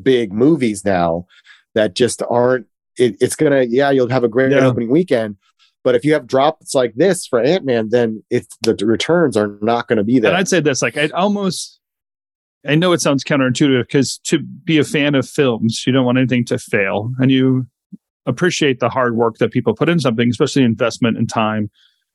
big 0.00 0.32
movies 0.32 0.84
now 0.84 1.26
that 1.74 1.94
just 1.94 2.22
aren't 2.28 2.66
it, 2.98 3.16
it's 3.20 3.36
gonna 3.36 3.62
yeah 3.62 3.90
you'll 3.90 4.08
have 4.08 4.24
a 4.24 4.28
great 4.28 4.52
yeah. 4.52 4.66
opening 4.66 4.90
weekend 4.90 5.36
but 5.84 5.94
if 5.94 6.04
you 6.04 6.12
have 6.12 6.26
drops 6.26 6.74
like 6.74 6.94
this 6.94 7.26
for 7.26 7.40
ant-man 7.40 7.88
then 7.90 8.22
it's 8.30 8.56
the 8.62 8.74
returns 8.84 9.36
are 9.36 9.58
not 9.62 9.88
going 9.88 9.96
to 9.96 10.04
be 10.04 10.18
there 10.18 10.30
and 10.30 10.38
i'd 10.38 10.48
say 10.48 10.60
this 10.60 10.82
like 10.82 10.96
i 10.96 11.08
almost 11.08 11.80
i 12.66 12.74
know 12.74 12.92
it 12.92 13.00
sounds 13.00 13.24
counterintuitive 13.24 13.82
because 13.82 14.18
to 14.18 14.38
be 14.38 14.78
a 14.78 14.84
fan 14.84 15.14
of 15.14 15.28
films 15.28 15.84
you 15.86 15.92
don't 15.92 16.04
want 16.04 16.18
anything 16.18 16.44
to 16.44 16.58
fail 16.58 17.10
and 17.18 17.30
you 17.30 17.66
appreciate 18.26 18.80
the 18.80 18.88
hard 18.88 19.16
work 19.16 19.38
that 19.38 19.50
people 19.50 19.74
put 19.74 19.88
in 19.88 19.98
something 19.98 20.28
especially 20.28 20.62
investment 20.62 21.16
and 21.16 21.28
time 21.28 21.70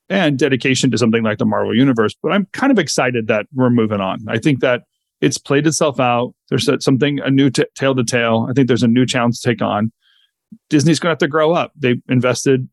and 0.07 0.37
dedication 0.37 0.91
to 0.91 0.97
something 0.97 1.23
like 1.23 1.39
the 1.39 1.45
marvel 1.45 1.75
universe 1.75 2.15
but 2.21 2.31
i'm 2.31 2.45
kind 2.53 2.71
of 2.71 2.79
excited 2.79 3.27
that 3.27 3.47
we're 3.53 3.69
moving 3.69 3.99
on 3.99 4.19
i 4.27 4.37
think 4.37 4.59
that 4.59 4.83
it's 5.21 5.37
played 5.37 5.65
itself 5.65 5.99
out. 5.99 6.33
There's 6.49 6.69
something, 6.83 7.19
a 7.19 7.31
new 7.31 7.49
t- 7.49 7.65
tale 7.75 7.95
to 7.95 8.03
tell. 8.03 8.47
I 8.49 8.53
think 8.53 8.67
there's 8.67 8.83
a 8.83 8.87
new 8.87 9.05
challenge 9.05 9.39
to 9.39 9.49
take 9.49 9.61
on. 9.61 9.91
Disney's 10.69 10.99
going 10.99 11.09
to 11.09 11.13
have 11.13 11.19
to 11.19 11.27
grow 11.27 11.53
up. 11.53 11.71
They 11.75 12.01
invested 12.09 12.69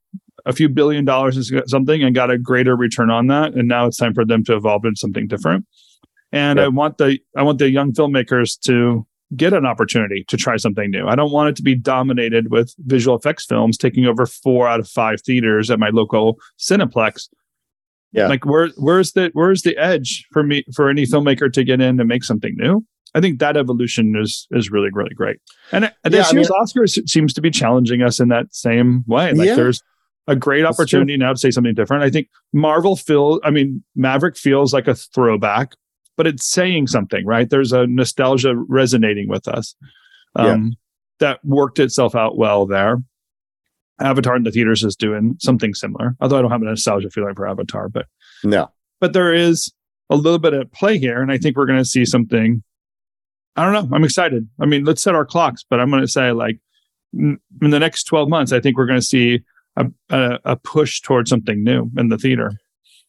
a 0.47 0.53
few 0.53 0.69
billion 0.69 1.05
dollars 1.05 1.51
in 1.51 1.67
something 1.69 2.03
and 2.03 2.15
got 2.15 2.31
a 2.31 2.39
greater 2.39 2.77
return 2.77 3.11
on 3.11 3.29
that. 3.29 3.55
And 3.55 3.69
now 3.69 3.87
it's 3.87 3.97
time 3.97 4.15
for 4.15 4.25
them 4.25 4.45
to 4.45 4.57
evolve 4.57 4.85
into 4.85 4.99
something 4.99 5.27
different. 5.27 5.67
And 6.33 6.61
I 6.61 6.69
want 6.69 6.99
the 6.99 7.19
I 7.37 7.43
want 7.43 7.59
the 7.59 7.71
young 7.71 7.93
filmmakers 7.93 8.59
to 8.61 9.07
get 9.37 9.53
an 9.53 9.67
opportunity 9.67 10.25
to 10.29 10.37
try 10.37 10.57
something 10.57 10.91
new. 10.91 11.07
I 11.07 11.15
don't 11.15 11.33
want 11.33 11.51
it 11.51 11.57
to 11.57 11.63
be 11.63 11.75
dominated 11.75 12.51
with 12.51 12.75
visual 12.79 13.17
effects 13.17 13.47
films 13.47 13.77
taking 13.77 14.07
over 14.07 14.27
four 14.27 14.67
out 14.67 14.81
of 14.81 14.89
five 14.89 15.21
theaters 15.23 15.71
at 15.71 15.79
my 15.79 15.91
local 15.91 16.39
Cineplex 16.59 17.29
yeah. 18.13 18.29
Like 18.29 18.45
where 18.45 18.69
where's 18.77 19.13
the 19.13 19.31
where's 19.33 19.63
the 19.63 19.77
edge 19.79 20.27
for 20.33 20.43
me 20.43 20.65
for 20.75 20.89
any 20.89 21.05
filmmaker 21.05 21.53
to 21.53 21.65
get 21.65 21.81
in 21.81 21.99
and 21.99 22.09
make 22.09 22.25
something 22.25 22.55
new? 22.57 22.85
I 23.15 23.21
think 23.21 23.41
that 23.41 23.57
evolution 23.57 24.15
is 24.21 24.47
is 24.51 24.71
really 24.71 24.91
really 24.93 25.15
great. 25.15 25.39
And, 25.73 25.91
and 26.05 26.15
this 26.15 26.31
yeah, 26.31 26.37
year's 26.37 26.51
I 26.51 26.55
mean, 26.55 26.87
Oscars 26.87 27.09
seems 27.09 27.33
to 27.35 27.41
be 27.41 27.51
challenging 27.51 28.03
us 28.03 28.21
in 28.21 28.29
that 28.29 28.55
same 28.55 29.05
way. 29.07 29.33
Like 29.33 29.49
yeah, 29.49 29.55
there's 29.55 29.83
a 30.29 30.37
great 30.37 30.65
opportunity 30.65 31.17
now 31.17 31.33
to 31.33 31.39
say 31.39 31.51
something 31.51 31.75
different. 31.75 32.05
I 32.05 32.11
think 32.11 32.29
Marvel 32.53 32.97
feels 32.97 33.41
I 33.45 33.51
mean 33.51 33.83
Maverick 33.97 34.37
feels 34.37 34.73
like 34.73 34.89
a 34.89 34.95
throwback, 34.95 35.75
but 36.17 36.27
it's 36.27 36.47
saying 36.47 36.89
something, 36.89 37.27
right? 37.27 37.49
There's 37.49 37.73
a 37.73 37.87
nostalgia 37.87 38.55
resonating 38.57 39.29
with 39.29 39.49
us. 39.49 39.75
Um, 40.35 40.47
yeah. 40.47 40.71
that 41.21 41.45
worked 41.45 41.79
itself 41.79 42.15
out 42.15 42.39
well 42.39 42.67
there. 42.67 42.99
Avatar 44.01 44.35
in 44.37 44.45
the 44.45 44.51
theaters 44.51 44.83
is 44.83 44.97
doing 44.97 45.37
something 45.39 45.75
similar. 45.75 46.17
Although 46.21 46.39
I 46.39 46.43
don't 46.43 46.51
have 46.51 46.63
a 46.63 46.67
nostalgia 46.67 47.11
feeling 47.11 47.35
for 47.35 47.47
Avatar, 47.47 47.89
but 47.89 48.07
no. 48.45 48.71
But 49.01 49.13
there 49.13 49.33
is 49.33 49.73
a 50.11 50.17
little 50.17 50.39
bit 50.39 50.55
at 50.55 50.73
play 50.73 50.99
here, 50.99 51.21
and 51.21 51.31
I 51.31 51.39
think 51.39 51.57
we're 51.57 51.67
going 51.67 51.79
to 51.79 51.85
see 51.85 52.05
something. 52.05 52.63
I 53.57 53.65
don't 53.65 53.73
know. 53.91 53.95
I'm 53.95 54.05
excited. 54.05 54.49
I 54.61 54.67
mean, 54.67 54.85
let's 54.85 55.03
set 55.03 55.15
our 55.15 55.27
clocks, 55.27 55.65
but 55.69 55.81
I'm 55.81 55.91
going 55.91 56.03
to 56.03 56.09
say 56.09 56.33
like 56.33 56.59
in 57.13 57.39
the 57.61 57.79
next 57.79 58.05
12 58.05 58.29
months, 58.29 58.53
I 58.53 58.61
think 58.61 58.77
we're 58.77 58.87
going 58.87 59.01
to 59.01 59.07
see 59.07 59.41
a, 59.77 59.87
a, 60.11 60.39
a 60.45 60.57
push 60.57 61.01
towards 61.01 61.31
something 61.31 61.63
new 61.63 61.91
in 61.97 62.09
the 62.09 62.19
theater. 62.19 62.53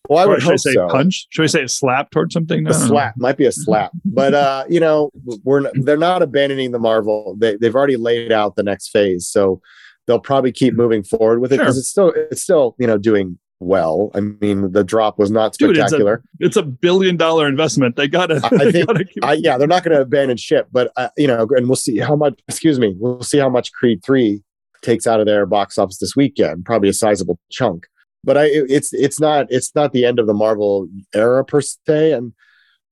Well, 0.10 0.20
I 0.20 0.26
would 0.26 0.42
should 0.42 0.44
hope 0.44 0.54
I 0.54 0.58
say 0.58 0.74
so. 0.74 0.88
punch? 0.90 1.28
Should 1.30 1.42
we 1.44 1.48
say 1.48 1.64
a 1.64 1.70
slap 1.70 2.12
towards 2.12 2.34
something? 2.34 2.68
A 2.68 2.74
slap 2.74 3.16
might 3.16 3.38
be 3.38 3.46
a 3.46 3.54
slap, 3.54 3.92
but 4.04 4.34
uh, 4.34 4.66
you 4.68 4.82
know, 4.82 5.12
we're 5.46 5.72
they're 5.76 5.96
not 5.96 6.22
abandoning 6.22 6.72
the 6.72 6.80
Marvel. 6.80 7.36
They 7.40 7.56
they've 7.56 7.76
already 7.76 7.96
laid 7.96 8.32
out 8.32 8.58
the 8.58 8.64
next 8.64 8.90
phase, 8.90 9.30
so 9.30 9.62
they'll 10.06 10.20
probably 10.20 10.52
keep 10.52 10.74
moving 10.74 11.04
forward 11.04 11.40
with 11.40 11.54
it 11.54 11.60
because 11.60 11.76
sure. 11.76 11.80
it's 11.80 11.90
still 11.90 12.14
it's 12.32 12.42
still 12.42 12.76
you 12.80 12.88
know 12.88 12.98
doing 12.98 13.40
well. 13.62 14.12
I 14.14 14.20
mean, 14.20 14.74
the 14.74 14.84
drop 14.84 15.18
was 15.18 15.32
not 15.32 15.56
spectacular. 15.56 16.18
Dude, 16.18 16.48
it's, 16.48 16.58
a, 16.58 16.60
it's, 16.60 16.68
a, 16.68 16.70
billion 16.70 17.16
dollar 17.16 17.48
investment. 17.48 17.96
They 17.96 18.10
got 18.10 18.26
to. 18.28 18.42
I 18.44 18.72
think. 18.72 18.90
Keep... 19.14 19.24
I, 19.24 19.34
yeah, 19.34 19.58
they're 19.58 19.70
not 19.70 19.84
going 19.84 19.96
to 19.96 20.02
abandon 20.02 20.36
ship, 20.36 20.68
but 20.72 20.92
uh, 20.98 21.10
you 21.16 21.28
know, 21.28 21.48
and 21.52 21.68
we'll 21.70 21.78
see 21.78 21.98
how 22.00 22.18
much. 22.18 22.40
Excuse 22.50 22.78
me. 22.78 22.94
We'll 23.00 23.24
see 23.24 23.38
how 23.38 23.50
much 23.50 23.72
Creed 23.72 24.04
three 24.04 24.44
takes 24.84 25.08
out 25.08 25.20
of 25.20 25.26
their 25.26 25.46
box 25.46 25.78
office 25.78 25.98
this 25.98 26.16
weekend. 26.16 26.66
Probably 26.66 26.90
a 26.90 26.94
sizable 26.94 27.40
chunk. 27.50 27.88
But 28.24 28.38
I, 28.38 28.46
it's 28.46 28.94
it's 28.94 29.20
not 29.20 29.48
it's 29.50 29.74
not 29.76 29.92
the 29.92 30.06
end 30.06 30.20
of 30.20 30.28
the 30.28 30.34
Marvel 30.34 30.88
era 31.14 31.44
per 31.44 31.62
se. 31.62 32.14
And 32.14 32.34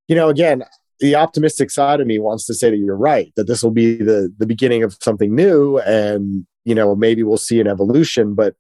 you 0.08 0.16
know, 0.16 0.30
again, 0.30 0.64
the 1.02 1.16
optimistic 1.16 1.72
side 1.72 2.00
of 2.00 2.08
me 2.08 2.20
wants 2.20 2.46
to 2.46 2.54
say 2.54 2.70
that 2.70 2.78
you're 2.78 2.96
right 2.96 3.34
that 3.36 3.48
this 3.48 3.62
will 3.64 3.72
be 3.72 3.96
the 3.96 4.34
the 4.38 4.46
beginning 4.46 4.84
of 4.84 4.96
something 5.02 5.36
new 5.36 5.80
and 5.80 6.46
you 6.64 6.76
know 6.76 6.96
maybe 6.96 7.24
we'll 7.24 7.38
see 7.38 7.60
an 7.60 7.68
evolution 7.68 8.36
but 8.36 8.56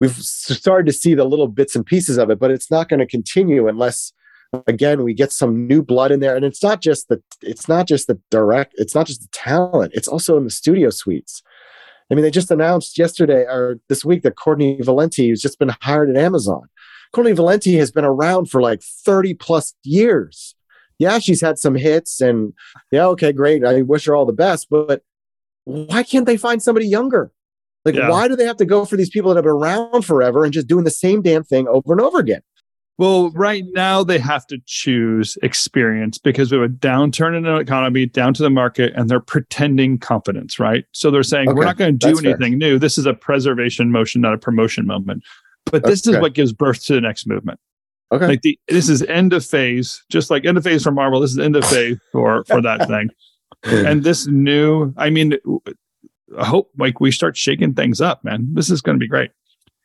we've 0.00 0.16
started 0.16 0.86
to 0.86 0.92
see 0.92 1.14
the 1.14 1.24
little 1.24 1.46
bits 1.46 1.76
and 1.76 1.86
pieces 1.86 2.16
of 2.16 2.30
it 2.30 2.40
but 2.40 2.50
it's 2.50 2.70
not 2.70 2.88
going 2.88 2.98
to 2.98 3.06
continue 3.06 3.68
unless 3.68 4.12
again 4.66 5.04
we 5.04 5.14
get 5.14 5.30
some 5.30 5.66
new 5.66 5.82
blood 5.82 6.10
in 6.10 6.20
there 6.20 6.34
and 6.34 6.44
it's 6.44 6.62
not 6.62 6.80
just 6.80 7.08
the 7.08 7.22
it's 7.42 7.68
not 7.68 7.86
just 7.86 8.06
the 8.06 8.18
direct 8.30 8.74
it's 8.78 8.94
not 8.94 9.06
just 9.06 9.20
the 9.20 9.28
talent 9.30 9.92
it's 9.94 10.08
also 10.08 10.36
in 10.36 10.44
the 10.44 10.50
studio 10.50 10.88
suites 10.90 11.42
i 12.10 12.14
mean 12.14 12.22
they 12.22 12.30
just 12.30 12.50
announced 12.50 12.98
yesterday 12.98 13.42
or 13.42 13.78
this 13.88 14.04
week 14.04 14.22
that 14.22 14.36
courtenay 14.36 14.80
valenti 14.80 15.28
has 15.30 15.40
just 15.40 15.58
been 15.58 15.74
hired 15.80 16.10
at 16.10 16.16
amazon 16.16 16.62
courtenay 17.12 17.34
valenti 17.34 17.76
has 17.76 17.90
been 17.90 18.04
around 18.04 18.50
for 18.50 18.60
like 18.60 18.82
30 18.82 19.34
plus 19.34 19.74
years 19.82 20.54
yeah 20.98 21.18
she's 21.18 21.40
had 21.40 21.58
some 21.58 21.74
hits 21.74 22.20
and 22.20 22.52
yeah 22.90 23.06
okay 23.06 23.32
great 23.32 23.64
i 23.64 23.82
wish 23.82 24.06
her 24.06 24.14
all 24.14 24.26
the 24.26 24.32
best 24.32 24.68
but 24.70 25.02
why 25.64 26.02
can't 26.02 26.26
they 26.26 26.36
find 26.36 26.62
somebody 26.62 26.86
younger? 26.86 27.32
Like, 27.84 27.94
yeah. 27.94 28.10
why 28.10 28.28
do 28.28 28.36
they 28.36 28.44
have 28.44 28.58
to 28.58 28.64
go 28.64 28.84
for 28.84 28.96
these 28.96 29.08
people 29.08 29.30
that 29.30 29.36
have 29.36 29.44
been 29.44 29.52
around 29.52 30.02
forever 30.02 30.44
and 30.44 30.52
just 30.52 30.66
doing 30.66 30.84
the 30.84 30.90
same 30.90 31.22
damn 31.22 31.44
thing 31.44 31.66
over 31.68 31.92
and 31.92 32.00
over 32.00 32.18
again? 32.18 32.42
Well, 33.00 33.30
right 33.30 33.64
now 33.72 34.04
they 34.04 34.18
have 34.18 34.46
to 34.48 34.58
choose 34.66 35.38
experience 35.42 36.18
because 36.18 36.52
we 36.52 36.58
have 36.58 36.70
a 36.70 36.72
downturn 36.72 37.34
in 37.34 37.44
the 37.44 37.56
economy, 37.56 38.04
down 38.04 38.34
to 38.34 38.42
the 38.42 38.50
market, 38.50 38.92
and 38.94 39.08
they're 39.08 39.20
pretending 39.20 39.98
confidence, 39.98 40.60
right? 40.60 40.84
So 40.92 41.10
they're 41.10 41.22
saying, 41.22 41.48
okay, 41.48 41.56
we're 41.56 41.64
not 41.64 41.78
going 41.78 41.98
to 41.98 42.12
do 42.12 42.18
anything 42.18 42.52
fair. 42.52 42.58
new. 42.58 42.78
This 42.78 42.98
is 42.98 43.06
a 43.06 43.14
preservation 43.14 43.90
motion, 43.90 44.20
not 44.20 44.34
a 44.34 44.38
promotion 44.38 44.86
moment. 44.86 45.22
But 45.64 45.84
this 45.84 46.06
is 46.06 46.18
what 46.18 46.34
gives 46.34 46.52
birth 46.52 46.84
to 46.84 46.94
the 46.94 47.00
next 47.00 47.26
movement. 47.26 47.58
Okay. 48.12 48.26
Like 48.26 48.42
the, 48.42 48.60
this 48.68 48.90
is 48.90 49.02
end 49.04 49.32
of 49.32 49.46
phase, 49.46 50.04
just 50.10 50.30
like 50.30 50.44
end 50.44 50.58
of 50.58 50.64
phase 50.64 50.82
for 50.82 50.90
Marvel. 50.92 51.20
This 51.20 51.30
is 51.30 51.38
end 51.38 51.56
of 51.56 51.64
phase 51.64 51.96
for 52.12 52.44
for 52.44 52.60
that 52.60 52.86
thing 52.86 53.08
and 53.62 54.04
this 54.04 54.26
new, 54.26 54.92
I 54.96 55.08
mean, 55.08 55.36
I 56.38 56.44
hope 56.44 56.70
like 56.78 57.00
we 57.00 57.10
start 57.10 57.36
shaking 57.36 57.74
things 57.74 58.00
up, 58.00 58.24
man. 58.24 58.48
This 58.52 58.70
is 58.70 58.80
going 58.80 58.96
to 58.96 59.00
be 59.00 59.08
great. 59.08 59.30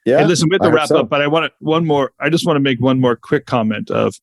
Yeah. 0.05 0.19
Hey, 0.19 0.25
listen, 0.25 0.47
we 0.49 0.55
have 0.55 0.61
to 0.61 0.71
wrap 0.71 0.87
so. 0.87 0.99
up, 0.99 1.09
but 1.09 1.21
I 1.21 1.27
want 1.27 1.45
to 1.45 1.51
one 1.59 1.85
more. 1.85 2.11
I 2.19 2.29
just 2.29 2.45
want 2.45 2.57
to 2.57 2.61
make 2.61 2.79
one 2.79 2.99
more 2.99 3.15
quick 3.15 3.45
comment 3.45 3.89
of 3.89 4.15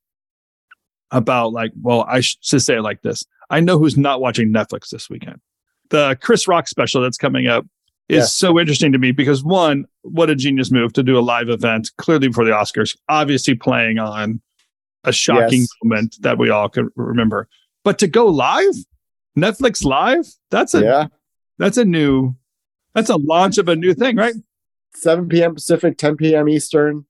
about 1.10 1.52
like, 1.52 1.72
well, 1.80 2.04
I 2.08 2.20
should 2.20 2.62
say 2.62 2.76
it 2.76 2.82
like 2.82 3.02
this. 3.02 3.24
I 3.50 3.60
know 3.60 3.78
who's 3.78 3.96
not 3.98 4.20
watching 4.20 4.52
Netflix 4.52 4.88
this 4.90 5.10
weekend. 5.10 5.40
The 5.90 6.16
Chris 6.22 6.48
Rock 6.48 6.68
special 6.68 7.02
that's 7.02 7.18
coming 7.18 7.48
up 7.48 7.66
is 8.08 8.18
Yeah. 8.18 8.24
so 8.24 8.58
interesting 8.58 8.92
to 8.92 8.98
me 8.98 9.12
because 9.12 9.44
one, 9.44 9.84
what 10.02 10.30
a 10.30 10.34
genius 10.34 10.70
move 10.70 10.92
to 10.94 11.02
do 11.02 11.18
a 11.18 11.20
live 11.20 11.48
event 11.50 11.90
clearly 11.98 12.28
before 12.28 12.44
the 12.44 12.52
Oscars, 12.52 12.96
obviously 13.08 13.54
playing 13.54 13.98
on 13.98 14.40
a 15.04 15.12
shocking 15.12 15.60
Yes. 15.62 15.68
moment 15.82 16.16
that 16.20 16.38
we 16.38 16.48
all 16.48 16.68
can 16.68 16.88
remember. 16.96 17.48
But 17.84 17.98
to 17.98 18.06
go 18.06 18.26
live, 18.26 18.74
Netflix 19.36 19.84
live, 19.84 20.26
that's 20.50 20.74
a 20.74 20.82
yeah. 20.82 21.06
that's 21.58 21.76
a 21.76 21.84
new 21.84 22.34
that's 22.94 23.10
a 23.10 23.16
launch 23.16 23.58
of 23.58 23.68
a 23.68 23.76
new 23.76 23.94
thing, 23.94 24.16
right? 24.16 24.34
7 24.94 25.28
p.m. 25.28 25.54
Pacific, 25.54 25.98
10 25.98 26.16
p.m. 26.16 26.48
Eastern. 26.48 27.06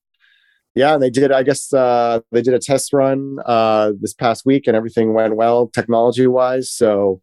Yeah, 0.75 0.95
and 0.95 1.03
they 1.03 1.11
did. 1.11 1.33
I 1.33 1.43
guess 1.43 1.73
uh, 1.73 2.21
they 2.31 2.41
did 2.41 2.55
a 2.55 2.59
test 2.59 2.93
run 2.93 3.39
uh, 3.45 3.93
this 4.01 4.15
past 4.15 4.47
week, 4.47 4.67
and 4.67 4.77
everything 4.77 5.13
went 5.13 5.37
well 5.37 5.67
technology 5.67 6.27
wise. 6.27 6.71
So 6.71 7.21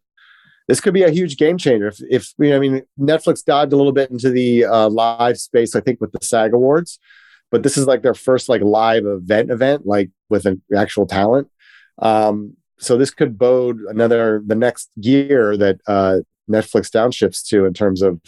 this 0.68 0.80
could 0.80 0.94
be 0.94 1.02
a 1.02 1.10
huge 1.10 1.36
game 1.36 1.58
changer. 1.58 1.88
If, 1.88 2.00
if 2.08 2.34
you 2.38 2.50
know, 2.50 2.56
I 2.56 2.60
mean, 2.60 2.82
Netflix 2.98 3.44
dived 3.44 3.72
a 3.72 3.76
little 3.76 3.92
bit 3.92 4.10
into 4.10 4.30
the 4.30 4.66
uh, 4.66 4.88
live 4.88 5.38
space, 5.38 5.74
I 5.74 5.80
think, 5.80 6.00
with 6.00 6.12
the 6.12 6.20
SAG 6.22 6.54
Awards, 6.54 7.00
but 7.50 7.64
this 7.64 7.76
is 7.76 7.88
like 7.88 8.02
their 8.02 8.14
first 8.14 8.48
like 8.48 8.62
live 8.62 9.04
event 9.04 9.50
event, 9.50 9.84
like 9.84 10.10
with 10.28 10.46
an 10.46 10.62
actual 10.76 11.06
talent. 11.06 11.48
Um, 11.98 12.56
so 12.78 12.96
this 12.96 13.10
could 13.10 13.36
bode 13.36 13.80
another 13.88 14.42
the 14.46 14.54
next 14.54 14.90
gear 15.00 15.56
that 15.56 15.80
uh, 15.88 16.20
Netflix 16.48 16.88
downshifts 16.88 17.44
to 17.48 17.64
in 17.64 17.74
terms 17.74 18.00
of 18.00 18.20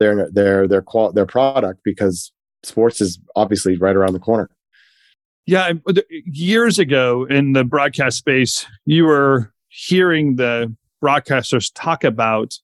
their 0.00 0.30
their 0.30 0.66
their 0.68 0.82
qual 0.82 1.12
their 1.12 1.26
product 1.26 1.80
because 1.84 2.32
sports 2.62 3.00
is 3.00 3.18
obviously 3.36 3.76
right 3.76 3.96
around 3.96 4.12
the 4.12 4.18
corner. 4.20 4.48
Yeah, 5.46 5.72
years 6.08 6.78
ago 6.78 7.24
in 7.28 7.52
the 7.52 7.64
broadcast 7.64 8.18
space, 8.18 8.64
you 8.86 9.04
were 9.04 9.52
hearing 9.68 10.36
the 10.36 10.74
broadcasters 11.02 11.70
talk 11.74 12.04
about 12.04 12.54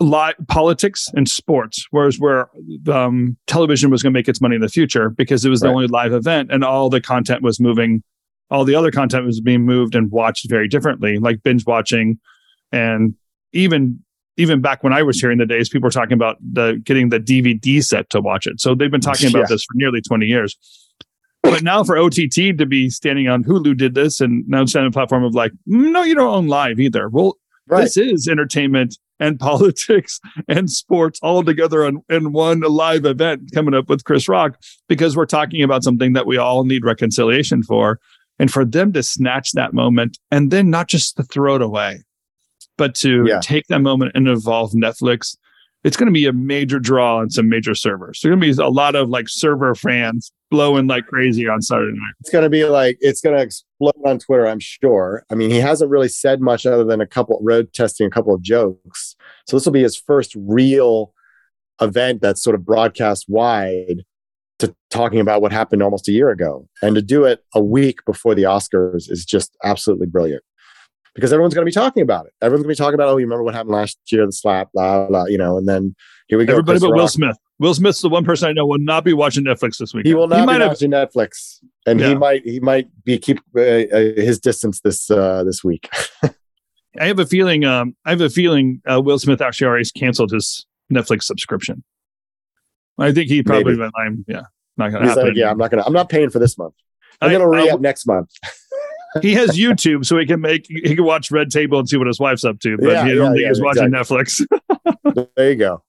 live 0.00 0.36
politics 0.48 1.08
and 1.14 1.28
sports, 1.28 1.86
whereas 1.90 2.18
where 2.18 2.48
um, 2.90 3.36
television 3.46 3.90
was 3.90 4.02
going 4.02 4.12
to 4.12 4.18
make 4.18 4.28
its 4.28 4.40
money 4.40 4.54
in 4.54 4.62
the 4.62 4.68
future 4.68 5.10
because 5.10 5.44
it 5.44 5.50
was 5.50 5.60
the 5.60 5.66
Right. 5.66 5.74
only 5.74 5.86
live 5.88 6.12
event, 6.12 6.50
and 6.50 6.64
all 6.64 6.88
the 6.88 7.00
content 7.00 7.42
was 7.42 7.60
moving, 7.60 8.02
all 8.50 8.64
the 8.64 8.74
other 8.74 8.90
content 8.90 9.26
was 9.26 9.40
being 9.40 9.62
moved 9.66 9.94
and 9.94 10.10
watched 10.10 10.48
very 10.48 10.68
differently, 10.68 11.18
like 11.18 11.42
binge 11.42 11.66
watching, 11.66 12.18
and 12.72 13.14
even 13.52 14.02
even 14.36 14.60
back 14.60 14.82
when 14.82 14.92
I 14.92 15.02
was 15.02 15.20
here 15.20 15.30
in 15.30 15.38
the 15.38 15.46
days, 15.46 15.68
people 15.68 15.86
were 15.86 15.90
talking 15.90 16.14
about 16.14 16.36
the 16.40 16.80
getting 16.84 17.08
the 17.10 17.20
DVD 17.20 17.82
set 17.82 18.10
to 18.10 18.20
watch 18.20 18.46
it. 18.46 18.60
So 18.60 18.74
they've 18.74 18.90
been 18.90 19.00
talking 19.00 19.28
about 19.30 19.40
Yeah. 19.40 19.46
this 19.54 19.64
for 19.64 19.74
nearly 19.76 20.00
twenty 20.00 20.26
years. 20.26 20.56
But 21.42 21.62
now 21.62 21.84
for 21.84 21.96
OTT 21.98 22.56
to 22.56 22.64
be 22.66 22.88
standing 22.88 23.28
on 23.28 23.44
Hulu 23.44 23.76
did 23.76 23.94
this, 23.94 24.20
and 24.20 24.44
now 24.48 24.64
standing 24.64 24.86
on 24.86 24.88
a 24.88 24.92
platform 24.92 25.24
of 25.24 25.34
like, 25.34 25.52
"Mm, 25.68 25.92
no, 25.92 26.02
you 26.02 26.14
don't 26.14 26.26
own 26.34 26.46
live 26.48 26.80
either. 26.80 27.08
Well, 27.08 27.36
Right. 27.66 27.82
this 27.84 27.96
is 27.96 28.28
entertainment 28.28 28.98
and 29.20 29.38
politics 29.48 30.20
and 30.48 30.70
sports 30.70 31.18
all 31.22 31.42
together 31.44 31.84
in, 31.86 32.02
in 32.10 32.32
one 32.32 32.60
live 32.60 33.04
event 33.06 33.50
coming 33.54 33.72
up 33.74 33.88
with 33.88 34.04
Chris 34.04 34.28
Rock 34.28 34.58
because 34.88 35.16
we're 35.16 35.24
talking 35.26 35.62
about 35.62 35.82
something 35.84 36.12
that 36.14 36.26
we 36.26 36.36
all 36.36 36.64
need 36.64 36.84
reconciliation 36.84 37.62
for. 37.62 38.00
And 38.38 38.50
for 38.50 38.64
them 38.64 38.92
to 38.94 39.02
snatch 39.02 39.52
that 39.52 39.72
moment 39.72 40.18
and 40.32 40.50
then 40.50 40.68
not 40.68 40.88
just 40.88 41.16
to 41.18 41.22
throw 41.22 41.54
it 41.54 41.62
away, 41.62 42.02
but 42.76 42.94
to 42.96 43.24
Yeah. 43.26 43.40
take 43.42 43.66
that 43.68 43.80
moment 43.80 44.12
and 44.14 44.28
involve 44.28 44.72
Netflix, 44.72 45.36
it's 45.84 45.96
going 45.98 46.06
to 46.06 46.12
be 46.12 46.26
a 46.26 46.32
major 46.32 46.78
draw 46.78 47.18
on 47.18 47.28
some 47.30 47.48
major 47.48 47.74
servers. 47.74 48.18
There's 48.22 48.30
going 48.30 48.40
to 48.40 48.56
be 48.56 48.62
a 48.62 48.68
lot 48.68 48.94
of 48.94 49.10
like 49.10 49.28
server 49.28 49.74
fans 49.74 50.32
blowing 50.50 50.86
like 50.86 51.06
crazy 51.06 51.46
on 51.46 51.60
Saturday 51.60 51.92
night. 51.92 52.14
it's 52.20 52.30
going 52.30 52.44
to 52.44 52.48
be 52.50 52.64
like 52.64 52.96
it's 53.00 53.20
going 53.20 53.36
to 53.36 53.42
explode 53.42 53.92
on 54.06 54.18
Twitter, 54.18 54.46
I'm 54.46 54.60
sure. 54.60 55.24
I 55.30 55.34
mean, 55.34 55.50
he 55.50 55.58
hasn't 55.58 55.90
really 55.90 56.08
said 56.08 56.40
much 56.40 56.64
other 56.64 56.84
than 56.84 57.00
a 57.02 57.06
couple 57.06 57.38
road 57.42 57.72
testing, 57.74 58.06
a 58.06 58.10
couple 58.10 58.32
of 58.34 58.40
jokes. 58.40 59.14
So 59.46 59.56
this 59.56 59.66
will 59.66 59.72
be 59.72 59.82
his 59.82 59.96
first 59.96 60.34
real 60.36 61.12
event 61.82 62.22
that's 62.22 62.42
sort 62.42 62.54
of 62.54 62.64
broadcast 62.64 63.26
wide 63.28 64.04
to 64.60 64.74
talking 64.90 65.18
about 65.20 65.42
what 65.42 65.50
happened 65.52 65.82
almost 65.82 66.06
a 66.08 66.12
year 66.12 66.30
ago, 66.30 66.66
and 66.80 66.94
to 66.94 67.02
do 67.02 67.24
it 67.24 67.44
a 67.54 67.62
week 67.62 67.98
before 68.06 68.34
the 68.36 68.44
Oscars 68.44 69.10
is 69.10 69.24
just 69.24 69.56
absolutely 69.64 70.06
brilliant. 70.06 70.44
Because 71.14 71.32
everyone's 71.32 71.54
going 71.54 71.64
to 71.64 71.68
be 71.68 71.72
talking 71.72 72.02
about 72.02 72.26
it. 72.26 72.32
Everyone's 72.42 72.64
going 72.64 72.74
to 72.74 72.80
be 72.80 72.84
talking 72.84 72.94
about, 72.94 73.08
oh, 73.08 73.16
you 73.18 73.24
remember 73.26 73.44
what 73.44 73.54
happened 73.54 73.74
last 73.74 73.98
year, 74.10 74.26
the 74.26 74.32
slap, 74.32 74.70
blah, 74.74 75.06
blah, 75.06 75.26
you 75.26 75.38
know, 75.38 75.56
and 75.56 75.68
then 75.68 75.94
here 76.26 76.38
we 76.38 76.44
go. 76.44 76.54
Everybody 76.54 76.80
Chris 76.80 76.90
but 76.90 76.96
Will 76.96 77.06
Smith. 77.08 77.36
Will 77.60 77.74
Smith's 77.74 78.00
the 78.00 78.08
one 78.08 78.24
person 78.24 78.48
I 78.48 78.52
know 78.52 78.66
will 78.66 78.78
not 78.80 79.04
be 79.04 79.12
watching 79.12 79.44
Netflix 79.44 79.76
this 79.78 79.94
week. 79.94 80.06
He 80.06 80.14
will 80.14 80.26
not 80.26 80.44
might 80.46 80.56
be 80.56 80.62
have 80.62 80.70
watching 80.72 80.90
Netflix, 80.90 81.60
and 81.86 82.00
Yeah. 82.00 82.08
he 82.08 82.14
might 82.16 82.42
he 82.44 82.58
might 82.58 82.88
be 83.04 83.16
keep 83.18 83.38
uh, 83.56 83.60
uh, 83.60 83.86
his 84.16 84.40
distance 84.40 84.80
this 84.80 85.08
uh, 85.08 85.44
this 85.44 85.62
week. 85.62 85.88
I 86.22 87.06
have 87.06 87.20
a 87.20 87.26
feeling. 87.26 87.64
Um, 87.64 87.94
I 88.04 88.10
have 88.10 88.20
a 88.20 88.28
feeling 88.30 88.82
uh, 88.90 89.00
Will 89.00 89.18
Smith 89.20 89.40
actually 89.40 89.68
already 89.68 89.88
canceled 89.96 90.32
his 90.32 90.66
Netflix 90.92 91.24
subscription. 91.24 91.84
I 92.98 93.12
think 93.12 93.28
he 93.28 93.42
probably 93.44 93.64
Maybe. 93.74 93.80
went. 93.80 93.92
I'm 93.98 94.24
yeah, 94.26 94.42
not 94.76 94.90
gonna 94.90 95.04
He's 95.04 95.10
happen. 95.10 95.28
like, 95.28 95.36
yeah, 95.36 95.50
I'm 95.50 95.58
not 95.58 95.70
gonna 95.70 95.84
I'm 95.86 95.92
not 95.92 96.08
paying 96.08 96.30
for 96.30 96.40
this 96.40 96.58
month. 96.58 96.74
I'm 97.20 97.30
I- 97.30 97.32
gonna 97.32 97.48
re 97.48 97.68
up 97.70 97.80
next 97.80 98.06
month. 98.06 98.30
he 99.22 99.34
has 99.34 99.50
YouTube, 99.56 100.04
so 100.04 100.18
he 100.18 100.26
can 100.26 100.40
make 100.40 100.66
he 100.68 100.94
can 100.96 101.04
watch 101.04 101.30
Red 101.30 101.50
Table 101.50 101.78
and 101.78 101.88
see 101.88 101.96
what 101.96 102.06
his 102.06 102.18
wife's 102.20 102.44
up 102.44 102.58
to. 102.60 102.76
But 102.78 102.86
Yeah, 102.90 103.02
he 103.04 103.10
yeah, 103.10 103.14
don't 103.16 103.32
think 103.32 103.42
yeah, 103.42 103.48
he's 103.48 103.60
watching 103.60 103.90
Netflix. 103.90 104.46
there 105.36 105.50
you 105.50 105.56
go. 105.56 105.82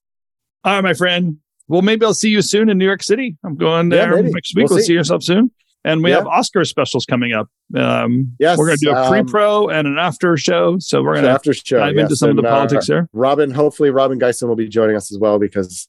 All 0.63 0.73
right, 0.73 0.81
my 0.83 0.93
friend. 0.93 1.37
Well, 1.67 1.81
maybe 1.81 2.05
I'll 2.05 2.13
see 2.13 2.29
you 2.29 2.41
soon 2.41 2.69
in 2.69 2.77
New 2.77 2.85
York 2.85 3.01
City. 3.03 3.37
I'm 3.43 3.55
going 3.55 3.89
there 3.89 4.21
next 4.21 4.55
week. 4.55 4.67
We'll 4.69 4.75
We'll, 4.75 4.79
see. 4.79 4.85
see 4.87 4.93
yourself 4.93 5.23
soon. 5.23 5.51
And 5.83 6.03
we 6.03 6.09
Yeah. 6.11 6.17
have 6.17 6.27
Oscar 6.27 6.63
specials 6.65 7.05
coming 7.05 7.33
up. 7.33 7.47
Um, 7.75 8.35
Yes, 8.39 8.57
we're 8.57 8.67
going 8.67 8.77
to 8.79 8.85
do 8.85 8.91
a 8.91 9.03
um, 9.03 9.11
pre-pro 9.11 9.69
and 9.69 9.87
an 9.87 9.97
after 9.99 10.35
show. 10.37 10.77
So 10.79 11.01
we're 11.03 11.13
going 11.13 11.25
to 11.25 11.31
after 11.31 11.53
show. 11.53 11.77
dive 11.79 11.97
into 11.97 12.09
yes, 12.11 12.19
some 12.19 12.29
of 12.31 12.35
the 12.35 12.41
and, 12.41 12.47
uh, 12.47 12.51
politics 12.55 12.87
there. 12.87 13.07
Robin, 13.13 13.51
hopefully 13.51 13.89
Robin 13.91 14.19
Geisen 14.19 14.47
will 14.47 14.55
be 14.55 14.67
joining 14.67 14.95
us 14.95 15.11
as 15.11 15.19
well 15.19 15.37
because 15.39 15.87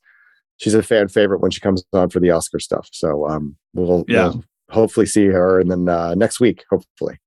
she's 0.58 0.74
a 0.74 0.82
fan 0.82 1.08
favorite 1.08 1.40
when 1.40 1.50
she 1.50 1.60
comes 1.60 1.82
on 1.94 2.08
for 2.10 2.20
the 2.20 2.30
Oscar 2.30 2.58
stuff. 2.58 2.88
So 2.92 3.26
um 3.28 3.56
we'll, 3.74 4.04
Yeah. 4.08 4.28
we'll 4.28 4.44
hopefully 4.70 5.06
see 5.06 5.26
her 5.26 5.60
and 5.60 5.70
then 5.70 5.88
uh, 5.88 6.14
next 6.14 6.40
week, 6.40 6.64
hopefully. 6.70 7.18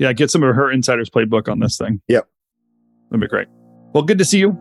Yeah, 0.00 0.14
get 0.14 0.30
some 0.30 0.42
of 0.42 0.54
her 0.56 0.72
insiders 0.72 1.10
playbook 1.10 1.46
on 1.46 1.60
this 1.60 1.76
thing. 1.76 2.00
Yep. 2.08 2.26
That'd 3.10 3.20
be 3.20 3.28
great. 3.28 3.48
Well, 3.92 4.02
good 4.02 4.16
to 4.16 4.24
see 4.24 4.38
you. 4.38 4.58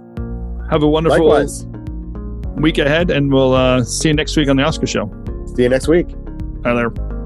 Have 0.69 0.83
a 0.83 0.87
wonderful 0.87 1.25
Likewise. 1.25 1.65
week 2.57 2.77
ahead, 2.77 3.09
and 3.09 3.31
we'll 3.31 3.53
uh, 3.53 3.83
see 3.85 4.09
you 4.09 4.15
next 4.15 4.35
week 4.35 4.49
on 4.49 4.57
the 4.57 4.63
Oscar 4.63 4.85
show. 4.85 5.09
See 5.55 5.63
you 5.63 5.69
next 5.69 5.87
week. 5.87 6.09
Bye 6.61 6.73
there. 6.73 7.18